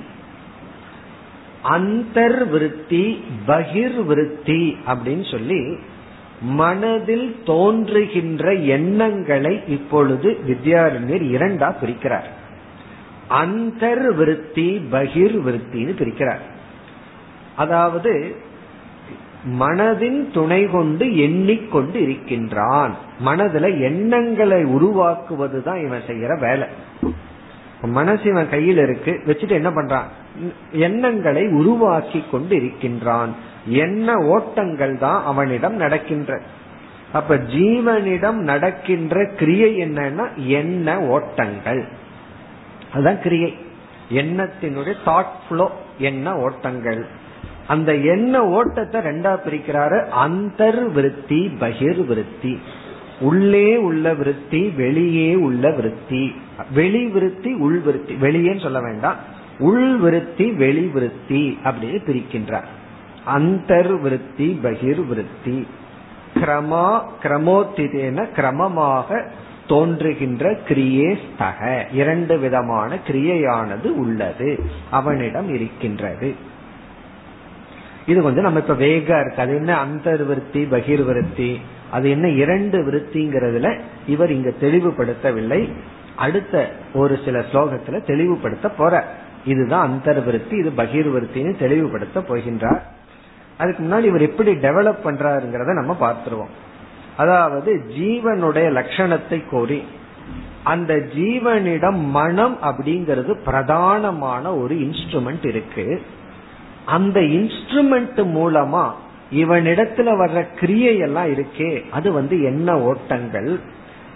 அந்தர் 1.63 2.47
விருத்தி 2.49 3.23
பகிர் 3.47 4.05
விருத்தி 4.05 4.77
அப்படின்னு 4.87 5.31
சொல்லி 5.31 5.77
மனதில் 6.41 7.41
தோன்றுகின்ற 7.45 8.53
எண்ணங்களை 8.53 9.61
இப்பொழுது 9.67 10.37
வித்யாரண்யர் 10.47 11.23
இரண்டா 11.23 11.75
பிரிக்கிறார். 11.81 12.36
அந்தர்விருத்தி 13.29 14.15
விருத்தி 14.15 14.87
பகிர் 14.91 15.35
விருத்தின்னு 15.45 15.95
பிரிக்கிறார். 15.99 16.39
அதாவது 17.55 18.35
மனதின் 19.59 20.31
துணை 20.31 20.69
கொண்டு 20.69 21.17
எண்ணிக்கொண்டு 21.17 22.01
இருக்கின்றான். 22.01 22.95
மனதுல 23.25 23.79
எண்ணங்களை 23.79 24.63
உருவாக்குவது 24.63 25.63
தான் 25.63 25.85
இவன் 25.85 26.01
செய்யற 26.07 26.39
வேலை. 26.39 26.67
மனசு 27.81 28.29
இவன் 28.29 28.49
கையில் 28.49 28.77
இருக்கு 28.77 29.21
வச்சுட்டு 29.25 29.49
என்ன 29.49 29.69
பண்றான்? 29.69 30.03
எண்ணங்களை 30.71 31.47
உருவாக்கி 31.47 32.23
கொண்டு 32.31 32.55
இருக்கின்றான். 32.55 33.35
எண்ண 33.65 34.13
ஓட்டங்கள் 34.13 34.97
தான் 34.97 35.23
அவனிடம் 35.23 35.75
நடக்கின்ற. 35.75 36.41
அப்ப 37.13 37.35
ஜீவனிடம் 37.35 38.35
நடக்கின்ற 38.35 39.25
கிரியை 39.25 39.81
என்னன்னா 39.81 40.35
எண்ண 40.35 40.99
ஓட்டங்கள். 41.01 41.87
அதுதான் 42.93 43.21
கிரியை. 43.21 43.57
எண்ணத்தினுடைய 44.09 44.93
தாட் 45.05 45.33
ஃப்ளோ 45.49 45.71
எண்ண 45.97 46.37
ஓட்டங்கள். 46.37 47.07
அந்த 47.67 47.95
எண்ண 47.95 48.45
ஓட்டத்தை 48.45 49.01
ரெண்டா 49.01 49.39
பிரிக்கிறாரு. 49.45 50.07
அந்தர் 50.25 50.91
விருத்தி 50.91 51.47
பகிர் 51.59 52.05
விருத்தி. 52.05 52.59
உள்ளே 53.19 53.77
உள்ள 53.77 54.13
விருத்தி 54.13 54.69
வெளியே 54.69 55.35
உள்ள 55.35 55.71
விருத்தி. 55.71 56.35
வெளி 56.73 57.05
விருத்தி 57.05 57.53
உள் 57.53 57.79
விருத்தி. 57.79 58.13
வெளியேன்னு 58.13 58.61
சொல்ல 58.61 58.79
வேண்டாம். 58.81 59.15
உள் 59.59 59.97
விருத்தி 59.97 60.51
வெளி 60.51 60.85
விருத்தி 60.85 61.59
அப்படின்னு 61.63 62.01
பிரிக்கின்றார். 62.05 62.67
அந்தர் 63.35 64.01
விருத்தி 64.01 64.59
பகிர் 64.63 65.07
விருத்தி. 65.07 65.67
கிரமா 66.33 67.03
கிரமோத்திதேன 67.23 68.27
கிரமமாக 68.35 69.27
தோன்றுகின்ற 69.67 70.51
கிரியே 70.51 71.17
ஸ்தக. 71.23 71.85
இரண்டு 71.93 72.37
விதமான 72.37 72.97
கிரியையானது 73.07 73.85
உள்ளது. 73.85 74.59
அவனிடம் 74.91 75.53
இருக்கின்றது. 75.53 76.35
இது 78.05 78.21
கொஞ்சம் 78.21 78.43
நம்ம 78.43 78.59
இப்ப 78.59 78.73
வேகா 78.73 79.19
இருக்கு. 79.19 79.41
அது 79.41 79.55
என்ன 79.55 79.85
அந்தர்விருத்தி 79.85 80.65
பகிர்விருத்தி? 80.65 81.61
அது 81.91 82.09
என்ன 82.09 82.29
இரண்டு 82.29 82.77
விருத்திங்கிறதுல 82.85 83.79
இவர் 84.07 84.31
இங்க 84.31 84.51
தெளிவுபடுத்தவில்லை. 84.61 85.73
அடுத்த 86.15 86.71
ஒரு 86.93 87.19
சில 87.25 87.39
ஸ்லோகத்துல 87.39 88.05
தெளிவுபடுத்த 88.05 88.69
போற. 88.69 89.05
இதுதான் 89.45 89.89
அந்தர்விருத்தி 89.89 90.53
இது 90.53 90.69
பகிர்விருத்தின்னு 90.77 91.57
தெளிவுபடுத்த 91.57 92.19
போகின்றார். 92.19 92.81
அதுக்கு 93.57 93.83
முன்னாடி 93.83 94.03
இவர் 94.03 94.21
எப்படி 94.21 94.51
டெவலப் 94.51 95.05
பண்றாருங்கிறத 95.05 95.73
நம்ம 95.73 95.97
பார்த்துருவோம். 96.01 96.66
அதாவது 97.17 97.83
ஜீவனுடைய 97.97 98.71
லட்சணத்தை 98.71 99.43
கோரி. 99.51 99.83
அந்த 100.63 100.95
ஜீவனிடம் 100.95 101.97
மனம் 101.97 102.57
அப்படிங்கிறது 102.63 103.35
பிரதானமான 103.45 104.59
ஒரு 104.61 104.75
இன்ஸ்ட்ருமெண்ட் 104.75 105.47
இருக்கு. 105.47 106.01
அந்த 106.85 107.19
இன்ஸ்ட்ருமெண்ட் 107.19 108.15
மூலமா 108.15 108.91
இவனிடத்துல 109.31 110.09
வர்ற 110.13 110.45
கிரியையெல்லாம் 110.59 111.45
இருக்கே. 111.45 111.89
அது 111.89 112.11
வந்து 112.11 112.43
என்ன 112.43 112.79
ஓட்டங்கள். 112.79 113.59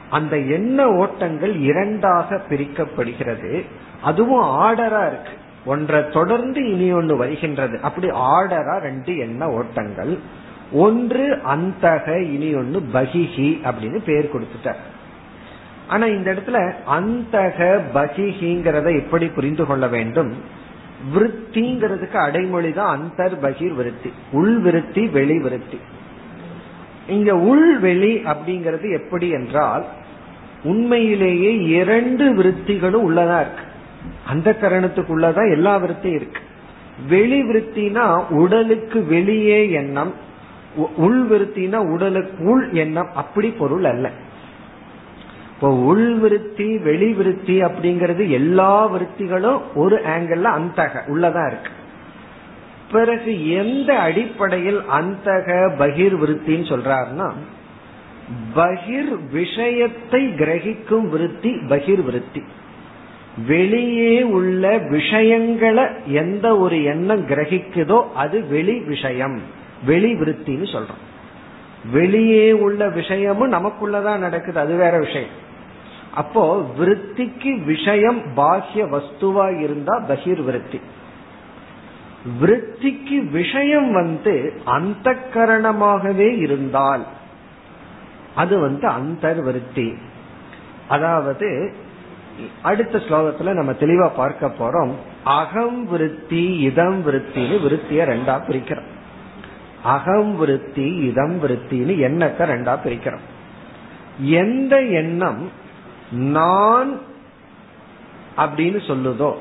அந்த 0.10 0.38
எண்ண 0.38 0.88
ஓட்டங்கள் 0.88 1.56
இரண்டாக 1.56 2.42
பிரிக்கப்படுகிறது. 2.50 3.66
அதுவும் 4.02 4.44
ஆர்டரா 4.44 5.08
இருக்கு. 5.08 5.32
ஒன்றை 5.66 6.10
தொடர்ந்து 6.10 6.72
இனி 6.72 6.92
ஒன்று 6.92 7.18
வருகின்றது. 7.18 7.80
அப்படி 7.82 8.08
ஆர்டரா 8.08 8.80
ரெண்டு 8.80 9.18
எண்ண 9.18 9.50
ஓட்டங்கள். 9.50 10.20
ஒன்று 10.72 11.40
அந்தக 11.50 12.22
இனி 12.22 12.56
ஒன்னு 12.56 12.84
பகிஹி 12.94 13.60
அப்படின்னு 13.64 14.00
பேர் 14.06 14.30
கொடுத்துட்டார். 14.34 14.76
ஆனா 15.88 16.06
இந்த 16.06 16.34
இடத்துல 16.34 16.74
அந்தக 16.90 17.82
பகிஹிங்கிறத 17.94 19.00
எப்படி 19.00 19.28
புரிந்து 19.28 19.66
கொள்ள 19.66 19.88
வேண்டும்? 19.88 20.34
விருத்திங்கிறதுக்கு 21.16 22.16
அடைமொழி 22.16 22.74
தான் 22.74 23.00
அந்தர் 23.00 23.32
பகிர் 23.42 23.76
விருத்தி. 23.76 24.14
உள் 24.32 24.60
விருத்தி 24.60 25.08
வெளி 25.08 25.40
விருத்தி. 25.40 25.78
இங்க 27.08 27.38
உள் 27.38 27.80
வெளி 27.80 28.16
அப்படிங்கிறது 28.16 29.02
எப்படி 29.02 29.30
என்றால் 29.30 29.86
உண்மையிலேயே 30.64 31.58
இரண்டு 31.58 32.34
விருத்திகளும் 32.34 33.12
உள்ளதா 33.12 33.40
இருக்கு. 33.40 33.64
அந்த 34.28 34.58
கரணத்துக்குள்ளதான் 34.62 35.52
எல்லா 35.52 35.80
விருத்தியும் 35.80 36.16
இருக்கு. 36.16 36.42
வெளி 37.08 37.44
விருத்தினா 37.44 38.30
உடலுக்கு 38.30 39.06
வெளியே 39.06 39.72
எண்ணம் 39.72 40.30
உள் 40.76 41.28
விருத்தினா 41.30 41.92
உடலுக்கு 41.94 42.44
உள் 42.44 42.72
எண்ணம் 42.74 43.10
அப்படி 43.16 43.50
பொருள் 43.50 43.84
அல்ல. 43.84 44.12
இப்போ 45.54 45.74
உள் 45.76 46.14
விருத்தி 46.14 46.78
வெளி 46.78 47.14
விருத்தி 47.14 47.62
அப்படிங்கிறது 47.62 48.30
எல்லா 48.30 48.88
விருத்திகளும் 48.88 49.62
ஒரு 49.76 50.02
ஆங்கிள் 50.06 50.48
அந்தக 50.58 50.94
உள்ளதா 51.08 51.48
இருக்கு. 51.48 51.70
பிறகு 52.92 53.50
எந்த 53.50 54.00
அடிப்படையில் 54.00 54.80
அந்தக 54.80 55.70
பகிர் 55.78 56.16
விருத்தின்னு 56.22 56.66
சொல்றாருன்னா 56.72 57.32
பகிர் 58.56 59.28
விஷயத்தை 59.32 60.28
கிரகிக்கும் 60.28 61.10
விருத்தி 61.10 61.50
பகிர் 61.50 62.04
விருத்தி. 62.04 62.44
வெளியே 63.48 64.22
உள்ள 64.22 64.78
விஷயங்களை 64.78 65.86
எந்த 66.08 66.58
ஒரு 66.58 66.84
எண்ணம் 66.84 67.28
கிரகிக்குதோ 67.28 68.12
அது 68.16 68.48
வெளி 68.48 68.80
விஷயம். 68.80 69.60
வெளி 69.86 70.12
விருத்தின்னு 70.14 70.68
சொல்றோம். 70.74 71.04
வெளியே 71.92 72.52
உள்ள 72.52 72.90
விஷயமும் 72.90 73.54
நமக்குள்ளதான் 73.54 74.26
நடக்குது 74.26 74.60
அது 74.60 74.76
வேற 74.76 74.98
விஷயம். 74.98 75.36
அப்போ 76.14 76.44
விருத்திக்கு 76.80 77.52
விஷயம் 77.66 78.20
பாஹ்ய 78.36 78.84
வஸ்துவா 78.96 79.48
இருந்தா 79.60 79.96
பகிர் 80.10 80.44
விருத்தி 80.44 80.82
விருத்திக்கு 82.42 83.18
விஷயம் 83.32 83.92
வந்து 83.92 84.34
அந்த 84.66 85.14
கரணமாகவே 85.34 86.30
இருந்தால் 86.38 87.06
அது 88.36 88.60
வந்து 88.60 88.88
அந்தர்விருத்தி. 88.88 89.88
அதாவது 90.88 91.48
அடுத்த 92.62 92.98
ஸ்லோகத்துல 92.98 93.54
நம்ம 93.54 93.72
தெளிவா 93.72 94.08
பார்க்க 94.16 94.54
போறோம் 94.60 94.94
அகம் 95.24 95.82
விருத்தி 95.86 96.46
இதம் 96.60 97.00
விருத்தின்னு 97.08 97.58
விருத்திய 97.62 98.06
ரெண்டா 98.06 98.36
பிரிக்கிறோம். 98.48 98.91
அகம் 99.84 100.36
விருத்தி 100.36 100.88
இதம் 101.10 101.38
விருத்தின்னு 101.44 101.94
எண்ணத்தை 102.08 102.48
ரெண்டா 102.48 102.74
பிரிக்கிறோம். 102.86 103.26
எந்த 104.20 104.82
எண்ணம் 104.82 105.42
நான் 106.12 106.92
அப்படின்னு 108.38 108.80
சொல்லுதோ 108.88 109.32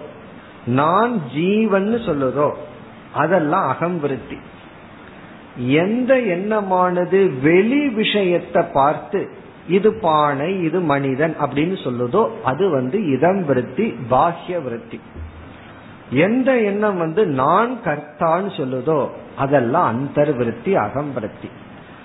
நான் 0.66 1.12
ஜீவன் 1.34 1.92
சொல்லுதோ 2.08 2.48
அதெல்லாம் 3.12 3.68
அகம் 3.68 4.00
விருத்தி. 4.00 4.38
எந்த 5.56 6.18
எண்ணமானது 6.18 7.18
வெளி 7.42 7.88
விஷயத்தை 7.88 8.62
பார்த்து 8.72 9.20
இது 9.68 9.90
பானை 9.94 10.62
இது 10.62 10.80
மனிதன் 10.80 11.34
அப்படின்னு 11.40 11.76
சொல்லுதோ 11.84 12.22
அது 12.42 12.70
வந்து 12.70 12.98
இதம் 13.12 13.44
விருத்தி 13.44 13.86
பாஹ்ய 14.10 14.62
விருத்தி. 14.62 15.00
எந்த 16.10 16.58
எண்ணம் 16.58 16.98
வந்து 16.98 17.26
நான் 17.26 17.78
கர்த்தான்னு 17.84 18.50
சொல்லுதோ 18.56 19.08
அதெல்லாம் 19.36 19.86
அந்தர்விருத்தி 19.86 20.74
அகம்பிருத்தி. 20.74 21.48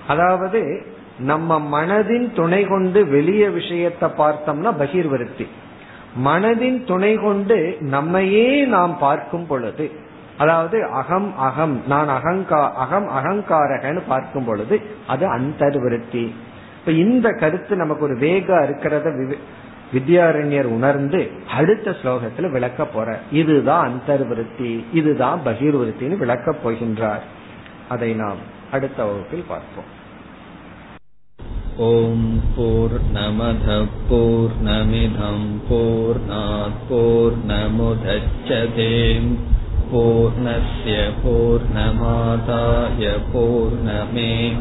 அதாவது 0.07 0.85
நம்ம 1.17 1.59
மனதின் 1.71 2.33
துணை 2.33 2.65
கொண்டு 2.65 3.07
வெளிய 3.07 3.49
விஷயத்தை 3.49 4.09
பார்த்தோம்னா 4.09 4.71
பகிர்விருத்தி. 4.79 5.47
மனதின் 6.23 6.85
துணை 6.85 7.15
கொண்டு 7.15 7.77
நம்மையே 7.79 8.65
நாம் 8.65 8.97
பார்க்கும் 8.97 9.47
பொழுது 9.47 9.91
அதாவது 10.37 10.83
அகம் 10.85 11.37
அகம் 11.37 11.81
நான் 11.87 12.07
அகங்கா 12.07 12.71
அகம் 12.71 13.09
அகங்காரகன்னு 13.09 14.01
பார்க்கும் 14.07 14.45
பொழுது 14.45 14.81
அது 15.07 15.25
அந்தர்விருத்தி. 15.27 16.33
இப்ப 16.79 16.91
இந்த 16.91 17.29
கருத்து 17.29 17.75
நமக்கு 17.75 18.03
ஒரு 18.03 18.13
வேகா 18.13 18.57
இருக்கிறத 18.63 19.37
வித்யாரண்யர் 19.94 20.68
உணர்ந்து 20.68 21.20
அடுத்த 21.50 21.94
ஸ்லோகத்துல 22.02 22.50
விளக்க 22.50 22.84
போற 22.84 23.08
இதுதான் 23.30 23.86
அந்தர்விருத்தி 23.88 24.72
இதுதான் 24.92 25.40
பகிர்விருத்தின்னு 25.44 26.18
விளக்கப் 26.18 26.62
போகின்றார் 26.64 27.24
அதை 27.88 28.10
நாம் 28.14 28.42
அடுத்த 28.70 28.98
வகுப்பில் 29.04 29.48
பார்ப்போம் 29.48 29.90
ஓம் 31.88 32.28
போர் 32.56 32.96
நமத 33.12 33.78
போர் 34.08 34.56
நமிதம் 34.64 35.48
போர் 35.68 36.20
போர் 36.88 37.38
நமுதச்சதேம் 37.48 39.30
पूर्णस्य 39.90 40.96
पूर्णमादाय 41.22 43.06
पूर्णमेवावशिष्यते 43.32 44.60